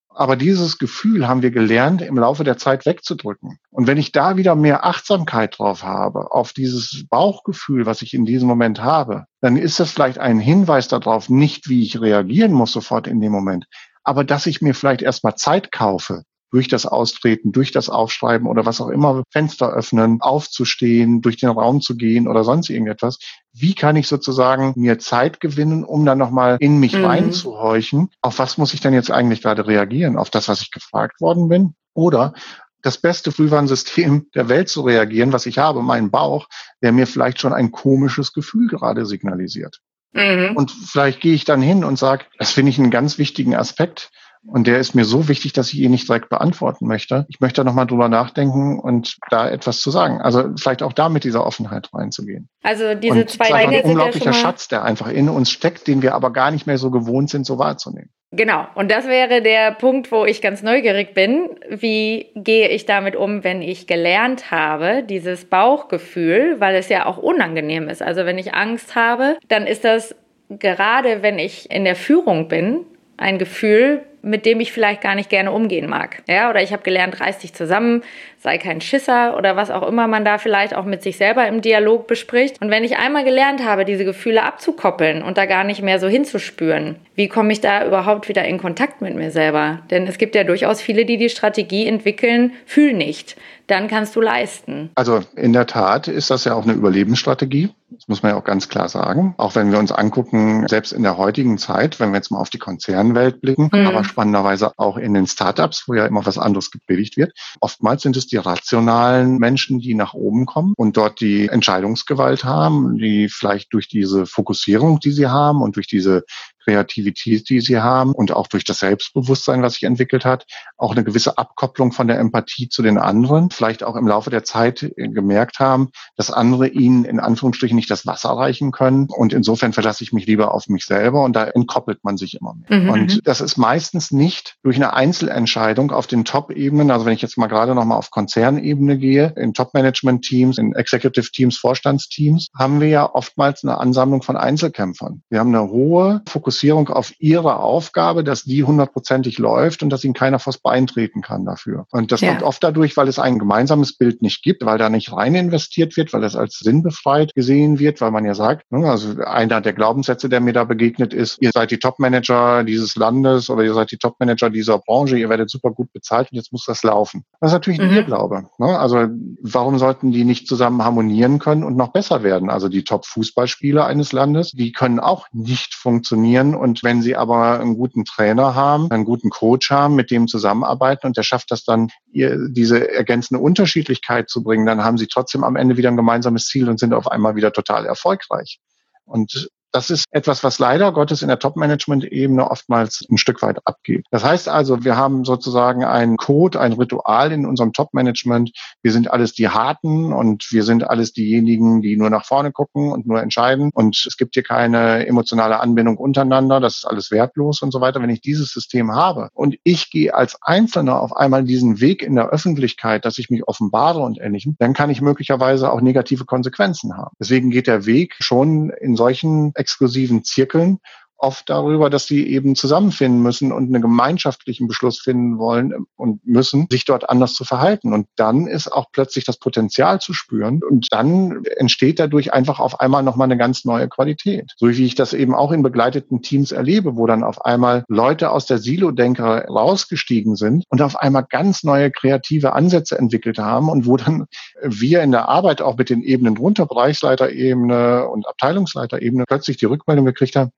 Aber 0.09 0.35
dieses 0.35 0.79
Gefühl 0.79 1.27
haben 1.27 1.43
wir 1.43 1.51
gelernt, 1.51 2.01
im 2.01 2.17
Laufe 2.17 2.43
der 2.43 2.57
Zeit 2.57 2.87
wegzudrücken. 2.87 3.59
Und 3.69 3.85
wenn 3.85 3.99
ich 3.99 4.11
da 4.11 4.35
wieder 4.35 4.55
mehr 4.55 4.83
Achtsamkeit 4.83 5.59
drauf 5.59 5.83
habe, 5.83 6.31
auf 6.31 6.53
dieses 6.53 7.05
Bauchgefühl, 7.07 7.85
was 7.85 8.01
ich 8.01 8.15
in 8.15 8.25
diesem 8.25 8.47
Moment 8.47 8.81
habe, 8.81 9.25
dann 9.41 9.57
ist 9.57 9.79
das 9.79 9.91
vielleicht 9.91 10.17
ein 10.17 10.39
Hinweis 10.39 10.87
darauf, 10.87 11.29
nicht 11.29 11.69
wie 11.69 11.83
ich 11.83 12.01
reagieren 12.01 12.51
muss 12.51 12.71
sofort 12.71 13.05
in 13.05 13.21
dem 13.21 13.31
Moment, 13.31 13.65
aber 14.03 14.23
dass 14.23 14.47
ich 14.47 14.61
mir 14.61 14.73
vielleicht 14.73 15.03
erstmal 15.03 15.35
Zeit 15.35 15.71
kaufe, 15.71 16.23
durch 16.51 16.67
das 16.67 16.85
Austreten, 16.85 17.51
durch 17.51 17.71
das 17.71 17.89
Aufschreiben 17.89 18.47
oder 18.47 18.65
was 18.65 18.81
auch 18.81 18.89
immer, 18.89 19.23
Fenster 19.31 19.71
öffnen, 19.73 20.21
aufzustehen, 20.21 21.21
durch 21.21 21.37
den 21.37 21.49
Raum 21.49 21.81
zu 21.81 21.95
gehen 21.95 22.27
oder 22.27 22.43
sonst 22.43 22.69
irgendetwas. 22.69 23.19
Wie 23.53 23.75
kann 23.75 23.95
ich 23.95 24.07
sozusagen 24.07 24.73
mir 24.75 24.99
Zeit 24.99 25.39
gewinnen, 25.39 25.83
um 25.83 26.05
dann 26.05 26.17
nochmal 26.17 26.57
in 26.59 26.79
mich 26.79 26.95
mhm. 26.95 27.05
reinzuhorchen? 27.05 28.09
Auf 28.21 28.39
was 28.39 28.57
muss 28.57 28.73
ich 28.73 28.81
denn 28.81 28.93
jetzt 28.93 29.11
eigentlich 29.11 29.41
gerade 29.41 29.67
reagieren? 29.67 30.17
Auf 30.17 30.29
das, 30.29 30.47
was 30.47 30.61
ich 30.61 30.71
gefragt 30.71 31.19
worden 31.21 31.49
bin? 31.49 31.73
Oder 31.93 32.33
das 32.81 32.97
beste 32.97 33.31
Frühwarnsystem 33.31 34.27
der 34.35 34.49
Welt 34.49 34.69
zu 34.69 34.81
reagieren, 34.81 35.33
was 35.33 35.45
ich 35.45 35.57
habe, 35.57 35.81
mein 35.81 36.11
Bauch, 36.11 36.47
der 36.81 36.91
mir 36.91 37.07
vielleicht 37.07 37.41
schon 37.41 37.53
ein 37.53 37.71
komisches 37.71 38.33
Gefühl 38.33 38.67
gerade 38.67 39.05
signalisiert. 39.05 39.79
Mhm. 40.13 40.55
Und 40.55 40.71
vielleicht 40.71 41.19
gehe 41.19 41.33
ich 41.33 41.43
dann 41.43 41.61
hin 41.61 41.83
und 41.83 41.99
sage, 41.99 42.25
das 42.37 42.51
finde 42.51 42.69
ich 42.69 42.79
einen 42.79 42.91
ganz 42.91 43.17
wichtigen 43.17 43.55
Aspekt. 43.55 44.09
Und 44.47 44.67
der 44.67 44.79
ist 44.79 44.95
mir 44.95 45.05
so 45.05 45.27
wichtig, 45.27 45.53
dass 45.53 45.73
ich 45.73 45.79
ihn 45.79 45.91
nicht 45.91 46.07
direkt 46.07 46.29
beantworten 46.29 46.87
möchte. 46.87 47.25
Ich 47.27 47.41
möchte 47.41 47.63
nochmal 47.65 47.85
drüber 47.85 48.07
nachdenken 48.07 48.79
und 48.79 49.17
da 49.29 49.49
etwas 49.49 49.81
zu 49.81 49.91
sagen. 49.91 50.21
Also 50.21 50.51
vielleicht 50.57 50.83
auch 50.83 50.93
da 50.93 51.09
mit 51.09 51.25
dieser 51.25 51.45
Offenheit 51.45 51.89
reinzugehen. 51.93 52.47
Also 52.63 52.95
diese 52.95 53.21
und 53.21 53.29
zwei 53.29 53.65
Dinge. 53.65 53.83
Ein 53.83 53.91
unglaublicher 53.91 54.27
ja 54.27 54.33
Schatz, 54.33 54.67
der 54.69 54.83
einfach 54.83 55.09
in 55.09 55.27
uns 55.29 55.51
steckt, 55.51 55.87
den 55.87 56.01
wir 56.01 56.15
aber 56.15 56.31
gar 56.31 56.51
nicht 56.51 56.65
mehr 56.65 56.77
so 56.77 56.91
gewohnt 56.91 57.29
sind, 57.29 57.45
so 57.45 57.59
wahrzunehmen. 57.59 58.09
Genau. 58.31 58.67
Und 58.75 58.91
das 58.91 59.07
wäre 59.07 59.41
der 59.41 59.71
Punkt, 59.71 60.11
wo 60.11 60.25
ich 60.25 60.41
ganz 60.41 60.61
neugierig 60.61 61.13
bin. 61.13 61.49
Wie 61.69 62.27
gehe 62.35 62.69
ich 62.69 62.85
damit 62.85 63.15
um, 63.15 63.43
wenn 63.43 63.61
ich 63.61 63.87
gelernt 63.87 64.51
habe, 64.51 65.03
dieses 65.03 65.45
Bauchgefühl, 65.45 66.59
weil 66.59 66.75
es 66.75 66.89
ja 66.89 67.05
auch 67.05 67.17
unangenehm 67.17 67.87
ist. 67.87 68.01
Also 68.01 68.25
wenn 68.25 68.37
ich 68.37 68.53
Angst 68.53 68.95
habe, 68.95 69.37
dann 69.47 69.65
ist 69.65 69.85
das 69.85 70.15
gerade, 70.49 71.21
wenn 71.21 71.39
ich 71.39 71.71
in 71.71 71.85
der 71.85 71.95
Führung 71.95 72.47
bin, 72.47 72.85
ein 73.17 73.39
Gefühl, 73.39 74.03
mit 74.27 74.45
dem 74.45 74.59
ich 74.59 74.71
vielleicht 74.71 75.01
gar 75.01 75.15
nicht 75.15 75.29
gerne 75.29 75.51
umgehen 75.51 75.89
mag. 75.89 76.21
Ja, 76.27 76.49
oder 76.49 76.61
ich 76.61 76.73
habe 76.73 76.83
gelernt, 76.83 77.19
reiß 77.19 77.39
dich 77.39 77.53
zusammen, 77.53 78.03
sei 78.37 78.57
kein 78.57 78.81
Schisser 78.81 79.35
oder 79.37 79.55
was 79.55 79.71
auch 79.71 79.87
immer 79.87 80.07
man 80.07 80.25
da 80.25 80.37
vielleicht 80.37 80.75
auch 80.75 80.85
mit 80.85 81.01
sich 81.01 81.17
selber 81.17 81.47
im 81.47 81.61
Dialog 81.61 82.07
bespricht. 82.07 82.61
Und 82.61 82.69
wenn 82.69 82.83
ich 82.83 82.97
einmal 82.97 83.23
gelernt 83.23 83.65
habe, 83.65 83.85
diese 83.85 84.05
Gefühle 84.05 84.43
abzukoppeln 84.43 85.23
und 85.23 85.37
da 85.37 85.45
gar 85.45 85.63
nicht 85.63 85.81
mehr 85.81 85.99
so 85.99 86.07
hinzuspüren, 86.07 86.95
wie 87.15 87.27
komme 87.27 87.51
ich 87.51 87.61
da 87.61 87.85
überhaupt 87.85 88.29
wieder 88.29 88.45
in 88.45 88.57
Kontakt 88.57 89.01
mit 89.01 89.15
mir 89.15 89.31
selber? 89.31 89.79
Denn 89.89 90.07
es 90.07 90.17
gibt 90.17 90.35
ja 90.35 90.43
durchaus 90.43 90.81
viele, 90.81 91.05
die 91.05 91.17
die 91.17 91.29
Strategie 91.29 91.87
entwickeln, 91.87 92.53
fühl 92.65 92.93
nicht 92.93 93.37
dann 93.67 93.87
kannst 93.87 94.15
du 94.15 94.21
leisten. 94.21 94.89
Also 94.95 95.21
in 95.35 95.53
der 95.53 95.67
Tat 95.67 96.07
ist 96.07 96.29
das 96.29 96.45
ja 96.45 96.55
auch 96.55 96.63
eine 96.63 96.73
Überlebensstrategie. 96.73 97.69
Das 97.89 98.07
muss 98.07 98.23
man 98.23 98.33
ja 98.33 98.37
auch 98.37 98.43
ganz 98.43 98.67
klar 98.67 98.89
sagen. 98.89 99.33
Auch 99.37 99.55
wenn 99.55 99.71
wir 99.71 99.79
uns 99.79 99.91
angucken, 99.91 100.67
selbst 100.67 100.91
in 100.91 101.03
der 101.03 101.17
heutigen 101.17 101.57
Zeit, 101.57 101.99
wenn 101.99 102.11
wir 102.11 102.17
jetzt 102.17 102.31
mal 102.31 102.39
auf 102.39 102.49
die 102.49 102.57
Konzernwelt 102.57 103.41
blicken, 103.41 103.69
mhm. 103.71 103.87
aber 103.87 104.03
spannenderweise 104.03 104.71
auch 104.77 104.97
in 104.97 105.13
den 105.13 105.27
Startups, 105.27 105.83
wo 105.87 105.93
ja 105.93 106.05
immer 106.05 106.25
was 106.25 106.37
anderes 106.37 106.71
gepredigt 106.71 107.17
wird. 107.17 107.31
Oftmals 107.61 108.01
sind 108.01 108.17
es 108.17 108.27
die 108.27 108.37
rationalen 108.37 109.37
Menschen, 109.37 109.79
die 109.79 109.93
nach 109.93 110.13
oben 110.13 110.45
kommen 110.45 110.73
und 110.75 110.97
dort 110.97 111.21
die 111.21 111.47
Entscheidungsgewalt 111.47 112.43
haben, 112.43 112.97
die 112.97 113.29
vielleicht 113.29 113.73
durch 113.73 113.87
diese 113.87 114.25
Fokussierung, 114.25 114.99
die 114.99 115.11
sie 115.11 115.27
haben 115.27 115.61
und 115.61 115.75
durch 115.75 115.87
diese 115.87 116.23
Kreativität, 116.67 117.49
die 117.49 117.61
sie 117.61 117.79
haben 117.79 118.11
und 118.11 118.33
auch 118.33 118.47
durch 118.47 118.65
das 118.65 118.79
Selbstbewusstsein, 118.79 119.61
was 119.61 119.75
sich 119.75 119.83
entwickelt 119.83 120.25
hat, 120.25 120.45
auch 120.75 120.91
eine 120.91 121.05
gewisse 121.05 121.37
Abkopplung 121.37 121.93
von 121.93 122.07
der 122.07 122.19
Empathie 122.19 122.67
zu 122.67 122.83
den 122.83 122.97
anderen, 122.97 123.51
vielleicht 123.51 123.83
auch 123.83 123.95
im 123.95 124.05
Laufe 124.05 124.29
der 124.29 124.43
Zeit 124.43 124.83
äh, 124.83 125.07
gemerkt 125.07 125.59
haben, 125.59 125.89
dass 126.17 126.29
andere 126.29 126.67
ihnen 126.67 127.05
in 127.05 127.21
Anführungsstrichen 127.21 127.75
nicht 127.75 127.89
das 127.89 128.05
Wasser 128.05 128.31
reichen 128.31 128.71
können. 128.71 129.07
Und 129.09 129.31
insofern 129.31 129.71
verlasse 129.71 130.03
ich 130.03 130.11
mich 130.11 130.25
lieber 130.25 130.53
auf 130.53 130.67
mich 130.67 130.83
selber 130.83 131.23
und 131.23 131.37
da 131.37 131.45
entkoppelt 131.45 132.03
man 132.03 132.17
sich 132.17 132.37
immer 132.39 132.53
mehr. 132.53 132.81
Mhm. 132.81 132.89
Und 132.89 133.27
das 133.27 133.39
ist 133.39 133.57
meistens 133.57 134.11
nicht 134.11 134.57
durch 134.61 134.75
eine 134.75 134.93
Einzelentscheidung 134.93 135.91
auf 135.91 136.07
den 136.07 136.25
Top-Ebenen. 136.25 136.91
Also 136.91 137.05
wenn 137.05 137.13
ich 137.13 137.21
jetzt 137.21 137.37
mal 137.37 137.47
gerade 137.47 137.75
nochmal 137.75 137.97
auf 137.97 138.11
Konzernebene 138.11 138.97
gehe, 138.97 139.33
in 139.37 139.53
Top-Management-Teams, 139.53 140.57
in 140.57 140.75
Executive-Teams, 140.75 141.57
Vorstandsteams, 141.57 142.47
haben 142.53 142.81
wir 142.81 142.89
ja 142.89 143.09
oftmals 143.09 143.63
eine 143.63 143.77
Ansammlung 143.77 144.21
von 144.21 144.35
Einzelkämpfern. 144.35 145.23
Wir 145.29 145.39
haben 145.39 145.55
eine 145.55 145.69
hohe 145.69 146.21
Fokussierung 146.27 146.56
Fokussierung 146.57 146.89
auf 146.89 147.13
ihre 147.19 147.59
Aufgabe, 147.59 148.23
dass 148.23 148.43
die 148.43 148.63
hundertprozentig 148.63 149.37
läuft 149.37 149.83
und 149.83 149.89
dass 149.89 150.03
ihnen 150.03 150.13
keiner 150.13 150.39
vors 150.39 150.57
Bein 150.57 150.87
treten 150.87 151.21
kann 151.21 151.45
dafür. 151.45 151.85
Und 151.91 152.11
das 152.11 152.21
ja. 152.21 152.29
kommt 152.29 152.43
oft 152.43 152.63
dadurch, 152.63 152.97
weil 152.97 153.07
es 153.07 153.19
ein 153.19 153.37
gemeinsames 153.37 153.95
Bild 153.95 154.21
nicht 154.21 154.41
gibt, 154.43 154.65
weil 154.65 154.77
da 154.77 154.89
nicht 154.89 155.11
rein 155.13 155.35
investiert 155.35 155.97
wird, 155.97 156.13
weil 156.13 156.21
das 156.21 156.35
als 156.35 156.59
sinnbefreit 156.59 157.33
gesehen 157.35 157.79
wird, 157.79 158.01
weil 158.01 158.11
man 158.11 158.25
ja 158.25 158.33
sagt, 158.33 158.71
ne, 158.71 158.89
also 158.89 159.21
einer 159.21 159.61
der 159.61 159.73
Glaubenssätze, 159.73 160.29
der 160.29 160.39
mir 160.39 160.53
da 160.53 160.63
begegnet 160.63 161.13
ist, 161.13 161.37
ihr 161.41 161.51
seid 161.53 161.71
die 161.71 161.77
Topmanager 161.77 162.63
dieses 162.63 162.95
Landes 162.95 163.49
oder 163.49 163.63
ihr 163.63 163.73
seid 163.73 163.91
die 163.91 163.97
Topmanager 163.97 164.49
dieser 164.49 164.79
Branche, 164.79 165.17
ihr 165.17 165.29
werdet 165.29 165.49
super 165.49 165.71
gut 165.71 165.93
bezahlt 165.93 166.31
und 166.31 166.37
jetzt 166.37 166.51
muss 166.51 166.65
das 166.65 166.83
laufen. 166.83 167.23
Das 167.39 167.51
ist 167.51 167.53
natürlich 167.53 167.79
mhm. 167.79 167.89
ein 167.89 167.95
Irrglaube. 167.95 168.49
Ne? 168.57 168.79
Also 168.79 169.07
warum 169.41 169.77
sollten 169.77 170.11
die 170.11 170.23
nicht 170.23 170.47
zusammen 170.47 170.83
harmonieren 170.83 171.39
können 171.39 171.63
und 171.63 171.77
noch 171.77 171.89
besser 171.89 172.23
werden? 172.23 172.49
Also 172.49 172.67
die 172.67 172.83
Top-Fußballspieler 172.83 173.85
eines 173.85 174.11
Landes, 174.11 174.51
die 174.51 174.71
können 174.71 174.99
auch 174.99 175.27
nicht 175.33 175.75
funktionieren, 175.75 176.36
können. 176.37 176.55
Und 176.55 176.83
wenn 176.83 177.01
sie 177.01 177.15
aber 177.15 177.59
einen 177.59 177.75
guten 177.75 178.05
Trainer 178.05 178.55
haben, 178.55 178.91
einen 178.91 179.05
guten 179.05 179.29
Coach 179.29 179.71
haben, 179.71 179.95
mit 179.95 180.11
dem 180.11 180.27
zusammenarbeiten 180.27 181.07
und 181.07 181.17
der 181.17 181.23
schafft 181.23 181.51
das 181.51 181.63
dann, 181.63 181.89
ihr 182.11 182.47
diese 182.49 182.91
ergänzende 182.93 183.41
Unterschiedlichkeit 183.41 184.29
zu 184.29 184.43
bringen, 184.43 184.65
dann 184.65 184.83
haben 184.83 184.97
sie 184.97 185.07
trotzdem 185.07 185.43
am 185.43 185.55
Ende 185.55 185.77
wieder 185.77 185.89
ein 185.89 185.97
gemeinsames 185.97 186.45
Ziel 186.47 186.69
und 186.69 186.79
sind 186.79 186.93
auf 186.93 187.09
einmal 187.09 187.35
wieder 187.35 187.51
total 187.51 187.85
erfolgreich. 187.85 188.59
Und 189.05 189.49
das 189.71 189.89
ist 189.89 190.05
etwas, 190.11 190.43
was 190.43 190.59
leider 190.59 190.91
Gottes 190.91 191.21
in 191.21 191.27
der 191.27 191.39
Top-Management-Ebene 191.39 192.49
oftmals 192.49 193.05
ein 193.09 193.17
Stück 193.17 193.41
weit 193.41 193.59
abgeht. 193.65 194.05
Das 194.11 194.23
heißt 194.23 194.49
also, 194.49 194.83
wir 194.83 194.95
haben 194.95 195.25
sozusagen 195.25 195.83
einen 195.83 196.17
Code, 196.17 196.59
ein 196.59 196.73
Ritual 196.73 197.31
in 197.31 197.45
unserem 197.45 197.73
Top-Management. 197.73 198.51
Wir 198.81 198.91
sind 198.91 199.11
alles 199.11 199.33
die 199.33 199.49
Harten 199.49 200.13
und 200.13 200.51
wir 200.51 200.63
sind 200.63 200.89
alles 200.89 201.13
diejenigen, 201.13 201.81
die 201.81 201.97
nur 201.97 202.09
nach 202.09 202.25
vorne 202.25 202.51
gucken 202.51 202.91
und 202.91 203.05
nur 203.05 203.21
entscheiden. 203.21 203.69
Und 203.73 204.05
es 204.07 204.17
gibt 204.17 204.35
hier 204.35 204.43
keine 204.43 205.05
emotionale 205.05 205.59
Anbindung 205.59 205.97
untereinander. 205.97 206.59
Das 206.59 206.77
ist 206.77 206.85
alles 206.85 207.11
wertlos 207.11 207.61
und 207.61 207.71
so 207.71 207.81
weiter. 207.81 208.01
Wenn 208.01 208.09
ich 208.09 208.21
dieses 208.21 208.51
System 208.51 208.93
habe 208.93 209.29
und 209.33 209.57
ich 209.63 209.91
gehe 209.91 210.13
als 210.13 210.37
Einzelner 210.41 211.01
auf 211.01 211.15
einmal 211.15 211.43
diesen 211.43 211.81
Weg 211.81 212.01
in 212.01 212.15
der 212.15 212.29
Öffentlichkeit, 212.29 213.05
dass 213.05 213.17
ich 213.17 213.29
mich 213.29 213.47
offenbare 213.47 213.99
und 213.99 214.19
ähnlichem, 214.19 214.55
dann 214.59 214.73
kann 214.73 214.89
ich 214.89 215.01
möglicherweise 215.01 215.71
auch 215.71 215.81
negative 215.81 216.25
Konsequenzen 216.25 216.95
haben. 216.95 217.15
Deswegen 217.19 217.49
geht 217.49 217.67
der 217.67 217.85
Weg 217.85 218.15
schon 218.19 218.69
in 218.69 218.95
solchen 218.95 219.51
exklusiven 219.57 220.23
Zirkeln 220.23 220.79
oft 221.17 221.49
darüber, 221.49 221.89
dass 221.89 222.05
sie 222.05 222.27
eben 222.27 222.55
zusammenfinden 222.55 223.21
müssen 223.21 223.51
und 223.51 223.65
einen 223.65 223.81
gemeinschaftlichen 223.81 224.67
Beschluss 224.67 224.99
finden 224.99 225.37
wollen 225.37 225.85
und 225.95 226.25
müssen, 226.25 226.67
sich 226.69 226.85
dort 226.85 227.09
anders 227.09 227.33
zu 227.33 227.43
verhalten. 227.43 227.93
Und 227.93 228.07
dann 228.15 228.47
ist 228.47 228.71
auch 228.71 228.85
plötzlich 228.91 229.25
das 229.25 229.37
Potenzial 229.37 229.99
zu 229.99 230.13
spüren 230.13 230.61
und 230.63 230.87
dann 230.91 231.43
entsteht 231.57 231.99
dadurch 231.99 232.33
einfach 232.33 232.59
auf 232.59 232.79
einmal 232.79 233.03
nochmal 233.03 233.25
eine 233.25 233.37
ganz 233.37 233.65
neue 233.65 233.87
Qualität. 233.87 234.51
So 234.57 234.67
wie 234.69 234.85
ich 234.85 234.95
das 234.95 235.13
eben 235.13 235.33
auch 235.33 235.51
in 235.51 235.63
begleiteten 235.63 236.21
Teams 236.21 236.51
erlebe, 236.51 236.95
wo 236.95 237.07
dann 237.07 237.23
auf 237.23 237.43
einmal 237.45 237.83
Leute 237.87 238.31
aus 238.31 238.45
der 238.45 238.57
Silo-Denker 238.57 239.45
rausgestiegen 239.45 240.35
sind 240.35 240.63
und 240.69 240.81
auf 240.81 240.95
einmal 240.97 241.25
ganz 241.29 241.63
neue 241.63 241.91
kreative 241.91 242.53
Ansätze 242.53 242.97
entwickelt 242.97 243.39
haben 243.39 243.69
und 243.69 243.85
wo 243.85 243.97
dann 243.97 244.25
wir 244.61 245.01
in 245.01 245.11
der 245.11 245.29
Arbeit 245.29 245.61
auch 245.61 245.77
mit 245.77 245.89
den 245.89 246.03
Ebenen 246.03 246.35
drunter, 246.35 246.65
Bereichsleiterebene 246.65 248.07
und 248.07 248.27
Abteilungsleiterebene, 248.27 249.25
plötzlich 249.27 249.57
die 249.57 249.65
Rückmeldung 249.65 250.05
gekriegt 250.05 250.35
haben, 250.35 250.51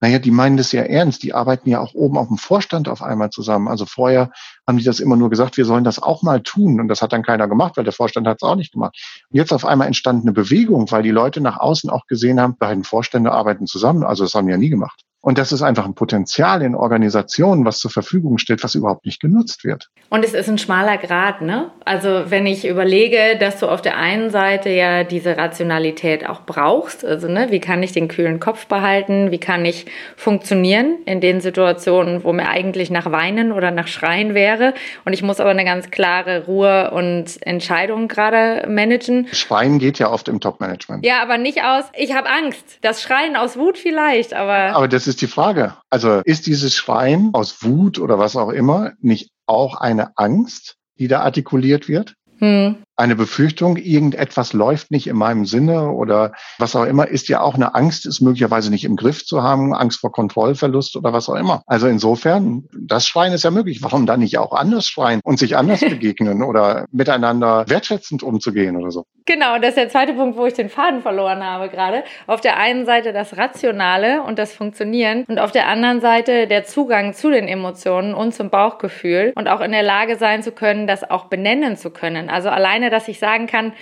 naja, 0.00 0.18
die 0.18 0.30
meinen 0.30 0.56
das 0.56 0.72
ja 0.72 0.82
ernst. 0.82 1.22
Die 1.22 1.34
arbeiten 1.34 1.68
ja 1.68 1.80
auch 1.80 1.94
oben 1.94 2.16
auf 2.16 2.28
dem 2.28 2.38
Vorstand 2.38 2.88
auf 2.88 3.02
einmal 3.02 3.30
zusammen. 3.30 3.68
Also 3.68 3.84
vorher 3.84 4.30
haben 4.66 4.78
die 4.78 4.84
das 4.84 4.98
immer 4.98 5.16
nur 5.16 5.28
gesagt, 5.28 5.58
wir 5.58 5.66
sollen 5.66 5.84
das 5.84 6.02
auch 6.02 6.22
mal 6.22 6.42
tun. 6.42 6.80
Und 6.80 6.88
das 6.88 7.02
hat 7.02 7.12
dann 7.12 7.22
keiner 7.22 7.48
gemacht, 7.48 7.76
weil 7.76 7.84
der 7.84 7.92
Vorstand 7.92 8.26
hat 8.26 8.38
es 8.40 8.48
auch 8.48 8.56
nicht 8.56 8.72
gemacht. 8.72 8.96
Und 9.30 9.36
jetzt 9.36 9.52
auf 9.52 9.66
einmal 9.66 9.86
entstand 9.86 10.22
eine 10.22 10.32
Bewegung, 10.32 10.90
weil 10.90 11.02
die 11.02 11.10
Leute 11.10 11.42
nach 11.42 11.58
außen 11.58 11.90
auch 11.90 12.06
gesehen 12.06 12.40
haben, 12.40 12.56
beiden 12.56 12.84
Vorstände 12.84 13.32
arbeiten 13.32 13.66
zusammen. 13.66 14.02
Also 14.02 14.24
das 14.24 14.34
haben 14.34 14.46
die 14.46 14.52
ja 14.52 14.58
nie 14.58 14.70
gemacht. 14.70 15.04
Und 15.22 15.36
das 15.36 15.52
ist 15.52 15.60
einfach 15.60 15.84
ein 15.84 15.94
Potenzial 15.94 16.62
in 16.62 16.74
Organisationen, 16.74 17.66
was 17.66 17.78
zur 17.78 17.90
Verfügung 17.90 18.38
steht, 18.38 18.64
was 18.64 18.74
überhaupt 18.74 19.04
nicht 19.04 19.20
genutzt 19.20 19.64
wird. 19.64 19.88
Und 20.08 20.24
es 20.24 20.32
ist 20.32 20.48
ein 20.48 20.56
schmaler 20.56 20.96
Grad, 20.96 21.42
ne? 21.42 21.70
Also 21.84 22.24
wenn 22.28 22.46
ich 22.46 22.66
überlege, 22.66 23.36
dass 23.38 23.60
du 23.60 23.68
auf 23.68 23.82
der 23.82 23.96
einen 23.96 24.30
Seite 24.30 24.70
ja 24.70 25.04
diese 25.04 25.36
Rationalität 25.36 26.28
auch 26.28 26.40
brauchst, 26.46 27.04
also 27.04 27.28
ne, 27.28 27.48
wie 27.50 27.60
kann 27.60 27.82
ich 27.82 27.92
den 27.92 28.08
kühlen 28.08 28.40
Kopf 28.40 28.66
behalten, 28.66 29.30
wie 29.30 29.38
kann 29.38 29.64
ich 29.64 29.86
funktionieren 30.16 30.96
in 31.04 31.20
den 31.20 31.40
Situationen, 31.40 32.24
wo 32.24 32.32
mir 32.32 32.48
eigentlich 32.48 32.90
nach 32.90 33.12
Weinen 33.12 33.52
oder 33.52 33.70
nach 33.70 33.88
Schreien 33.88 34.34
wäre 34.34 34.74
und 35.04 35.12
ich 35.12 35.22
muss 35.22 35.38
aber 35.38 35.50
eine 35.50 35.64
ganz 35.64 35.90
klare 35.90 36.46
Ruhe 36.46 36.90
und 36.92 37.44
Entscheidung 37.46 38.08
gerade 38.08 38.66
managen. 38.68 39.28
Schreien 39.32 39.78
geht 39.78 39.98
ja 39.98 40.10
oft 40.10 40.28
im 40.28 40.40
Top-Management. 40.40 41.04
Ja, 41.04 41.22
aber 41.22 41.36
nicht 41.36 41.62
aus, 41.62 41.84
ich 41.94 42.14
habe 42.14 42.28
Angst. 42.30 42.78
Das 42.80 43.02
Schreien 43.02 43.36
aus 43.36 43.56
Wut 43.56 43.76
vielleicht, 43.76 44.32
aber... 44.32 44.74
Aber 44.74 44.88
das 44.88 45.09
ist 45.10 45.20
die 45.20 45.26
Frage. 45.26 45.74
Also 45.90 46.22
ist 46.24 46.46
dieses 46.46 46.74
Schreien 46.74 47.30
aus 47.34 47.62
Wut 47.62 47.98
oder 47.98 48.18
was 48.18 48.36
auch 48.36 48.50
immer 48.50 48.92
nicht 49.00 49.30
auch 49.46 49.74
eine 49.76 50.16
Angst, 50.16 50.76
die 50.98 51.08
da 51.08 51.20
artikuliert 51.20 51.88
wird? 51.88 52.14
Hm 52.38 52.76
eine 53.00 53.16
Befürchtung, 53.16 53.76
irgendetwas 53.76 54.52
läuft 54.52 54.90
nicht 54.90 55.06
in 55.06 55.16
meinem 55.16 55.46
Sinne 55.46 55.90
oder 55.90 56.32
was 56.58 56.76
auch 56.76 56.84
immer, 56.84 57.08
ist 57.08 57.28
ja 57.28 57.40
auch 57.40 57.54
eine 57.54 57.74
Angst, 57.74 58.06
es 58.06 58.20
möglicherweise 58.20 58.70
nicht 58.70 58.84
im 58.84 58.96
Griff 58.96 59.24
zu 59.24 59.42
haben, 59.42 59.74
Angst 59.74 60.00
vor 60.00 60.12
Kontrollverlust 60.12 60.96
oder 60.96 61.12
was 61.12 61.28
auch 61.28 61.34
immer. 61.34 61.62
Also 61.66 61.88
insofern, 61.88 62.64
das 62.78 63.06
Schreien 63.06 63.32
ist 63.32 63.42
ja 63.42 63.50
möglich. 63.50 63.82
Warum 63.82 64.06
dann 64.06 64.20
nicht 64.20 64.38
auch 64.38 64.52
anders 64.52 64.86
schreien 64.86 65.20
und 65.24 65.38
sich 65.38 65.56
anders 65.56 65.80
begegnen 65.88 66.42
oder 66.42 66.84
miteinander 66.92 67.64
wertschätzend 67.68 68.22
umzugehen 68.22 68.76
oder 68.76 68.90
so? 68.90 69.06
Genau, 69.24 69.58
das 69.58 69.70
ist 69.70 69.76
der 69.76 69.88
zweite 69.88 70.12
Punkt, 70.12 70.36
wo 70.36 70.44
ich 70.44 70.54
den 70.54 70.68
Faden 70.68 71.02
verloren 71.02 71.42
habe 71.42 71.68
gerade. 71.68 72.04
Auf 72.26 72.40
der 72.40 72.58
einen 72.58 72.84
Seite 72.84 73.12
das 73.12 73.36
Rationale 73.36 74.22
und 74.22 74.38
das 74.38 74.52
Funktionieren 74.52 75.24
und 75.28 75.38
auf 75.38 75.52
der 75.52 75.68
anderen 75.68 76.00
Seite 76.00 76.46
der 76.46 76.64
Zugang 76.64 77.14
zu 77.14 77.30
den 77.30 77.48
Emotionen 77.48 78.12
und 78.12 78.34
zum 78.34 78.50
Bauchgefühl 78.50 79.32
und 79.36 79.48
auch 79.48 79.60
in 79.60 79.72
der 79.72 79.82
Lage 79.82 80.16
sein 80.16 80.42
zu 80.42 80.52
können, 80.52 80.86
das 80.86 81.08
auch 81.08 81.26
benennen 81.26 81.76
zu 81.76 81.90
können. 81.90 82.28
Also 82.28 82.50
alleine 82.50 82.89
dass 82.90 83.08
ich 83.08 83.18
sagen 83.18 83.46
kann, 83.46 83.72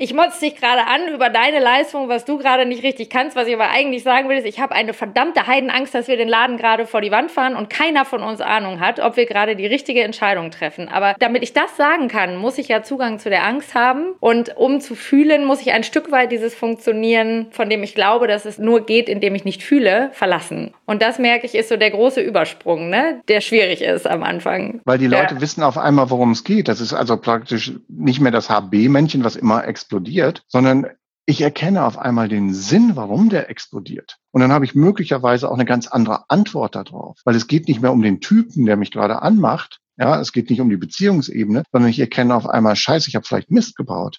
ich 0.00 0.14
motze 0.14 0.38
dich 0.38 0.54
gerade 0.54 0.86
an 0.86 1.12
über 1.12 1.28
deine 1.28 1.58
Leistung, 1.58 2.08
was 2.08 2.24
du 2.24 2.38
gerade 2.38 2.66
nicht 2.66 2.84
richtig 2.84 3.10
kannst. 3.10 3.34
Was 3.34 3.48
ich 3.48 3.54
aber 3.54 3.68
eigentlich 3.68 4.04
sagen 4.04 4.28
will, 4.28 4.36
ist, 4.38 4.46
ich 4.46 4.60
habe 4.60 4.72
eine 4.72 4.94
verdammte 4.94 5.48
Heidenangst, 5.48 5.92
dass 5.92 6.06
wir 6.06 6.16
den 6.16 6.28
Laden 6.28 6.56
gerade 6.56 6.86
vor 6.86 7.00
die 7.00 7.10
Wand 7.10 7.32
fahren 7.32 7.56
und 7.56 7.68
keiner 7.68 8.04
von 8.04 8.22
uns 8.22 8.40
Ahnung 8.40 8.78
hat, 8.78 9.00
ob 9.00 9.16
wir 9.16 9.26
gerade 9.26 9.56
die 9.56 9.66
richtige 9.66 10.04
Entscheidung 10.04 10.52
treffen. 10.52 10.88
Aber 10.88 11.16
damit 11.18 11.42
ich 11.42 11.52
das 11.52 11.76
sagen 11.76 12.06
kann, 12.06 12.36
muss 12.36 12.58
ich 12.58 12.68
ja 12.68 12.84
Zugang 12.84 13.18
zu 13.18 13.28
der 13.28 13.44
Angst 13.44 13.74
haben. 13.74 14.14
Und 14.20 14.56
um 14.56 14.80
zu 14.80 14.94
fühlen, 14.94 15.44
muss 15.44 15.60
ich 15.62 15.72
ein 15.72 15.82
Stück 15.82 16.12
weit 16.12 16.30
dieses 16.30 16.54
Funktionieren, 16.54 17.48
von 17.50 17.68
dem 17.68 17.82
ich 17.82 17.96
glaube, 17.96 18.28
dass 18.28 18.44
es 18.44 18.56
nur 18.56 18.86
geht, 18.86 19.08
indem 19.08 19.34
ich 19.34 19.44
nicht 19.44 19.64
fühle, 19.64 20.10
verlassen. 20.12 20.74
Und 20.86 21.02
das 21.02 21.18
merke 21.18 21.44
ich, 21.44 21.56
ist 21.56 21.70
so 21.70 21.76
der 21.76 21.90
große 21.90 22.20
Übersprung, 22.20 22.88
ne? 22.88 23.20
der 23.26 23.40
schwierig 23.40 23.82
ist 23.82 24.06
am 24.06 24.22
Anfang. 24.22 24.80
Weil 24.84 24.98
die 24.98 25.08
Leute 25.08 25.34
ja. 25.34 25.40
wissen 25.40 25.64
auf 25.64 25.76
einmal, 25.76 26.08
worum 26.10 26.30
es 26.30 26.44
geht. 26.44 26.68
Das 26.68 26.80
ist 26.80 26.92
also 26.92 27.16
praktisch 27.16 27.72
nicht 27.88 28.20
mehr 28.20 28.30
das 28.30 28.48
HB-Männchen, 28.48 29.24
was 29.24 29.34
immer 29.34 29.64
explodiert, 29.88 30.42
sondern 30.48 30.86
ich 31.24 31.40
erkenne 31.40 31.84
auf 31.84 31.96
einmal 31.96 32.28
den 32.28 32.52
Sinn, 32.52 32.92
warum 32.94 33.30
der 33.30 33.48
explodiert. 33.48 34.18
Und 34.32 34.42
dann 34.42 34.52
habe 34.52 34.66
ich 34.66 34.74
möglicherweise 34.74 35.48
auch 35.48 35.54
eine 35.54 35.64
ganz 35.64 35.86
andere 35.86 36.28
Antwort 36.28 36.74
darauf, 36.74 37.18
weil 37.24 37.34
es 37.34 37.46
geht 37.46 37.68
nicht 37.68 37.80
mehr 37.80 37.92
um 37.92 38.02
den 38.02 38.20
Typen, 38.20 38.66
der 38.66 38.76
mich 38.76 38.90
gerade 38.90 39.22
anmacht, 39.22 39.80
Ja, 39.96 40.20
es 40.20 40.32
geht 40.32 40.50
nicht 40.50 40.60
um 40.60 40.68
die 40.68 40.76
Beziehungsebene, 40.76 41.62
sondern 41.72 41.90
ich 41.90 41.98
erkenne 41.98 42.34
auf 42.34 42.46
einmal, 42.46 42.76
scheiße, 42.76 43.08
ich 43.08 43.16
habe 43.16 43.26
vielleicht 43.26 43.50
Mist 43.50 43.76
gebaut. 43.76 44.18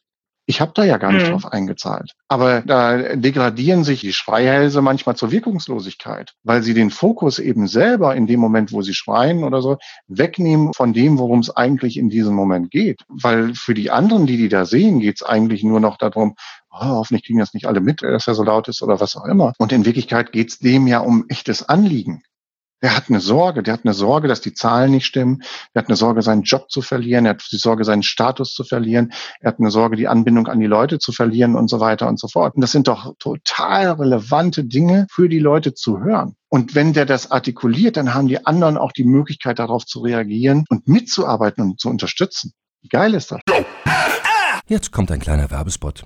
Ich 0.50 0.62
habe 0.62 0.72
da 0.74 0.84
ja 0.84 0.97
gar 0.97 1.12
nicht 1.12 1.28
mhm. 1.28 1.34
drauf 1.34 1.54
eingezahlt. 1.54 2.14
Aber 2.28 2.62
da 2.62 3.16
degradieren 3.16 3.84
sich 3.84 4.02
die 4.02 4.14
Schreihälse 4.14 4.82
manchmal 4.82 5.16
zur 5.16 5.30
Wirkungslosigkeit, 5.30 6.34
weil 6.41 6.64
sie 6.64 6.74
den 6.74 6.89
Fokus 6.89 7.38
eben 7.38 7.68
selber 7.68 8.16
in 8.16 8.26
dem 8.26 8.39
Moment, 8.39 8.72
wo 8.72 8.82
sie 8.82 8.95
schreien 8.95 9.43
oder 9.43 9.62
so, 9.62 9.78
wegnehmen 10.08 10.74
von 10.74 10.91
dem, 10.91 11.20
worum 11.20 11.41
es 11.41 11.56
eigentlich 11.56 11.97
in 11.97 12.10
diesem 12.10 12.34
Moment 12.34 12.72
geht. 12.72 13.04
Weil 13.10 13.54
für 13.54 13.76
die 13.76 13.91
anderen, 13.91 14.26
die 14.26 14.38
die 14.38 14.50
da 14.50 14.66
sehen, 14.66 15.02
geht 15.02 15.18
es 15.18 15.24
eigentlich 15.24 15.64
nur 15.64 15.80
noch 15.80 15.97
darum, 15.97 16.34
oh, 16.72 16.80
hoffentlich 16.80 17.28
kriegen 17.28 17.38
das 17.38 17.54
nicht 17.54 17.68
alle 17.68 17.80
mit, 17.80 18.02
dass 18.02 18.28
er 18.28 18.34
so 18.34 18.41
laut 18.43 18.68
ist 18.70 18.82
oder 18.82 19.00
was 19.00 19.16
auch 19.16 19.26
immer. 19.26 19.54
Und 19.60 19.72
in 19.72 19.86
Wirklichkeit 19.86 20.32
geht 20.32 20.50
es 20.50 20.58
dem 20.58 20.88
ja 20.88 20.97
um 20.97 21.26
echtes 21.30 21.70
Anliegen. 21.70 22.24
Der 22.82 22.95
hat 22.95 23.09
eine 23.09 23.19
Sorge, 23.19 23.61
der 23.61 23.73
hat 23.73 23.82
eine 23.84 23.93
Sorge, 23.93 24.27
dass 24.27 24.39
die 24.39 24.53
Zahlen 24.53 24.91
nicht 24.91 25.05
stimmen. 25.05 25.43
Der 25.73 25.82
hat 25.82 25.89
eine 25.89 25.97
Sorge, 25.97 26.21
seinen 26.21 26.43
Job 26.43 26.71
zu 26.71 26.82
verlieren. 26.82 27.25
Er 27.25 27.32
hat 27.32 27.43
die 27.51 27.57
Sorge, 27.57 27.84
seinen 27.84 28.03
Status 28.03 28.53
zu 28.53 28.63
verlieren. 28.63 29.11
Er 29.41 29.49
hat 29.49 29.59
eine 29.59 29.69
Sorge, 29.69 29.97
die 29.97 30.07
Anbindung 30.07 30.47
an 30.47 30.59
die 30.59 30.67
Leute 30.67 30.99
zu 30.99 31.11
verlieren 31.11 31.55
und 31.55 31.69
so 31.69 31.80
weiter 31.80 32.07
und 32.07 32.19
so 32.19 32.27
fort. 32.27 32.55
Und 32.55 32.61
das 32.61 32.71
sind 32.71 32.88
doch 32.88 33.13
total 33.19 33.91
relevante 33.91 34.63
Dinge 34.63 35.07
für 35.11 35.27
die 35.27 35.39
Leute 35.39 35.73
zu 35.73 35.99
hören. 35.99 36.36
Und 36.47 36.73
wenn 36.73 36.93
der 36.93 37.05
das 37.05 37.32
artikuliert, 37.32 37.97
dann 37.97 38.13
haben 38.13 38.27
die 38.27 38.45
anderen 38.45 38.77
auch 38.77 38.93
die 38.93 39.03
Möglichkeit, 39.03 39.59
darauf 39.59 39.86
zu 39.86 39.99
reagieren 39.99 40.65
und 40.69 40.88
mitzuarbeiten 40.88 41.63
und 41.63 41.80
zu 41.80 41.89
unterstützen. 41.89 42.53
Wie 42.82 42.88
geil 42.88 43.13
ist 43.13 43.32
das? 43.32 43.41
Jetzt 44.67 44.91
kommt 44.91 45.11
ein 45.11 45.19
kleiner 45.19 45.51
Werbespot. 45.51 46.05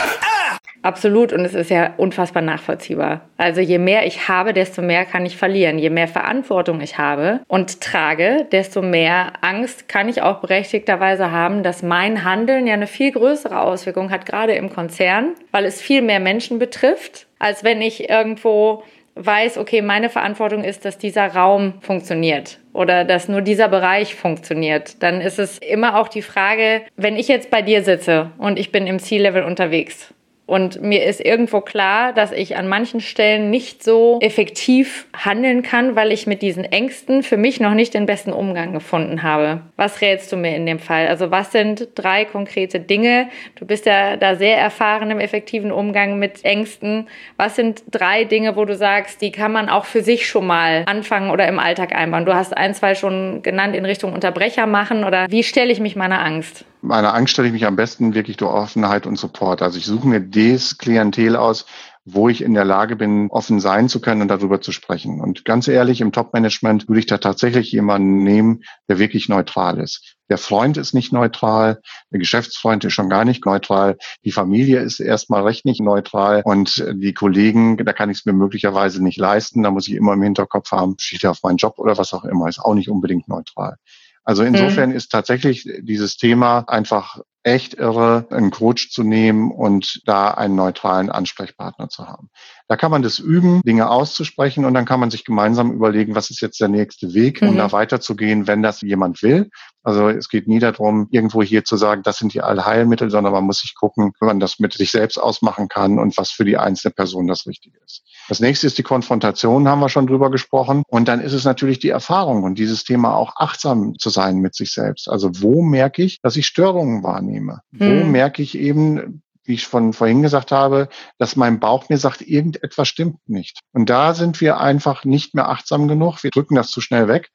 Absolut 0.83 1.31
und 1.31 1.45
es 1.45 1.53
ist 1.53 1.69
ja 1.69 1.93
unfassbar 1.97 2.41
nachvollziehbar. 2.41 3.21
Also 3.37 3.61
je 3.61 3.77
mehr 3.77 4.07
ich 4.07 4.27
habe, 4.27 4.53
desto 4.53 4.81
mehr 4.81 5.05
kann 5.05 5.25
ich 5.25 5.37
verlieren. 5.37 5.77
Je 5.77 5.91
mehr 5.91 6.07
Verantwortung 6.07 6.81
ich 6.81 6.97
habe 6.97 7.41
und 7.47 7.81
trage, 7.81 8.47
desto 8.51 8.81
mehr 8.81 9.33
Angst 9.41 9.87
kann 9.87 10.09
ich 10.09 10.23
auch 10.23 10.39
berechtigterweise 10.39 11.31
haben, 11.31 11.61
dass 11.61 11.83
mein 11.83 12.23
Handeln 12.23 12.65
ja 12.65 12.73
eine 12.73 12.87
viel 12.87 13.11
größere 13.11 13.61
Auswirkung 13.61 14.09
hat, 14.09 14.25
gerade 14.25 14.53
im 14.53 14.71
Konzern, 14.71 15.35
weil 15.51 15.65
es 15.65 15.81
viel 15.81 16.01
mehr 16.01 16.19
Menschen 16.19 16.57
betrifft, 16.57 17.27
als 17.37 17.63
wenn 17.63 17.81
ich 17.81 18.09
irgendwo 18.09 18.83
weiß, 19.15 19.57
okay, 19.57 19.81
meine 19.81 20.09
Verantwortung 20.09 20.63
ist, 20.63 20.85
dass 20.85 20.97
dieser 20.97 21.27
Raum 21.27 21.73
funktioniert 21.81 22.59
oder 22.73 23.03
dass 23.03 23.27
nur 23.27 23.41
dieser 23.41 23.67
Bereich 23.67 24.15
funktioniert, 24.15 25.03
dann 25.03 25.21
ist 25.21 25.37
es 25.37 25.57
immer 25.59 25.99
auch 25.99 26.07
die 26.07 26.21
Frage, 26.21 26.81
wenn 26.95 27.17
ich 27.17 27.27
jetzt 27.27 27.51
bei 27.51 27.61
dir 27.61 27.83
sitze 27.83 28.31
und 28.37 28.57
ich 28.57 28.71
bin 28.71 28.87
im 28.87 28.99
C-Level 28.99 29.43
unterwegs 29.43 30.13
und 30.51 30.81
mir 30.81 31.05
ist 31.05 31.23
irgendwo 31.23 31.61
klar, 31.61 32.11
dass 32.11 32.33
ich 32.33 32.57
an 32.57 32.67
manchen 32.67 32.99
Stellen 32.99 33.49
nicht 33.49 33.81
so 33.85 34.19
effektiv 34.21 35.07
handeln 35.13 35.61
kann, 35.63 35.95
weil 35.95 36.11
ich 36.11 36.27
mit 36.27 36.41
diesen 36.41 36.65
Ängsten 36.65 37.23
für 37.23 37.37
mich 37.37 37.61
noch 37.61 37.73
nicht 37.73 37.93
den 37.93 38.05
besten 38.05 38.33
Umgang 38.33 38.73
gefunden 38.73 39.23
habe. 39.23 39.61
Was 39.77 40.01
rätst 40.01 40.29
du 40.29 40.35
mir 40.35 40.53
in 40.57 40.65
dem 40.65 40.79
Fall? 40.79 41.07
Also 41.07 41.31
was 41.31 41.53
sind 41.53 41.87
drei 41.95 42.25
konkrete 42.25 42.81
Dinge? 42.81 43.29
Du 43.55 43.65
bist 43.65 43.85
ja 43.85 44.17
da 44.17 44.35
sehr 44.35 44.57
erfahren 44.57 45.09
im 45.09 45.21
effektiven 45.21 45.71
Umgang 45.71 46.19
mit 46.19 46.43
Ängsten. 46.43 47.07
Was 47.37 47.55
sind 47.55 47.83
drei 47.89 48.25
Dinge, 48.25 48.57
wo 48.57 48.65
du 48.65 48.75
sagst, 48.75 49.21
die 49.21 49.31
kann 49.31 49.53
man 49.53 49.69
auch 49.69 49.85
für 49.85 50.03
sich 50.03 50.27
schon 50.27 50.47
mal 50.47 50.83
anfangen 50.85 51.31
oder 51.31 51.47
im 51.47 51.59
Alltag 51.59 51.95
einbauen? 51.95 52.25
Du 52.25 52.35
hast 52.35 52.57
ein, 52.57 52.73
zwei 52.73 52.93
schon 52.93 53.41
genannt 53.41 53.73
in 53.73 53.85
Richtung 53.85 54.11
Unterbrecher 54.11 54.67
machen 54.67 55.05
oder 55.05 55.27
wie 55.29 55.43
stelle 55.43 55.71
ich 55.71 55.79
mich 55.79 55.95
meiner 55.95 56.21
Angst? 56.21 56.65
Meiner 56.81 57.13
Angst 57.13 57.33
stelle 57.33 57.47
ich 57.47 57.53
mich 57.53 57.65
am 57.65 57.75
besten 57.75 58.15
wirklich 58.15 58.37
durch 58.37 58.51
Offenheit 58.51 59.05
und 59.05 59.17
Support. 59.17 59.61
Also 59.61 59.77
ich 59.77 59.85
suche 59.85 60.07
mir 60.07 60.19
das 60.19 60.77
Klientel 60.79 61.35
aus, 61.35 61.65
wo 62.05 62.29
ich 62.29 62.41
in 62.41 62.55
der 62.55 62.65
Lage 62.65 62.95
bin, 62.95 63.29
offen 63.29 63.59
sein 63.59 63.87
zu 63.87 64.01
können 64.01 64.23
und 64.23 64.27
darüber 64.29 64.61
zu 64.61 64.71
sprechen. 64.71 65.21
Und 65.21 65.45
ganz 65.45 65.67
ehrlich, 65.67 66.01
im 66.01 66.11
Top-Management 66.11 66.87
würde 66.87 66.99
ich 66.99 67.05
da 67.05 67.19
tatsächlich 67.19 67.71
jemanden 67.71 68.23
nehmen, 68.23 68.63
der 68.89 68.97
wirklich 68.97 69.29
neutral 69.29 69.79
ist. 69.79 70.15
Der 70.29 70.39
Freund 70.39 70.77
ist 70.77 70.93
nicht 70.93 71.13
neutral, 71.13 71.81
der 72.09 72.19
Geschäftsfreund 72.19 72.83
ist 72.85 72.93
schon 72.93 73.09
gar 73.09 73.25
nicht 73.25 73.45
neutral, 73.45 73.97
die 74.23 74.31
Familie 74.31 74.79
ist 74.79 74.99
erstmal 74.99 75.43
recht 75.43 75.65
nicht 75.65 75.81
neutral 75.81 76.41
und 76.43 76.83
die 76.95 77.13
Kollegen, 77.13 77.77
da 77.77 77.93
kann 77.93 78.09
ich 78.09 78.19
es 78.19 78.25
mir 78.25 78.33
möglicherweise 78.33 79.03
nicht 79.03 79.19
leisten, 79.19 79.61
da 79.61 79.71
muss 79.71 79.87
ich 79.87 79.93
immer 79.93 80.13
im 80.13 80.23
Hinterkopf 80.23 80.71
haben, 80.71 80.95
steht 80.99 81.25
er 81.25 81.31
auf 81.31 81.43
meinen 81.43 81.57
Job 81.57 81.77
oder 81.77 81.97
was 81.97 82.13
auch 82.13 82.23
immer, 82.23 82.47
ist 82.47 82.59
auch 82.59 82.73
nicht 82.73 82.89
unbedingt 82.89 83.27
neutral. 83.27 83.75
Also 84.23 84.43
insofern 84.43 84.91
mhm. 84.91 84.95
ist 84.95 85.09
tatsächlich 85.09 85.67
dieses 85.81 86.17
Thema 86.17 86.59
einfach 86.67 87.19
echt 87.43 87.73
irre, 87.73 88.27
einen 88.29 88.51
Coach 88.51 88.91
zu 88.91 89.03
nehmen 89.03 89.51
und 89.51 90.01
da 90.05 90.29
einen 90.29 90.55
neutralen 90.55 91.09
Ansprechpartner 91.09 91.89
zu 91.89 92.07
haben. 92.07 92.29
Da 92.71 92.77
kann 92.77 92.89
man 92.89 93.01
das 93.01 93.19
üben, 93.19 93.61
Dinge 93.63 93.89
auszusprechen 93.89 94.63
und 94.63 94.73
dann 94.73 94.85
kann 94.85 95.01
man 95.01 95.11
sich 95.11 95.25
gemeinsam 95.25 95.73
überlegen, 95.73 96.15
was 96.15 96.29
ist 96.29 96.39
jetzt 96.39 96.61
der 96.61 96.69
nächste 96.69 97.13
Weg, 97.13 97.41
um 97.41 97.49
mhm. 97.51 97.57
da 97.57 97.73
weiterzugehen, 97.73 98.47
wenn 98.47 98.63
das 98.63 98.79
jemand 98.79 99.21
will. 99.21 99.49
Also 99.83 100.07
es 100.07 100.29
geht 100.29 100.47
nie 100.47 100.59
darum, 100.59 101.09
irgendwo 101.11 101.43
hier 101.43 101.65
zu 101.65 101.75
sagen, 101.75 102.01
das 102.01 102.19
sind 102.19 102.33
die 102.33 102.39
Allheilmittel, 102.39 103.09
sondern 103.09 103.33
man 103.33 103.43
muss 103.43 103.59
sich 103.59 103.75
gucken, 103.75 104.13
wenn 104.21 104.27
man 104.27 104.39
das 104.39 104.59
mit 104.59 104.71
sich 104.71 104.89
selbst 104.89 105.17
ausmachen 105.17 105.67
kann 105.67 105.99
und 105.99 106.15
was 106.15 106.31
für 106.31 106.45
die 106.45 106.57
einzelne 106.57 106.93
Person 106.93 107.27
das 107.27 107.45
Richtige 107.45 107.77
ist. 107.85 108.05
Das 108.29 108.39
nächste 108.39 108.67
ist 108.67 108.77
die 108.77 108.83
Konfrontation, 108.83 109.67
haben 109.67 109.81
wir 109.81 109.89
schon 109.89 110.07
drüber 110.07 110.31
gesprochen. 110.31 110.83
Und 110.87 111.09
dann 111.09 111.19
ist 111.19 111.33
es 111.33 111.43
natürlich 111.43 111.79
die 111.79 111.89
Erfahrung 111.89 112.43
und 112.43 112.57
dieses 112.57 112.85
Thema 112.85 113.17
auch 113.17 113.33
achtsam 113.35 113.97
zu 113.99 114.09
sein 114.09 114.37
mit 114.37 114.55
sich 114.55 114.71
selbst. 114.71 115.09
Also 115.09 115.29
wo 115.41 115.61
merke 115.61 116.03
ich, 116.03 116.21
dass 116.21 116.37
ich 116.37 116.47
Störungen 116.47 117.03
wahrnehme? 117.03 117.63
Hm. 117.77 118.01
Wo 118.01 118.05
merke 118.05 118.41
ich 118.41 118.57
eben, 118.57 119.23
wie 119.43 119.53
ich 119.53 119.67
von 119.67 119.93
vorhin 119.93 120.21
gesagt 120.21 120.51
habe, 120.51 120.89
dass 121.17 121.35
mein 121.35 121.59
Bauch 121.59 121.89
mir 121.89 121.97
sagt, 121.97 122.21
irgendetwas 122.21 122.87
stimmt 122.87 123.17
nicht. 123.27 123.59
Und 123.73 123.89
da 123.89 124.13
sind 124.13 124.41
wir 124.41 124.59
einfach 124.59 125.05
nicht 125.05 125.33
mehr 125.33 125.49
achtsam 125.49 125.87
genug. 125.87 126.23
Wir 126.23 126.31
drücken 126.31 126.55
das 126.55 126.69
zu 126.69 126.81
schnell 126.81 127.07
weg 127.07 127.29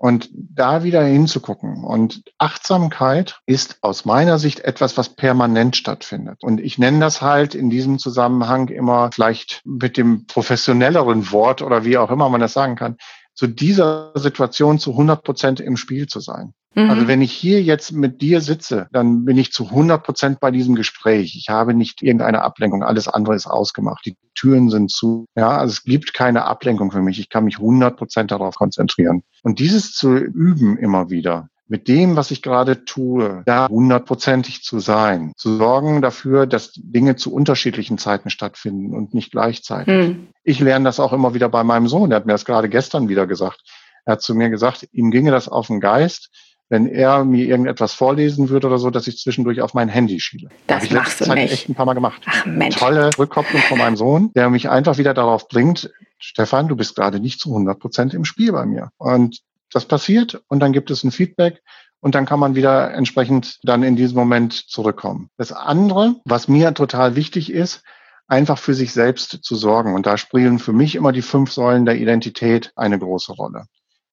und 0.00 0.30
da 0.32 0.82
wieder 0.82 1.04
hinzugucken. 1.04 1.84
Und 1.84 2.22
Achtsamkeit 2.38 3.40
ist 3.44 3.76
aus 3.82 4.06
meiner 4.06 4.38
Sicht 4.38 4.60
etwas, 4.60 4.96
was 4.96 5.14
permanent 5.14 5.76
stattfindet. 5.76 6.42
Und 6.42 6.58
ich 6.58 6.78
nenne 6.78 7.00
das 7.00 7.20
halt 7.20 7.54
in 7.54 7.68
diesem 7.68 7.98
Zusammenhang 7.98 8.68
immer 8.68 9.10
vielleicht 9.12 9.60
mit 9.66 9.98
dem 9.98 10.24
professionelleren 10.26 11.30
Wort 11.32 11.60
oder 11.60 11.84
wie 11.84 11.98
auch 11.98 12.10
immer 12.10 12.30
man 12.30 12.40
das 12.40 12.54
sagen 12.54 12.76
kann, 12.76 12.96
zu 13.34 13.46
dieser 13.46 14.12
Situation 14.14 14.78
zu 14.78 14.92
100 14.92 15.22
Prozent 15.22 15.60
im 15.60 15.76
Spiel 15.76 16.06
zu 16.06 16.20
sein. 16.20 16.54
Mhm. 16.74 16.90
Also 16.90 17.08
wenn 17.08 17.20
ich 17.20 17.32
hier 17.32 17.62
jetzt 17.62 17.92
mit 17.92 18.20
dir 18.20 18.40
sitze, 18.40 18.88
dann 18.92 19.24
bin 19.24 19.36
ich 19.38 19.52
zu 19.52 19.66
100 19.66 20.02
Prozent 20.02 20.40
bei 20.40 20.50
diesem 20.50 20.74
Gespräch. 20.74 21.36
Ich 21.36 21.48
habe 21.48 21.74
nicht 21.74 22.02
irgendeine 22.02 22.42
Ablenkung. 22.42 22.82
Alles 22.82 23.08
andere 23.08 23.34
ist 23.34 23.46
ausgemacht. 23.46 24.04
Die 24.06 24.16
Türen 24.34 24.70
sind 24.70 24.90
zu. 24.90 25.26
Ja, 25.34 25.58
also 25.58 25.72
es 25.72 25.82
gibt 25.82 26.14
keine 26.14 26.44
Ablenkung 26.44 26.92
für 26.92 27.02
mich. 27.02 27.18
Ich 27.18 27.28
kann 27.28 27.44
mich 27.44 27.56
100 27.56 27.96
Prozent 27.96 28.30
darauf 28.30 28.54
konzentrieren. 28.54 29.22
Und 29.42 29.58
dieses 29.58 29.92
zu 29.92 30.16
üben 30.16 30.76
immer 30.76 31.10
wieder, 31.10 31.48
mit 31.70 31.86
dem, 31.86 32.16
was 32.16 32.32
ich 32.32 32.42
gerade 32.42 32.84
tue, 32.84 33.42
da 33.46 33.68
hundertprozentig 33.68 34.64
zu 34.64 34.80
sein, 34.80 35.32
zu 35.36 35.56
sorgen 35.56 36.02
dafür, 36.02 36.46
dass 36.46 36.72
Dinge 36.74 37.14
zu 37.14 37.32
unterschiedlichen 37.32 37.96
Zeiten 37.96 38.28
stattfinden 38.28 38.92
und 38.92 39.14
nicht 39.14 39.30
gleichzeitig. 39.30 39.94
Hm. 39.94 40.28
Ich 40.42 40.58
lerne 40.58 40.84
das 40.84 40.98
auch 40.98 41.12
immer 41.12 41.32
wieder 41.32 41.48
bei 41.48 41.62
meinem 41.62 41.86
Sohn. 41.86 42.10
Er 42.10 42.16
hat 42.16 42.26
mir 42.26 42.32
das 42.32 42.44
gerade 42.44 42.68
gestern 42.68 43.08
wieder 43.08 43.28
gesagt. 43.28 43.60
Er 44.04 44.14
hat 44.14 44.22
zu 44.22 44.34
mir 44.34 44.50
gesagt, 44.50 44.88
ihm 44.90 45.12
ginge 45.12 45.30
das 45.30 45.48
auf 45.48 45.68
den 45.68 45.78
Geist, 45.78 46.30
wenn 46.70 46.86
er 46.86 47.24
mir 47.24 47.46
irgendetwas 47.46 47.92
vorlesen 47.92 48.48
würde 48.48 48.68
oder 48.68 48.78
so, 48.78 48.90
dass 48.90 49.06
ich 49.06 49.18
zwischendurch 49.18 49.60
auf 49.60 49.74
mein 49.74 49.88
Handy 49.88 50.20
schiele. 50.20 50.48
Das 50.68 50.84
ich 50.84 50.92
machst 50.92 51.20
du 51.20 51.34
nicht. 51.34 51.52
echt 51.52 51.68
ein 51.68 51.74
paar 51.74 51.84
Mal 51.84 51.94
gemacht. 51.94 52.22
Ach, 52.26 52.46
Mensch. 52.46 52.76
Tolle 52.76 53.10
Rückkopplung 53.18 53.60
von 53.62 53.76
meinem 53.76 53.96
Sohn, 53.96 54.30
der 54.34 54.48
mich 54.48 54.70
einfach 54.70 54.96
wieder 54.96 55.12
darauf 55.12 55.48
bringt, 55.48 55.90
Stefan, 56.18 56.68
du 56.68 56.76
bist 56.76 56.94
gerade 56.94 57.18
nicht 57.18 57.40
zu 57.40 57.50
100 57.50 57.78
Prozent 57.78 58.14
im 58.14 58.24
Spiel 58.24 58.52
bei 58.52 58.66
mir. 58.66 58.90
Und 58.98 59.40
das 59.72 59.84
passiert 59.84 60.42
und 60.48 60.60
dann 60.60 60.72
gibt 60.72 60.90
es 60.90 61.02
ein 61.02 61.10
Feedback 61.10 61.60
und 62.00 62.14
dann 62.14 62.24
kann 62.24 62.40
man 62.40 62.54
wieder 62.54 62.92
entsprechend 62.94 63.58
dann 63.62 63.82
in 63.82 63.96
diesem 63.96 64.16
Moment 64.16 64.52
zurückkommen. 64.52 65.28
Das 65.36 65.52
andere, 65.52 66.16
was 66.24 66.48
mir 66.48 66.72
total 66.74 67.16
wichtig 67.16 67.52
ist, 67.52 67.82
einfach 68.28 68.58
für 68.58 68.74
sich 68.74 68.92
selbst 68.92 69.40
zu 69.42 69.56
sorgen. 69.56 69.94
Und 69.94 70.06
da 70.06 70.16
spielen 70.16 70.60
für 70.60 70.72
mich 70.72 70.94
immer 70.94 71.12
die 71.12 71.22
fünf 71.22 71.50
Säulen 71.50 71.84
der 71.84 71.96
Identität 71.96 72.72
eine 72.76 72.98
große 72.98 73.32
Rolle. 73.32 73.64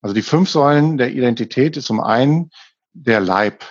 Also 0.08 0.16
die 0.16 0.22
fünf 0.22 0.50
Säulen 0.50 0.98
der 0.98 1.12
Identität 1.12 1.76
ist 1.76 1.88
zum 1.88 2.00
einen 2.00 2.50
der 2.94 3.20
Leib. 3.20 3.66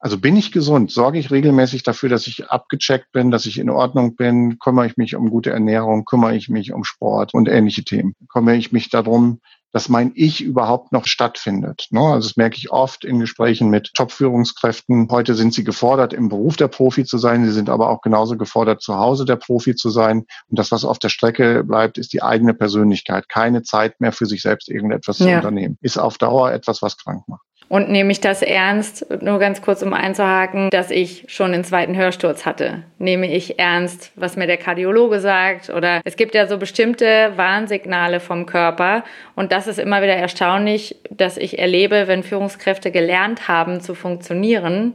Also 0.00 0.18
bin 0.18 0.36
ich 0.36 0.50
gesund? 0.50 0.90
Sorge 0.90 1.20
ich 1.20 1.30
regelmäßig 1.30 1.84
dafür, 1.84 2.08
dass 2.08 2.26
ich 2.26 2.50
abgecheckt 2.50 3.12
bin, 3.12 3.30
dass 3.30 3.46
ich 3.46 3.56
in 3.56 3.70
Ordnung 3.70 4.16
bin? 4.16 4.58
Kümmere 4.58 4.88
ich 4.88 4.96
mich 4.96 5.14
um 5.14 5.30
gute 5.30 5.50
Ernährung? 5.50 6.04
Kümmere 6.04 6.34
ich 6.34 6.48
mich 6.48 6.72
um 6.72 6.82
Sport 6.82 7.34
und 7.34 7.48
ähnliche 7.48 7.84
Themen? 7.84 8.16
Kümmere 8.28 8.56
ich 8.56 8.72
mich 8.72 8.90
darum, 8.90 9.38
dass 9.72 9.88
mein 9.88 10.12
Ich 10.14 10.42
überhaupt 10.42 10.92
noch 10.92 11.06
stattfindet. 11.06 11.88
Ne? 11.90 12.00
Also 12.00 12.28
das 12.28 12.36
merke 12.36 12.56
ich 12.56 12.70
oft 12.70 13.04
in 13.04 13.20
Gesprächen 13.20 13.68
mit 13.68 13.92
Top-Führungskräften. 13.94 15.08
Heute 15.10 15.34
sind 15.34 15.54
sie 15.54 15.64
gefordert, 15.64 16.12
im 16.12 16.28
Beruf 16.28 16.56
der 16.56 16.68
Profi 16.68 17.04
zu 17.04 17.18
sein. 17.18 17.44
Sie 17.44 17.52
sind 17.52 17.68
aber 17.68 17.90
auch 17.90 18.00
genauso 18.00 18.36
gefordert, 18.36 18.82
zu 18.82 18.96
Hause 18.96 19.24
der 19.24 19.36
Profi 19.36 19.74
zu 19.74 19.90
sein. 19.90 20.24
Und 20.48 20.58
das, 20.58 20.72
was 20.72 20.84
auf 20.84 20.98
der 20.98 21.08
Strecke 21.08 21.64
bleibt, 21.64 21.98
ist 21.98 22.12
die 22.12 22.22
eigene 22.22 22.54
Persönlichkeit. 22.54 23.28
Keine 23.28 23.62
Zeit 23.62 24.00
mehr 24.00 24.12
für 24.12 24.26
sich 24.26 24.42
selbst 24.42 24.68
irgendetwas 24.68 25.18
ja. 25.18 25.26
zu 25.26 25.34
unternehmen. 25.34 25.78
Ist 25.80 25.98
auf 25.98 26.18
Dauer 26.18 26.52
etwas, 26.52 26.82
was 26.82 26.96
krank 26.96 27.24
macht. 27.28 27.45
Und 27.68 27.90
nehme 27.90 28.12
ich 28.12 28.20
das 28.20 28.42
ernst, 28.42 29.06
nur 29.22 29.40
ganz 29.40 29.60
kurz 29.60 29.82
um 29.82 29.92
einzuhaken, 29.92 30.70
dass 30.70 30.92
ich 30.92 31.24
schon 31.26 31.50
den 31.50 31.64
zweiten 31.64 31.96
Hörsturz 31.96 32.46
hatte? 32.46 32.84
Nehme 32.98 33.32
ich 33.32 33.58
ernst, 33.58 34.12
was 34.14 34.36
mir 34.36 34.46
der 34.46 34.56
Kardiologe 34.56 35.18
sagt? 35.18 35.70
Oder 35.70 36.00
es 36.04 36.14
gibt 36.14 36.36
ja 36.36 36.46
so 36.46 36.58
bestimmte 36.58 37.32
Warnsignale 37.34 38.20
vom 38.20 38.46
Körper. 38.46 39.02
Und 39.34 39.50
das 39.50 39.66
ist 39.66 39.80
immer 39.80 40.00
wieder 40.00 40.14
erstaunlich, 40.14 40.96
dass 41.10 41.36
ich 41.36 41.58
erlebe, 41.58 42.06
wenn 42.06 42.22
Führungskräfte 42.22 42.92
gelernt 42.92 43.48
haben 43.48 43.80
zu 43.80 43.94
funktionieren, 43.94 44.94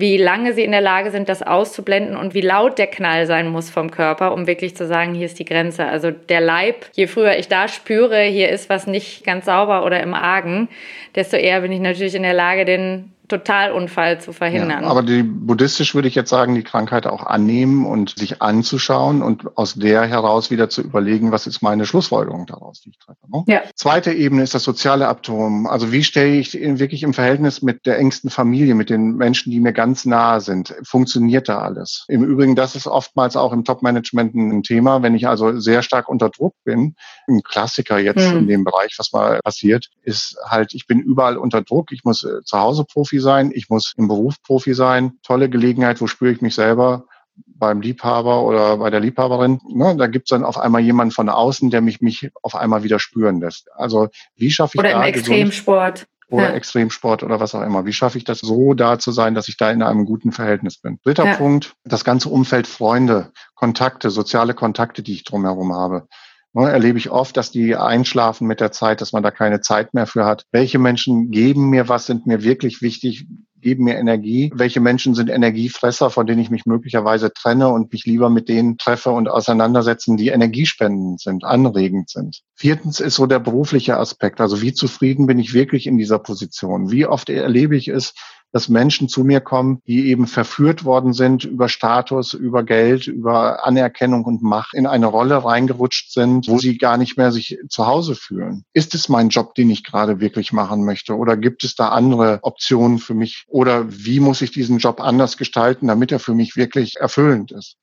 wie 0.00 0.16
lange 0.16 0.52
sie 0.54 0.64
in 0.64 0.72
der 0.72 0.80
Lage 0.80 1.10
sind, 1.10 1.28
das 1.28 1.42
auszublenden 1.42 2.16
und 2.16 2.34
wie 2.34 2.40
laut 2.40 2.78
der 2.78 2.86
Knall 2.86 3.26
sein 3.26 3.48
muss 3.48 3.70
vom 3.70 3.90
Körper, 3.90 4.32
um 4.32 4.46
wirklich 4.46 4.74
zu 4.74 4.86
sagen, 4.86 5.14
hier 5.14 5.26
ist 5.26 5.38
die 5.38 5.44
Grenze. 5.44 5.84
Also 5.84 6.10
der 6.10 6.40
Leib, 6.40 6.86
je 6.92 7.06
früher 7.06 7.36
ich 7.36 7.48
da 7.48 7.68
spüre, 7.68 8.22
hier 8.22 8.48
ist 8.48 8.70
was 8.70 8.86
nicht 8.86 9.24
ganz 9.24 9.46
sauber 9.46 9.84
oder 9.84 10.00
im 10.00 10.14
Argen, 10.14 10.68
desto 11.14 11.36
eher 11.36 11.60
bin 11.60 11.72
ich 11.72 11.80
natürlich 11.80 12.14
in 12.14 12.22
der 12.22 12.34
Lage, 12.34 12.64
den 12.64 13.12
Totalunfall 13.30 14.20
zu 14.20 14.32
verhindern. 14.32 14.82
Ja, 14.82 14.88
aber 14.88 15.02
die, 15.02 15.22
buddhistisch 15.22 15.94
würde 15.94 16.08
ich 16.08 16.14
jetzt 16.14 16.28
sagen, 16.28 16.54
die 16.54 16.62
Krankheit 16.62 17.06
auch 17.06 17.24
annehmen 17.24 17.86
und 17.86 18.18
sich 18.18 18.42
anzuschauen 18.42 19.22
und 19.22 19.56
aus 19.56 19.74
der 19.74 20.04
heraus 20.04 20.50
wieder 20.50 20.68
zu 20.68 20.82
überlegen, 20.82 21.32
was 21.32 21.46
ist 21.46 21.62
meine 21.62 21.86
Schlussfolgerung 21.86 22.46
daraus, 22.46 22.80
die 22.80 22.90
ich 22.90 22.98
treffe. 22.98 23.20
Ne? 23.32 23.44
Ja. 23.46 23.62
Zweite 23.74 24.12
Ebene 24.12 24.42
ist 24.42 24.54
das 24.54 24.64
soziale 24.64 25.08
Abturm. 25.08 25.66
Also 25.66 25.92
wie 25.92 26.02
stelle 26.02 26.32
ich 26.32 26.52
wirklich 26.54 27.02
im 27.04 27.14
Verhältnis 27.14 27.62
mit 27.62 27.86
der 27.86 27.98
engsten 27.98 28.30
Familie, 28.30 28.74
mit 28.74 28.90
den 28.90 29.16
Menschen, 29.16 29.50
die 29.52 29.60
mir 29.60 29.72
ganz 29.72 30.04
nahe 30.04 30.40
sind, 30.40 30.74
funktioniert 30.82 31.48
da 31.48 31.60
alles? 31.60 32.04
Im 32.08 32.24
Übrigen, 32.24 32.56
das 32.56 32.74
ist 32.74 32.88
oftmals 32.88 33.36
auch 33.36 33.52
im 33.52 33.64
Top-Management 33.64 34.34
ein 34.34 34.62
Thema. 34.62 35.02
Wenn 35.02 35.14
ich 35.14 35.28
also 35.28 35.58
sehr 35.58 35.82
stark 35.82 36.08
unter 36.08 36.30
Druck 36.30 36.54
bin, 36.64 36.96
ein 37.28 37.42
Klassiker 37.42 37.98
jetzt 37.98 38.32
mhm. 38.32 38.38
in 38.38 38.46
dem 38.48 38.64
Bereich, 38.64 38.96
was 38.98 39.12
mal 39.12 39.40
passiert, 39.44 39.86
ist 40.02 40.36
halt, 40.44 40.74
ich 40.74 40.86
bin 40.88 40.98
überall 40.98 41.36
unter 41.36 41.62
Druck. 41.62 41.92
Ich 41.92 42.02
muss 42.04 42.24
äh, 42.24 42.42
zu 42.44 42.58
Hause 42.58 42.84
Profi 42.84 43.19
sein, 43.20 43.50
ich 43.54 43.68
muss 43.68 43.94
im 43.96 44.08
Beruf 44.08 44.42
Profi 44.42 44.74
sein. 44.74 45.18
Tolle 45.22 45.48
Gelegenheit, 45.48 46.00
wo 46.00 46.06
spüre 46.06 46.32
ich 46.32 46.40
mich 46.40 46.54
selber 46.54 47.04
beim 47.46 47.80
Liebhaber 47.80 48.42
oder 48.42 48.78
bei 48.78 48.90
der 48.90 49.00
Liebhaberin. 49.00 49.60
Ne, 49.68 49.96
da 49.96 50.06
gibt 50.06 50.26
es 50.26 50.30
dann 50.30 50.44
auf 50.44 50.58
einmal 50.58 50.80
jemanden 50.80 51.12
von 51.12 51.28
außen, 51.28 51.70
der 51.70 51.80
mich, 51.80 52.00
mich 52.00 52.30
auf 52.42 52.54
einmal 52.54 52.82
wieder 52.82 52.98
spüren 52.98 53.40
lässt. 53.40 53.68
Also 53.74 54.08
wie 54.36 54.50
schaffe 54.50 54.72
ich 54.74 54.80
oder 54.80 54.90
da 54.90 55.02
im 55.02 55.14
Extremsport. 55.14 56.06
Oder 56.28 56.50
ja. 56.50 56.54
Extremsport 56.54 57.24
oder 57.24 57.40
was 57.40 57.56
auch 57.56 57.62
immer. 57.62 57.86
Wie 57.86 57.92
schaffe 57.92 58.16
ich 58.16 58.24
das 58.24 58.38
so 58.38 58.74
da 58.74 59.00
zu 59.00 59.10
sein, 59.10 59.34
dass 59.34 59.48
ich 59.48 59.56
da 59.56 59.70
in 59.70 59.82
einem 59.82 60.04
guten 60.04 60.30
Verhältnis 60.30 60.78
bin? 60.78 61.00
Dritter 61.02 61.26
ja. 61.26 61.34
Punkt, 61.34 61.74
das 61.84 62.04
ganze 62.04 62.28
Umfeld 62.28 62.68
Freunde, 62.68 63.32
Kontakte, 63.56 64.10
soziale 64.10 64.54
Kontakte, 64.54 65.02
die 65.02 65.12
ich 65.12 65.24
drumherum 65.24 65.72
habe. 65.72 66.06
Ne, 66.52 66.68
erlebe 66.68 66.98
ich 66.98 67.10
oft, 67.10 67.36
dass 67.36 67.52
die 67.52 67.76
einschlafen 67.76 68.48
mit 68.48 68.60
der 68.60 68.72
Zeit, 68.72 69.00
dass 69.00 69.12
man 69.12 69.22
da 69.22 69.30
keine 69.30 69.60
Zeit 69.60 69.94
mehr 69.94 70.06
für 70.06 70.24
hat. 70.24 70.46
Welche 70.50 70.80
Menschen 70.80 71.30
geben 71.30 71.70
mir 71.70 71.88
was, 71.88 72.06
sind 72.06 72.26
mir 72.26 72.42
wirklich 72.42 72.82
wichtig, 72.82 73.26
geben 73.60 73.84
mir 73.84 73.96
Energie? 73.96 74.50
Welche 74.54 74.80
Menschen 74.80 75.14
sind 75.14 75.30
Energiefresser, 75.30 76.10
von 76.10 76.26
denen 76.26 76.40
ich 76.40 76.50
mich 76.50 76.66
möglicherweise 76.66 77.32
trenne 77.32 77.68
und 77.68 77.92
mich 77.92 78.04
lieber 78.04 78.30
mit 78.30 78.48
denen 78.48 78.78
treffe 78.78 79.10
und 79.10 79.28
auseinandersetzen, 79.28 80.16
die 80.16 80.28
energiespendend 80.28 81.20
sind, 81.20 81.44
anregend 81.44 82.10
sind? 82.10 82.40
Viertens 82.56 82.98
ist 82.98 83.14
so 83.14 83.26
der 83.26 83.38
berufliche 83.38 83.96
Aspekt. 83.96 84.40
Also 84.40 84.60
wie 84.60 84.72
zufrieden 84.72 85.26
bin 85.26 85.38
ich 85.38 85.54
wirklich 85.54 85.86
in 85.86 85.98
dieser 85.98 86.18
Position? 86.18 86.90
Wie 86.90 87.06
oft 87.06 87.28
erlebe 87.28 87.76
ich 87.76 87.86
es, 87.86 88.12
dass 88.52 88.68
Menschen 88.68 89.08
zu 89.08 89.24
mir 89.24 89.40
kommen, 89.40 89.80
die 89.86 90.06
eben 90.08 90.26
verführt 90.26 90.84
worden 90.84 91.12
sind 91.12 91.44
über 91.44 91.68
Status, 91.68 92.34
über 92.34 92.64
Geld, 92.64 93.06
über 93.06 93.66
Anerkennung 93.66 94.24
und 94.24 94.42
Macht, 94.42 94.74
in 94.74 94.86
eine 94.86 95.06
Rolle 95.06 95.44
reingerutscht 95.44 96.12
sind, 96.12 96.48
wo 96.48 96.58
sie 96.58 96.78
gar 96.78 96.96
nicht 96.96 97.16
mehr 97.16 97.32
sich 97.32 97.58
zu 97.68 97.86
Hause 97.86 98.14
fühlen. 98.14 98.64
Ist 98.72 98.94
es 98.94 99.08
mein 99.08 99.28
Job, 99.28 99.54
den 99.54 99.70
ich 99.70 99.84
gerade 99.84 100.20
wirklich 100.20 100.52
machen 100.52 100.84
möchte? 100.84 101.16
Oder 101.16 101.36
gibt 101.36 101.64
es 101.64 101.74
da 101.74 101.88
andere 101.88 102.40
Optionen 102.42 102.98
für 102.98 103.14
mich? 103.14 103.44
Oder 103.48 103.86
wie 103.88 104.20
muss 104.20 104.42
ich 104.42 104.50
diesen 104.50 104.78
Job 104.78 105.00
anders 105.00 105.36
gestalten, 105.36 105.86
damit 105.86 106.12
er 106.12 106.18
für 106.18 106.34
mich 106.34 106.56
wirklich 106.56 106.96
erfüllend 106.96 107.52
ist? 107.52 107.76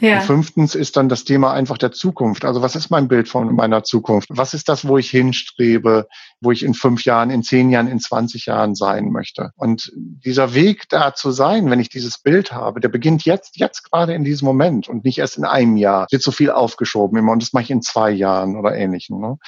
Ja. 0.00 0.20
Und 0.20 0.26
fünftens 0.26 0.74
ist 0.74 0.96
dann 0.96 1.08
das 1.08 1.24
Thema 1.24 1.52
einfach 1.52 1.78
der 1.78 1.92
Zukunft. 1.92 2.44
Also 2.44 2.62
was 2.62 2.76
ist 2.76 2.90
mein 2.90 3.08
Bild 3.08 3.28
von 3.28 3.54
meiner 3.54 3.82
Zukunft? 3.82 4.28
Was 4.30 4.54
ist 4.54 4.68
das, 4.68 4.86
wo 4.86 4.98
ich 4.98 5.10
hinstrebe, 5.10 6.06
wo 6.40 6.52
ich 6.52 6.62
in 6.62 6.74
fünf 6.74 7.04
Jahren, 7.04 7.30
in 7.30 7.42
zehn 7.42 7.70
Jahren, 7.70 7.88
in 7.88 7.98
20 7.98 8.46
Jahren 8.46 8.74
sein 8.74 9.10
möchte? 9.10 9.50
Und 9.56 9.92
dieser 9.94 10.54
Weg 10.54 10.88
da 10.88 11.14
zu 11.14 11.30
sein, 11.30 11.70
wenn 11.70 11.80
ich 11.80 11.88
dieses 11.88 12.18
Bild 12.18 12.52
habe, 12.52 12.80
der 12.80 12.88
beginnt 12.88 13.24
jetzt, 13.24 13.56
jetzt 13.56 13.90
gerade 13.90 14.14
in 14.14 14.24
diesem 14.24 14.46
Moment 14.46 14.88
und 14.88 15.04
nicht 15.04 15.18
erst 15.18 15.38
in 15.38 15.44
einem 15.44 15.76
Jahr. 15.76 16.06
Wird 16.10 16.22
so 16.22 16.30
viel 16.30 16.50
aufgeschoben 16.50 17.18
immer 17.18 17.32
und 17.32 17.42
das 17.42 17.52
mache 17.52 17.64
ich 17.64 17.70
in 17.70 17.82
zwei 17.82 18.10
Jahren 18.10 18.56
oder 18.56 18.74
ähnlichem. 18.74 19.20
Ne? 19.20 19.38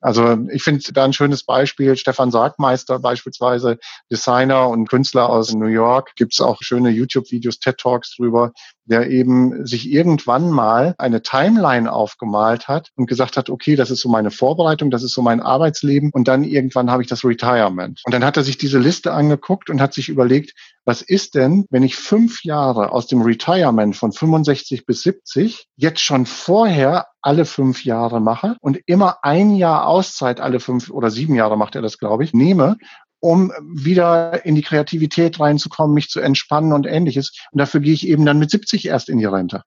Also 0.00 0.38
ich 0.50 0.62
finde 0.62 0.92
da 0.92 1.04
ein 1.04 1.12
schönes 1.12 1.44
Beispiel, 1.44 1.96
Stefan 1.96 2.30
Sargmeister 2.30 2.98
beispielsweise, 2.98 3.78
Designer 4.10 4.68
und 4.68 4.88
Künstler 4.88 5.28
aus 5.28 5.52
New 5.54 5.66
York, 5.66 6.12
gibt 6.16 6.34
es 6.34 6.40
auch 6.40 6.58
schöne 6.60 6.90
YouTube-Videos, 6.90 7.58
TED-Talks 7.58 8.16
drüber, 8.16 8.52
der 8.84 9.10
eben 9.10 9.66
sich 9.66 9.90
irgendwann 9.90 10.50
mal 10.50 10.94
eine 10.98 11.22
Timeline 11.22 11.92
aufgemalt 11.92 12.68
hat 12.68 12.90
und 12.96 13.06
gesagt 13.06 13.36
hat, 13.36 13.50
okay, 13.50 13.74
das 13.74 13.90
ist 13.90 14.00
so 14.00 14.08
meine 14.08 14.30
Vorbereitung, 14.30 14.90
das 14.90 15.02
ist 15.02 15.12
so 15.12 15.22
mein 15.22 15.40
Arbeitsleben. 15.40 16.10
Und 16.12 16.28
dann 16.28 16.44
irgendwann 16.44 16.90
habe 16.90 17.02
ich 17.02 17.08
das 17.08 17.24
Retirement. 17.24 18.02
Und 18.04 18.12
dann 18.12 18.24
hat 18.24 18.36
er 18.36 18.44
sich 18.44 18.58
diese 18.58 18.78
Liste 18.78 19.12
angeguckt 19.12 19.70
und 19.70 19.80
hat 19.80 19.94
sich 19.94 20.08
überlegt, 20.08 20.52
was 20.84 21.02
ist 21.02 21.34
denn, 21.34 21.66
wenn 21.70 21.82
ich 21.82 21.96
fünf 21.96 22.44
Jahre 22.44 22.92
aus 22.92 23.08
dem 23.08 23.22
Retirement 23.22 23.96
von 23.96 24.12
65 24.12 24.86
bis 24.86 25.02
70 25.02 25.66
jetzt 25.76 26.00
schon 26.00 26.26
vorher 26.26 27.06
alle 27.26 27.44
fünf 27.44 27.84
Jahre 27.84 28.20
mache 28.20 28.56
und 28.60 28.78
immer 28.86 29.18
ein 29.22 29.56
Jahr 29.56 29.86
Auszeit 29.86 30.40
alle 30.40 30.60
fünf 30.60 30.90
oder 30.90 31.10
sieben 31.10 31.34
Jahre 31.34 31.58
macht 31.58 31.74
er 31.74 31.82
das, 31.82 31.98
glaube 31.98 32.24
ich, 32.24 32.32
nehme 32.32 32.76
um 33.18 33.50
wieder 33.60 34.44
in 34.44 34.54
die 34.54 34.62
Kreativität 34.62 35.40
reinzukommen, 35.40 35.94
mich 35.94 36.08
zu 36.08 36.20
entspannen 36.20 36.72
und 36.72 36.86
ähnliches. 36.86 37.32
Und 37.50 37.58
dafür 37.58 37.80
gehe 37.80 37.94
ich 37.94 38.06
eben 38.06 38.24
dann 38.24 38.38
mit 38.38 38.50
70 38.50 38.86
erst 38.86 39.08
in 39.08 39.18
die 39.18 39.24
Rente. 39.24 39.62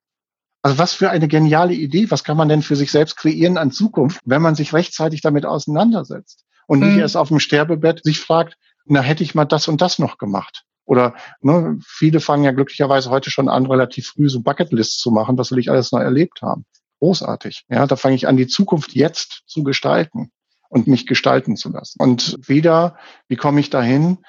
Also 0.62 0.78
was 0.78 0.94
für 0.94 1.10
eine 1.10 1.28
geniale 1.28 1.74
Idee. 1.74 2.12
Was 2.12 2.24
kann 2.24 2.38
man 2.38 2.48
denn 2.48 2.62
für 2.62 2.76
sich 2.76 2.92
selbst 2.92 3.18
kreieren 3.18 3.58
an 3.58 3.72
Zukunft, 3.72 4.22
wenn 4.24 4.42
man 4.42 4.56
sich 4.56 4.74
rechtzeitig 4.74 5.22
damit 5.22 5.46
auseinandersetzt 5.46 6.46
und 6.68 6.80
nicht 6.80 6.94
mhm. 6.94 7.00
erst 7.00 7.18
auf 7.18 7.30
dem 7.30 7.40
Sterbebett 7.40 8.04
sich 8.04 8.20
fragt, 8.20 8.56
na, 8.86 9.02
hätte 9.02 9.24
ich 9.24 9.36
mal 9.36 9.46
das 9.46 9.68
und 9.68 9.82
das 9.82 10.00
noch 10.00 10.18
gemacht. 10.18 10.64
Oder 10.86 11.16
ne, 11.42 11.78
viele 11.86 12.20
fangen 12.20 12.44
ja 12.44 12.52
glücklicherweise 12.52 13.10
heute 13.10 13.30
schon 13.30 13.48
an, 13.48 13.66
relativ 13.68 14.08
früh 14.08 14.30
so 14.30 14.42
Bucketlists 14.42 14.98
zu 14.98 15.12
machen, 15.12 15.38
was 15.38 15.52
will 15.52 15.60
ich 15.60 15.70
alles 15.70 15.92
noch 15.92 16.00
erlebt 16.00 16.42
haben. 16.42 16.66
Großartig. 17.00 17.66
Ja, 17.70 17.88
da 17.88 17.96
fange 17.96 18.16
ich 18.16 18.28
an, 18.28 18.38
die 18.38 18.48
Zukunft 18.48 18.94
jetzt 18.94 19.44
zu 19.48 19.64
gestalten 19.64 20.32
und 20.70 20.88
mich 20.88 21.08
gestalten 21.08 21.56
zu 21.56 21.72
lassen. 21.72 22.02
Und 22.02 22.38
wieder, 22.48 22.98
wie 23.28 23.36
komme 23.36 23.60
ich 23.60 23.70
dahin? 23.70 24.20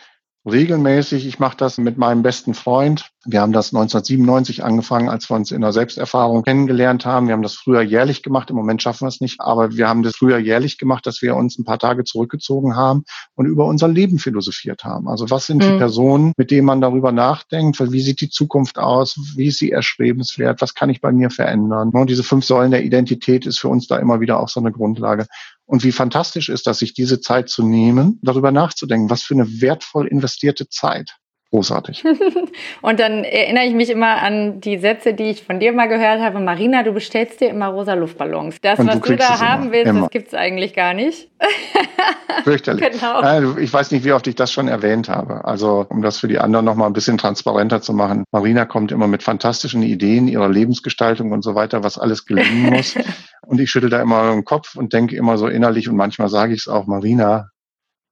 Regelmäßig, 0.44 1.26
ich 1.26 1.38
mache 1.38 1.56
das 1.56 1.78
mit 1.78 1.98
meinem 1.98 2.22
besten 2.22 2.54
Freund, 2.54 3.10
wir 3.26 3.42
haben 3.42 3.52
das 3.52 3.74
1997 3.74 4.64
angefangen, 4.64 5.10
als 5.10 5.28
wir 5.28 5.36
uns 5.36 5.52
in 5.52 5.60
der 5.60 5.72
Selbsterfahrung 5.72 6.42
kennengelernt 6.42 7.04
haben. 7.04 7.26
Wir 7.26 7.34
haben 7.34 7.42
das 7.42 7.54
früher 7.54 7.82
jährlich 7.82 8.22
gemacht. 8.22 8.48
Im 8.48 8.56
Moment 8.56 8.80
schaffen 8.80 9.04
wir 9.04 9.08
es 9.08 9.20
nicht. 9.20 9.40
Aber 9.42 9.72
wir 9.72 9.88
haben 9.88 10.02
das 10.02 10.16
früher 10.16 10.38
jährlich 10.38 10.78
gemacht, 10.78 11.04
dass 11.06 11.20
wir 11.20 11.36
uns 11.36 11.58
ein 11.58 11.64
paar 11.64 11.78
Tage 11.78 12.04
zurückgezogen 12.04 12.76
haben 12.76 13.04
und 13.34 13.44
über 13.44 13.66
unser 13.66 13.88
Leben 13.88 14.18
philosophiert 14.18 14.84
haben. 14.84 15.06
Also 15.06 15.28
was 15.28 15.44
sind 15.44 15.58
mhm. 15.58 15.72
die 15.72 15.76
Personen, 15.76 16.32
mit 16.38 16.50
denen 16.50 16.64
man 16.64 16.80
darüber 16.80 17.12
nachdenkt? 17.12 17.78
Wie 17.92 18.00
sieht 18.00 18.22
die 18.22 18.30
Zukunft 18.30 18.78
aus? 18.78 19.16
Wie 19.36 19.48
ist 19.48 19.58
sie 19.58 19.70
erstrebenswert? 19.70 20.62
Was 20.62 20.74
kann 20.74 20.88
ich 20.88 21.02
bei 21.02 21.12
mir 21.12 21.28
verändern? 21.28 21.90
Und 21.90 22.08
diese 22.08 22.22
fünf 22.22 22.46
Säulen 22.46 22.70
der 22.70 22.84
Identität 22.84 23.44
ist 23.44 23.60
für 23.60 23.68
uns 23.68 23.86
da 23.86 23.98
immer 23.98 24.20
wieder 24.20 24.40
auch 24.40 24.48
so 24.48 24.60
eine 24.60 24.72
Grundlage. 24.72 25.26
Und 25.70 25.84
wie 25.84 25.92
fantastisch 25.92 26.48
ist, 26.48 26.66
dass 26.66 26.80
sich 26.80 26.94
diese 26.94 27.20
Zeit 27.20 27.48
zu 27.48 27.64
nehmen, 27.64 28.18
darüber 28.22 28.50
nachzudenken, 28.50 29.08
was 29.08 29.22
für 29.22 29.34
eine 29.34 29.60
wertvoll 29.60 30.08
investierte 30.08 30.68
Zeit. 30.68 31.19
Großartig. 31.50 32.04
und 32.82 33.00
dann 33.00 33.24
erinnere 33.24 33.64
ich 33.64 33.74
mich 33.74 33.90
immer 33.90 34.22
an 34.22 34.60
die 34.60 34.78
Sätze, 34.78 35.14
die 35.14 35.24
ich 35.24 35.42
von 35.42 35.60
dir 35.60 35.72
mal 35.72 35.86
gehört 35.86 36.20
habe. 36.20 36.40
Marina, 36.40 36.82
du 36.82 36.92
bestellst 36.92 37.40
dir 37.40 37.50
immer 37.50 37.68
rosa 37.68 37.94
Luftballons. 37.94 38.60
Das, 38.60 38.78
und 38.78 38.88
was 38.88 39.00
du, 39.00 39.10
du 39.10 39.16
da 39.16 39.40
haben 39.40 39.64
immer, 39.64 39.72
willst, 39.72 39.86
immer. 39.88 40.00
das 40.02 40.10
gibt 40.10 40.28
es 40.28 40.34
eigentlich 40.34 40.74
gar 40.74 40.94
nicht. 40.94 41.28
Fürchterlich. 42.44 42.90
Genau. 42.92 43.56
Ich 43.58 43.72
weiß 43.72 43.90
nicht, 43.90 44.04
wie 44.04 44.12
oft 44.12 44.26
ich 44.26 44.34
das 44.34 44.52
schon 44.52 44.68
erwähnt 44.68 45.08
habe. 45.08 45.44
Also, 45.44 45.86
um 45.88 46.02
das 46.02 46.18
für 46.18 46.28
die 46.28 46.38
anderen 46.38 46.64
nochmal 46.64 46.88
ein 46.88 46.92
bisschen 46.92 47.18
transparenter 47.18 47.82
zu 47.82 47.92
machen. 47.92 48.24
Marina 48.30 48.64
kommt 48.64 48.92
immer 48.92 49.08
mit 49.08 49.22
fantastischen 49.22 49.82
Ideen 49.82 50.28
ihrer 50.28 50.48
Lebensgestaltung 50.48 51.32
und 51.32 51.42
so 51.42 51.54
weiter, 51.54 51.82
was 51.82 51.98
alles 51.98 52.24
gelingen 52.24 52.70
muss. 52.70 52.94
und 53.46 53.60
ich 53.60 53.70
schüttel 53.70 53.90
da 53.90 54.00
immer 54.00 54.30
den 54.32 54.44
Kopf 54.44 54.76
und 54.76 54.92
denke 54.92 55.16
immer 55.16 55.36
so 55.36 55.48
innerlich 55.48 55.88
und 55.88 55.96
manchmal 55.96 56.28
sage 56.28 56.54
ich 56.54 56.60
es 56.60 56.68
auch, 56.68 56.86
Marina, 56.86 57.50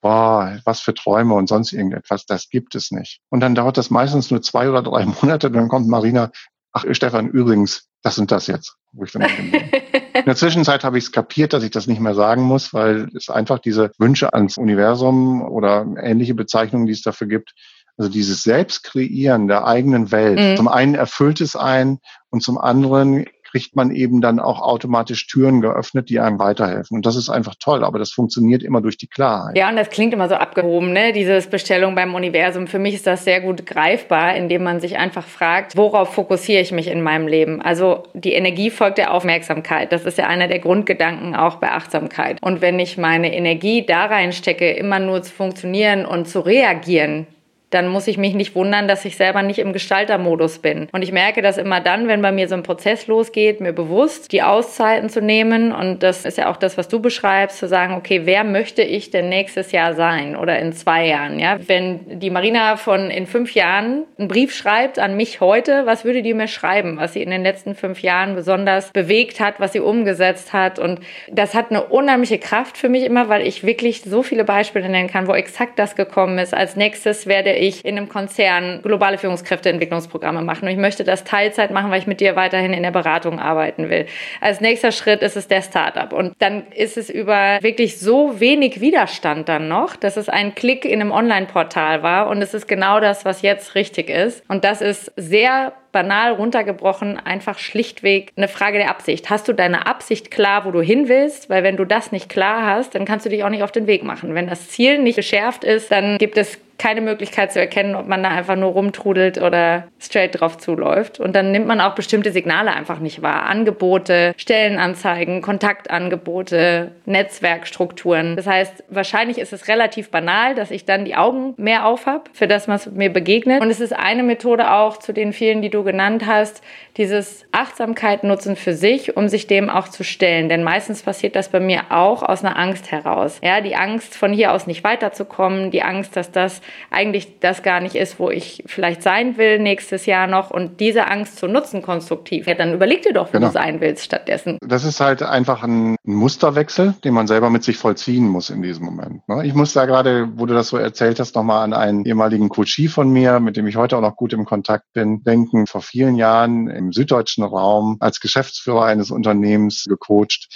boah, 0.01 0.59
was 0.65 0.81
für 0.81 0.95
Träume 0.95 1.35
und 1.35 1.49
sonst 1.49 1.73
irgendetwas, 1.73 2.27
das 2.27 2.49
gibt 2.49 2.75
es 2.75 2.91
nicht. 2.91 3.21
Und 3.31 3.41
dann 3.41 3.55
dauert 3.55 3.77
das 3.77 3.91
meistens 3.91 4.31
nur 4.31 4.43
zwei 4.43 4.69
oder 4.69 4.83
drei 4.83 5.07
Monate, 5.07 5.51
dann 5.51 5.69
kommt 5.69 5.89
Marina, 5.89 6.31
ach 6.73 6.85
Stefan, 6.93 7.29
übrigens, 7.29 7.89
das 8.03 8.19
und 8.19 8.31
das 8.31 8.47
jetzt. 8.47 8.77
Wo 8.93 9.05
ich 9.05 9.13
dann 9.13 9.23
In 9.23 10.25
der 10.25 10.37
Zwischenzeit 10.37 10.85
habe 10.85 10.99
ich 10.99 11.05
es 11.05 11.13
kapiert, 11.13 11.53
dass 11.53 11.63
ich 11.63 11.71
das 11.71 11.87
nicht 11.87 12.01
mehr 12.01 12.15
sagen 12.15 12.43
muss, 12.43 12.73
weil 12.73 13.09
es 13.15 13.29
einfach 13.29 13.59
diese 13.59 13.91
Wünsche 13.99 14.33
ans 14.33 14.57
Universum 14.57 15.43
oder 15.43 15.87
ähnliche 16.01 16.35
Bezeichnungen, 16.35 16.87
die 16.87 16.93
es 16.93 17.03
dafür 17.03 17.27
gibt, 17.27 17.55
also 17.97 18.11
dieses 18.11 18.43
Selbstkreieren 18.45 19.49
der 19.49 19.67
eigenen 19.67 20.13
Welt. 20.13 20.39
Mhm. 20.39 20.57
Zum 20.57 20.69
einen 20.69 20.95
erfüllt 20.95 21.41
es 21.41 21.57
ein 21.57 21.99
und 22.31 22.43
zum 22.43 22.59
anderen 22.59 23.27
kriegt 23.51 23.77
man 23.77 23.91
eben 23.91 24.21
dann 24.21 24.39
auch 24.39 24.61
automatisch 24.61 25.27
Türen 25.27 25.61
geöffnet, 25.61 26.09
die 26.09 26.21
einem 26.21 26.39
weiterhelfen. 26.39 26.97
Und 26.97 27.07
das 27.07 27.17
ist 27.17 27.29
einfach 27.29 27.55
toll, 27.59 27.85
aber 27.85 27.99
das 27.99 28.13
funktioniert 28.13 28.63
immer 28.63 28.81
durch 28.81 28.97
die 28.97 29.07
Klarheit. 29.07 29.57
Ja, 29.57 29.69
und 29.69 29.77
das 29.77 29.91
klingt 29.91 30.13
immer 30.13 30.29
so 30.29 30.35
abgehoben, 30.35 30.93
ne? 30.93 31.13
Dieses 31.13 31.49
Bestellung 31.49 31.95
beim 31.95 32.15
Universum. 32.15 32.67
Für 32.67 32.79
mich 32.79 32.95
ist 32.95 33.07
das 33.07 33.25
sehr 33.25 33.41
gut 33.41 33.67
greifbar, 33.67 34.37
indem 34.37 34.63
man 34.63 34.81
sich 34.81 34.97
einfach 34.97 35.27
fragt, 35.27 35.77
worauf 35.77 36.15
fokussiere 36.15 36.61
ich 36.61 36.73
mich 36.73 36.89
in 36.89 37.03
meinem 37.03 37.27
Leben? 37.27 37.63
Also 37.63 38.05
die 38.15 38.33
Energie 38.33 38.71
folgt 38.71 38.99
der 38.99 39.13
Aufmerksamkeit. 39.13 39.93
Das 39.93 40.05
ist 40.05 40.19
ja 40.19 40.27
einer 40.27 40.49
der 40.49 40.59
Grundgedanken 40.59 41.35
auch 41.35 41.57
bei 41.57 41.71
Achtsamkeit. 41.71 42.39
Und 42.43 42.61
wenn 42.61 42.79
ich 42.79 42.99
meine 42.99 43.35
Energie 43.35 43.85
da 43.87 44.07
reinstecke, 44.07 44.71
immer 44.73 44.99
nur 44.99 45.23
zu 45.23 45.33
funktionieren 45.33 46.05
und 46.05 46.29
zu 46.29 46.41
reagieren, 46.41 47.27
dann 47.71 47.89
muss 47.89 48.07
ich 48.07 48.17
mich 48.17 48.35
nicht 48.35 48.55
wundern, 48.55 48.89
dass 48.89 49.05
ich 49.05 49.17
selber 49.17 49.43
nicht 49.43 49.59
im 49.59 49.73
Gestaltermodus 49.73 50.59
bin. 50.61 50.89
Und 50.93 51.03
ich 51.03 51.13
merke 51.13 51.43
das 51.43 51.59
immer 51.59 51.81
dann, 51.81 52.09
wenn 52.09 52.23
bei 52.23 52.33
mir 52.33 52.49
so 52.49 52.55
ein 52.55 52.63
Prozess 52.63 53.07
losgeht, 53.07 53.61
mir 53.61 53.73
bewusst 53.73 54.33
die 54.33 54.43
Auszeiten 54.43 55.11
zu 55.11 55.21
nehmen. 55.21 55.73
Und 55.73 56.03
das 56.03 56.25
ist 56.25 56.39
ja 56.39 56.51
auch 56.51 56.57
das, 56.57 56.79
was 56.79 56.89
du 56.89 57.01
beschreibst, 57.01 57.59
zu 57.59 57.69
sagen, 57.69 57.95
okay, 57.95 58.23
wer 58.25 58.45
möchte 58.45 58.83
ich 58.83 59.11
denn 59.11 59.29
nächstes 59.29 59.73
Jahr 59.73 59.95
sein 59.95 60.37
oder 60.37 60.59
in 60.59 60.73
zwei 60.73 61.07
Jahren? 61.07 61.39
Ja, 61.39 61.59
wenn 61.67 62.19
die 62.19 62.31
Marina 62.31 62.77
von 62.77 63.11
in 63.11 63.27
fünf 63.27 63.55
Jahren 63.55 64.05
einen 64.19 64.29
Brief 64.29 64.55
schreibt 64.55 64.99
an 64.99 65.17
mich 65.17 65.41
heute, 65.41 65.85
was 65.85 66.05
würde 66.05 66.23
die 66.23 66.35
mir 66.35 66.49
schreiben, 66.49 66.97
was 66.99 67.13
sie 67.13 67.23
in 67.23 67.31
den 67.31 67.43
letzten 67.43 67.75
fünf 67.75 68.01
Jahren 68.03 68.35
besonders 68.35 68.91
bewegt 68.93 69.41
hat, 69.41 69.61
was 69.61 69.73
sie 69.73 69.81
umgesetzt 69.81 70.53
hat? 70.53 70.79
Und 70.79 71.01
das 71.31 71.55
hat 71.55 71.71
eine 71.71 71.85
unheimliche 71.85 72.39
Kraft 72.39 72.79
für 72.79 72.89
mich 72.89 73.05
immer, 73.05 73.29
weil 73.29 73.47
ich 73.47 73.65
wirklich 73.65 74.03
so 74.03 74.23
viele 74.23 74.45
Beispiele 74.45 74.89
nennen 74.89 75.09
kann, 75.09 75.27
wo 75.27 75.35
exakt 75.35 75.79
das 75.79 75.97
gekommen 75.97 76.39
ist. 76.39 76.55
Als 76.55 76.77
nächstes 76.77 77.27
werde 77.27 77.58
ich 77.59 77.85
in 77.85 77.97
einem 77.97 78.09
Konzern 78.09 78.81
globale 78.83 79.19
Führungskräfteentwicklungsprogramme 79.19 80.43
machen 80.43 80.67
und 80.67 80.71
ich 80.71 80.79
möchte 80.79 81.05
das 81.05 81.25
Teilzeit 81.25 81.71
machen, 81.71 81.91
weil 81.91 82.01
ich 82.01 82.07
mit 82.07 82.21
dir 82.21 82.37
weiterhin 82.37 82.73
in 82.73 82.83
der 82.83 82.91
Beratung 82.91 83.39
arbeiten 83.39 83.91
will. 83.91 84.07
Als 84.41 84.61
nächster 84.61 84.93
Schritt 84.93 85.23
ist 85.23 85.37
es 85.37 85.49
der 85.49 85.63
Startup 85.63 86.13
und 86.13 86.35
dann 86.39 86.65
ist 86.75 86.97
es 86.97 87.11
über 87.11 87.59
wirklich 87.61 87.99
so 87.99 88.41
wenig 88.41 88.81
Widerstand 88.81 89.49
dann 89.49 89.69
noch, 89.69 89.97
dass 89.97 90.17
es 90.17 90.29
ein 90.29 90.55
Klick 90.55 90.85
in 90.85 91.01
einem 91.01 91.13
Online-Portal 91.13 92.03
war 92.03 92.29
und 92.29 92.41
es 92.43 92.55
ist 92.55 92.69
genau 92.69 93.01
das, 93.01 93.25
was 93.25 93.43
jetzt 93.43 93.75
richtig 93.75 94.09
ist 94.09 94.43
und 94.49 94.65
das 94.65 94.81
ist 94.81 95.13
sehr 95.17 95.73
banal 95.93 96.33
runtergebrochen 96.33 97.19
einfach 97.19 97.59
schlichtweg 97.59 98.33
eine 98.37 98.49
Frage 98.49 98.79
der 98.79 98.91
Absicht. 98.91 99.31
Hast 99.31 99.49
du 99.49 99.53
deine 99.53 99.87
Absicht 99.87 100.31
klar, 100.31 100.65
wo 100.65 100.71
du 100.71 100.81
hin 100.81 101.09
willst? 101.09 101.51
Weil 101.51 101.63
wenn 101.63 101.77
du 101.77 101.85
das 101.85 102.13
nicht 102.13 102.29
klar 102.29 102.67
hast, 102.67 102.95
dann 102.95 103.05
kannst 103.05 103.27
du 103.27 103.31
dich 103.31 103.43
auch 103.45 103.49
nicht 103.49 103.63
auf 103.63 103.73
den 103.73 103.87
Weg 103.87 104.05
machen. 104.05 104.35
Wenn 104.35 104.49
das 104.49 104.69
Ziel 104.69 104.99
nicht 104.99 105.17
geschärft 105.17 105.65
ist, 105.65 105.91
dann 105.91 106.19
gibt 106.19 106.37
es 106.37 106.59
keine 106.79 107.01
Möglichkeit 107.01 107.53
zu 107.53 107.59
erkennen, 107.59 107.97
ob 107.97 108.07
man 108.07 108.23
da 108.23 108.31
einfach 108.31 108.55
nur 108.55 108.71
rumtrudelt 108.71 109.39
oder 109.39 109.89
straight 109.99 110.41
drauf 110.41 110.59
zuläuft. 110.59 111.19
Und 111.19 111.35
dann 111.35 111.51
nimmt 111.51 111.67
man 111.67 111.81
auch 111.81 111.97
bestimmte 111.97 112.31
Signale 112.31 112.73
einfach 112.73 113.01
nicht 113.01 113.21
wahr. 113.21 113.47
Angebote, 113.47 114.33
Stellenanzeigen, 114.37 115.43
Kontaktangebote, 115.43 116.93
Netzwerkstrukturen. 117.05 118.37
Das 118.37 118.47
heißt, 118.47 118.85
wahrscheinlich 118.91 119.39
ist 119.39 119.53
es 119.53 119.67
relativ 119.67 120.11
banal, 120.11 120.55
dass 120.55 120.71
ich 120.71 120.85
dann 120.85 121.05
die 121.05 121.17
Augen 121.17 121.55
mehr 121.57 121.85
auf 121.85 122.07
habe 122.07 122.25
für 122.33 122.47
das, 122.47 122.69
was 122.69 122.91
mir 122.93 123.13
begegnet. 123.13 123.61
Und 123.61 123.71
es 123.71 123.81
ist 123.81 123.93
eine 123.93 124.23
Methode 124.23 124.73
auch 124.73 124.99
zu 124.99 125.13
den 125.13 125.33
vielen, 125.33 125.63
die 125.63 125.71
du 125.71 125.83
genannt 125.83 126.27
hast, 126.27 126.63
dieses 126.97 127.45
Achtsamkeit 127.51 128.23
nutzen 128.23 128.55
für 128.55 128.75
sich, 128.75 129.17
um 129.17 129.29
sich 129.29 129.49
dem 129.49 129.69
auch 129.69 129.89
zu 129.89 130.05
stellen. 130.05 130.49
Denn 130.49 130.63
meistens 130.63 131.03
passiert 131.03 131.35
das 131.35 131.49
bei 131.49 131.59
mir 131.59 131.83
auch 131.91 132.23
aus 132.23 132.45
einer 132.45 132.57
Angst 132.57 132.93
heraus. 132.93 133.41
Ja, 133.43 133.61
die 133.61 133.75
Angst, 133.75 134.17
von 134.17 134.33
hier 134.33 134.53
aus 134.53 134.69
nicht 134.69 134.85
weiterzukommen, 134.85 135.73
die 135.73 135.83
Angst, 135.83 136.17
dass 136.17 136.31
das 136.31 136.61
eigentlich 136.91 137.41
das 137.41 137.63
gar 137.63 137.81
nicht 137.81 137.95
ist, 137.95 138.19
wo 138.19 138.31
ich 138.31 138.63
vielleicht 138.67 139.03
sein 139.03 139.37
will 139.37 139.59
nächstes 139.59 140.07
Jahr 140.07 140.27
noch 140.27 140.51
und 140.51 140.81
diese 140.81 141.07
Angst 141.07 141.39
zu 141.39 141.47
nutzen 141.47 141.83
konstruktiv. 141.83 142.47
Ja, 142.47 142.55
dann 142.55 142.75
überleg 142.75 143.03
dir 143.03 143.13
doch, 143.13 143.29
wo 143.29 143.33
genau. 143.33 143.49
du 143.49 143.53
sein 143.53 143.81
willst 143.81 144.05
stattdessen. 144.05 144.59
Das 144.61 144.85
ist 144.85 145.01
halt 145.01 145.23
einfach 145.23 145.63
ein 145.63 145.97
Musterwechsel, 146.05 146.95
den 147.05 147.15
man 147.15 147.27
selber 147.27 147.51
mit 147.51 147.65
sich 147.65 147.77
vollziehen 147.77 148.29
muss 148.29 148.51
in 148.51 148.63
diesem 148.63 148.85
Moment. 148.85 149.29
Ne? 149.29 149.47
Ich 149.47 149.55
muss 149.55 149.73
da 149.73 149.87
gerade, 149.87 150.29
wo 150.37 150.47
du 150.47 150.55
das 150.55 150.69
so 150.69 150.77
erzählt 150.77 151.21
hast, 151.21 151.35
nochmal 151.35 151.65
an 151.65 151.73
einen 151.73 152.05
ehemaligen 152.05 152.49
Coachie 152.49 152.89
von 152.89 153.11
mir, 153.11 153.41
mit 153.41 153.57
dem 153.57 153.67
ich 153.67 153.77
heute 153.77 153.97
auch 153.97 154.03
noch 154.03 154.17
gut 154.17 154.33
im 154.33 154.45
Kontakt 154.45 154.85
bin, 154.93 155.23
denken. 155.23 155.67
Vor 155.67 155.83
vielen 155.83 156.17
Jahren 156.17 156.69
im 156.69 156.93
süddeutschen 156.93 157.45
Raum 157.45 157.97
als 158.01 158.21
Geschäftsführer 158.21 158.85
eines 158.85 159.11
Unternehmens 159.11 159.85
gecoacht 159.89 160.49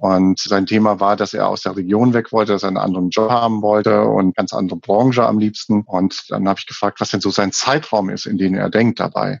und 0.00 0.38
sein 0.38 0.66
Thema 0.66 1.00
war, 1.00 1.16
dass 1.16 1.34
er 1.34 1.48
aus 1.48 1.62
der 1.62 1.74
Region 1.74 2.14
weg 2.14 2.30
wollte, 2.30 2.52
dass 2.52 2.62
er 2.62 2.68
einen 2.68 2.76
anderen 2.76 3.10
Job 3.10 3.32
haben 3.32 3.62
wollte 3.62 4.02
und 4.02 4.36
ganz 4.36 4.52
andere 4.52 4.78
Branche 4.78 5.26
am 5.26 5.40
liebsten. 5.40 5.82
Und 5.82 6.26
dann 6.28 6.48
habe 6.48 6.60
ich 6.60 6.68
gefragt, 6.68 7.00
was 7.00 7.10
denn 7.10 7.20
so 7.20 7.30
sein 7.30 7.50
Zeitraum 7.50 8.08
ist, 8.08 8.24
in 8.24 8.38
den 8.38 8.54
er 8.54 8.70
denkt 8.70 9.00
dabei. 9.00 9.40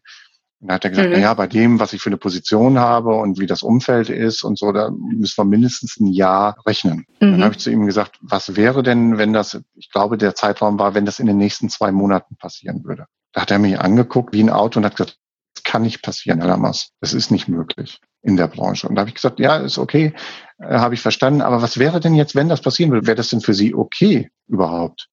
Und 0.58 0.66
dann 0.66 0.74
hat 0.74 0.84
er 0.84 0.90
gesagt, 0.90 1.10
mhm. 1.10 1.14
na 1.14 1.20
ja, 1.20 1.34
bei 1.34 1.46
dem, 1.46 1.78
was 1.78 1.92
ich 1.92 2.02
für 2.02 2.10
eine 2.10 2.16
Position 2.16 2.80
habe 2.80 3.14
und 3.14 3.38
wie 3.38 3.46
das 3.46 3.62
Umfeld 3.62 4.10
ist 4.10 4.42
und 4.42 4.58
so, 4.58 4.72
da 4.72 4.90
müssen 4.90 5.36
wir 5.36 5.44
mindestens 5.44 6.00
ein 6.00 6.08
Jahr 6.08 6.56
rechnen. 6.66 7.06
Mhm. 7.20 7.30
Dann 7.30 7.44
habe 7.44 7.54
ich 7.54 7.60
zu 7.60 7.70
ihm 7.70 7.86
gesagt, 7.86 8.18
was 8.20 8.56
wäre 8.56 8.82
denn, 8.82 9.16
wenn 9.16 9.32
das, 9.32 9.60
ich 9.76 9.92
glaube, 9.92 10.18
der 10.18 10.34
Zeitraum 10.34 10.76
war, 10.80 10.92
wenn 10.92 11.04
das 11.04 11.20
in 11.20 11.26
den 11.28 11.38
nächsten 11.38 11.68
zwei 11.68 11.92
Monaten 11.92 12.34
passieren 12.34 12.82
würde. 12.82 13.06
Da 13.32 13.42
hat 13.42 13.52
er 13.52 13.60
mich 13.60 13.78
angeguckt 13.78 14.34
wie 14.34 14.42
ein 14.42 14.50
Auto 14.50 14.80
und 14.80 14.86
hat 14.86 14.96
gesagt, 14.96 15.18
das 15.54 15.62
kann 15.62 15.82
nicht 15.82 16.02
passieren, 16.02 16.40
Herr 16.40 16.48
Lammers. 16.48 16.90
Das 17.00 17.14
ist 17.14 17.30
nicht 17.30 17.46
möglich 17.46 18.00
in 18.22 18.36
der 18.36 18.48
Branche. 18.48 18.88
Und 18.88 18.94
da 18.94 19.00
habe 19.00 19.10
ich 19.10 19.14
gesagt, 19.14 19.40
ja, 19.40 19.56
ist 19.56 19.78
okay, 19.78 20.12
äh, 20.58 20.78
habe 20.78 20.94
ich 20.94 21.00
verstanden. 21.00 21.40
Aber 21.40 21.62
was 21.62 21.78
wäre 21.78 22.00
denn 22.00 22.14
jetzt, 22.14 22.34
wenn 22.34 22.48
das 22.48 22.60
passieren 22.60 22.90
würde? 22.90 23.06
Wäre 23.06 23.16
das 23.16 23.28
denn 23.28 23.40
für 23.40 23.54
Sie 23.54 23.74
okay 23.74 24.30
überhaupt? 24.46 25.08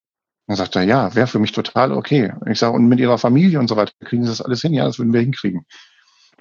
dann 0.47 0.57
sagt 0.57 0.75
er, 0.75 0.83
ja, 0.83 1.15
wäre 1.15 1.27
für 1.27 1.39
mich 1.39 1.51
total 1.51 1.91
okay. 1.91 2.31
Und 2.39 2.51
ich 2.51 2.59
sage, 2.59 2.73
und 2.73 2.87
mit 2.87 2.99
Ihrer 2.99 3.17
Familie 3.17 3.59
und 3.59 3.67
so 3.67 3.77
weiter, 3.77 3.93
kriegen 4.03 4.23
Sie 4.23 4.29
das 4.29 4.41
alles 4.41 4.61
hin? 4.61 4.73
Ja, 4.73 4.85
das 4.85 4.99
würden 4.99 5.13
wir 5.13 5.21
hinkriegen. 5.21 5.65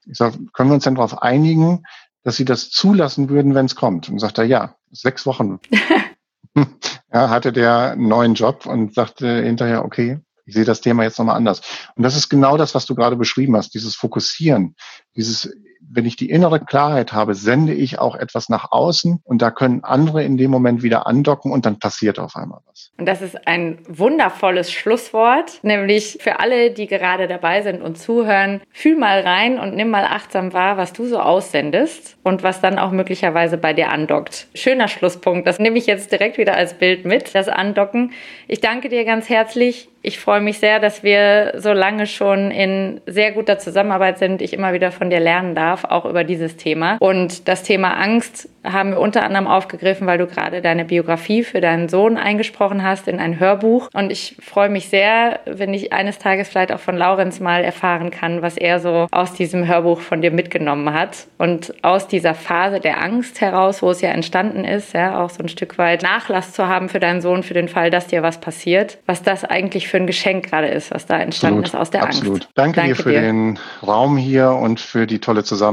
Ich 0.07 0.19
sage, 0.19 0.39
können 0.53 0.69
wir 0.69 0.75
uns 0.75 0.85
denn 0.85 0.97
darauf 0.97 1.23
einigen, 1.23 1.85
dass 2.23 2.37
Sie 2.37 2.45
das 2.45 2.71
zulassen 2.71 3.31
würden, 3.31 3.55
wenn 3.55 3.67
es 3.67 3.77
kommt? 3.77 4.11
Und 4.11 4.19
sagt 4.19 4.39
er, 4.39 4.45
ja, 4.45 4.77
sechs 4.91 5.25
Wochen. 5.25 5.59
ja, 6.55 7.31
hatte 7.31 7.53
der 7.53 7.93
einen 7.93 8.09
neuen 8.09 8.35
Job 8.35 8.67
und 8.67 8.95
sagte 8.95 9.43
hinterher, 9.43 9.85
okay, 9.85 10.21
ich 10.45 10.55
sehe 10.55 10.67
das 10.67 10.83
Thema 10.83 11.05
jetzt 11.05 11.19
nochmal 11.19 11.37
anders. 11.37 11.63
Und 11.97 12.03
das 12.03 12.17
ist 12.17 12.29
genau 12.29 12.59
das, 12.59 12.75
was 12.75 12.85
du 12.85 12.95
gerade 12.95 13.17
beschrieben 13.17 13.57
hast, 13.57 13.73
dieses 13.73 13.97
Fokussieren, 13.97 14.77
dieses 15.17 15.51
wenn 15.91 16.07
ich 16.07 16.17
die 16.17 16.31
innere 16.31 16.61
Klarheit 16.61 17.13
habe, 17.13 17.35
sende 17.35 17.73
ich 17.73 17.99
auch 17.99 18.17
etwas 18.17 18.49
nach 18.49 18.73
außen 18.73 19.21
und 19.25 19.43
da 19.43 19.51
können 19.51 19.85
andere 19.85 20.25
in 20.25 20.37
dem 20.37 20.51
Moment 20.51 20.83
wieder 20.83 21.07
andocken 21.07 21.53
und 21.53 21.67
dann 21.67 21.79
passiert 21.79 22.19
auf 22.19 22.37
einmal 22.37 22.61
was. 22.67 22.93
Und 22.99 23.07
das 23.07 23.23
ist 23.23 23.47
ein 23.47 23.79
wundervolles 23.89 24.73
Schlusswort, 24.73 25.61
nämlich 25.63 26.19
für 26.21 26.41
alle, 26.41 26.71
die 26.71 26.87
gerade 26.87 27.29
dabei 27.29 27.63
sind 27.63 27.83
und 27.83 27.99
zuhören, 27.99 28.61
fühl 28.71 28.97
mal 28.97 29.21
rein 29.21 29.59
und 29.59 29.75
nimm 29.75 29.91
mal 29.91 30.05
achtsam 30.05 30.53
wahr, 30.53 30.77
was 30.77 30.93
du 30.93 31.07
so 31.07 31.19
aussendest 31.19 32.17
und 32.23 32.43
was 32.43 32.61
dann 32.61 32.79
auch 32.79 32.91
möglicherweise 32.91 33.59
bei 33.59 33.73
dir 33.73 33.91
andockt. 33.91 34.49
Schöner 34.55 34.89
Schlusspunkt, 34.89 35.47
das 35.47 35.59
nehme 35.59 35.79
ich 35.79 35.87
jetzt 35.87 36.13
direkt 36.13 36.39
wieder 36.39 36.57
als 36.57 36.75
Bild 36.75 37.05
mit, 37.05 37.35
das 37.35 37.49
Andocken. 37.49 38.13
Ich 38.49 38.61
danke 38.61 38.89
dir 38.89 39.05
ganz 39.05 39.29
herzlich. 39.29 39.89
Ich 40.03 40.19
freue 40.19 40.43
mich 40.43 40.59
sehr, 40.59 40.81
dass 40.81 41.03
wir 41.03 41.55
so 41.57 41.73
lange 41.73 42.07
schon 42.07 42.51
in 42.51 43.01
sehr 43.07 43.33
guter 43.33 43.59
Zusammenarbeit 43.59 44.19
sind, 44.19 44.43
ich 44.43 44.53
immer 44.53 44.75
wieder 44.75 44.93
von 44.93 45.09
dir 45.09 45.19
lernen 45.19 45.55
darf 45.55 45.74
darf, 45.75 45.85
auch 45.85 46.05
über 46.05 46.25
dieses 46.25 46.57
Thema. 46.57 46.97
Und 47.01 47.49
das 47.49 47.63
Thema 47.63 47.95
Angst 47.95 48.49
haben 48.65 48.93
wir 48.93 49.01
unter 49.01 49.25
anderem 49.25 49.47
aufgegriffen, 49.47 50.07
weil 50.07 50.17
du 50.17 50.27
gerade 50.27 50.63
deine 50.63 50.87
Biografie 50.87 51.45
für 51.45 51.61
deinen 51.61 51.89
Sohn 51.89 52.17
eingesprochen 52.17 52.83
hast 52.83 53.09
in 53.09 53.21
ein 53.21 53.39
Hörbuch. 53.39 53.89
Und 53.93 54.11
ich 54.11 54.37
freue 54.41 54.71
mich 54.71 54.89
sehr, 54.89 55.41
wenn 55.45 55.75
ich 55.75 55.93
eines 55.93 56.19
Tages 56.19 56.49
vielleicht 56.49 56.73
auch 56.73 56.81
von 56.81 56.97
Laurenz 56.97 57.41
mal 57.41 57.63
erfahren 57.63 58.11
kann, 58.11 58.41
was 58.41 58.57
er 58.57 58.81
so 58.81 59.07
aus 59.11 59.35
diesem 59.35 59.67
Hörbuch 59.67 60.01
von 60.01 60.23
dir 60.23 60.31
mitgenommen 60.31 60.95
hat. 60.95 61.27
Und 61.37 61.75
aus 61.83 62.09
dieser 62.09 62.35
Phase 62.35 62.81
der 62.81 63.03
Angst 63.03 63.41
heraus, 63.43 63.83
wo 63.83 63.91
es 63.91 64.01
ja 64.01 64.11
entstanden 64.11 64.65
ist, 64.65 64.95
ja, 64.95 65.23
auch 65.23 65.31
so 65.31 65.43
ein 65.43 65.49
Stück 65.49 65.77
weit 65.77 66.03
Nachlass 66.03 66.53
zu 66.53 66.67
haben 66.67 66.89
für 66.89 67.01
deinen 67.01 67.21
Sohn, 67.21 67.43
für 67.43 67.55
den 67.55 67.69
Fall, 67.69 67.91
dass 67.91 68.07
dir 68.07 68.23
was 68.23 68.41
passiert, 68.41 68.99
was 69.05 69.23
das 69.23 69.45
eigentlich 69.45 69.89
für 69.89 69.99
ein 69.99 70.07
Geschenk 70.07 70.49
gerade 70.49 70.69
ist, 70.69 70.91
was 70.91 71.05
da 71.07 71.19
entstanden 71.19 71.61
absolut, 71.61 71.75
ist 71.75 71.81
aus 71.81 71.91
der 71.91 72.03
absolut. 72.03 72.35
Angst. 72.35 72.49
Danke, 72.55 72.81
Danke 72.81 72.95
dir 72.95 73.03
für 73.03 73.11
dir. 73.11 73.21
den 73.21 73.59
Raum 73.87 74.17
hier 74.17 74.53
und 74.53 74.81
für 74.81 75.07
die 75.07 75.19
tolle 75.19 75.45
Zusammenarbeit 75.45 75.64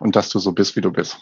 und 0.00 0.16
dass 0.16 0.28
du 0.28 0.38
so 0.38 0.52
bist, 0.52 0.76
wie 0.76 0.80
du 0.80 0.90
bist. 0.90 1.18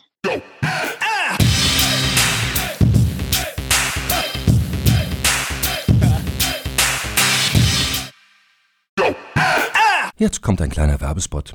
Jetzt 10.17 10.43
kommt 10.43 10.63
ein 10.63 10.71
kleiner 10.71 11.01
Werbespot. 11.01 11.55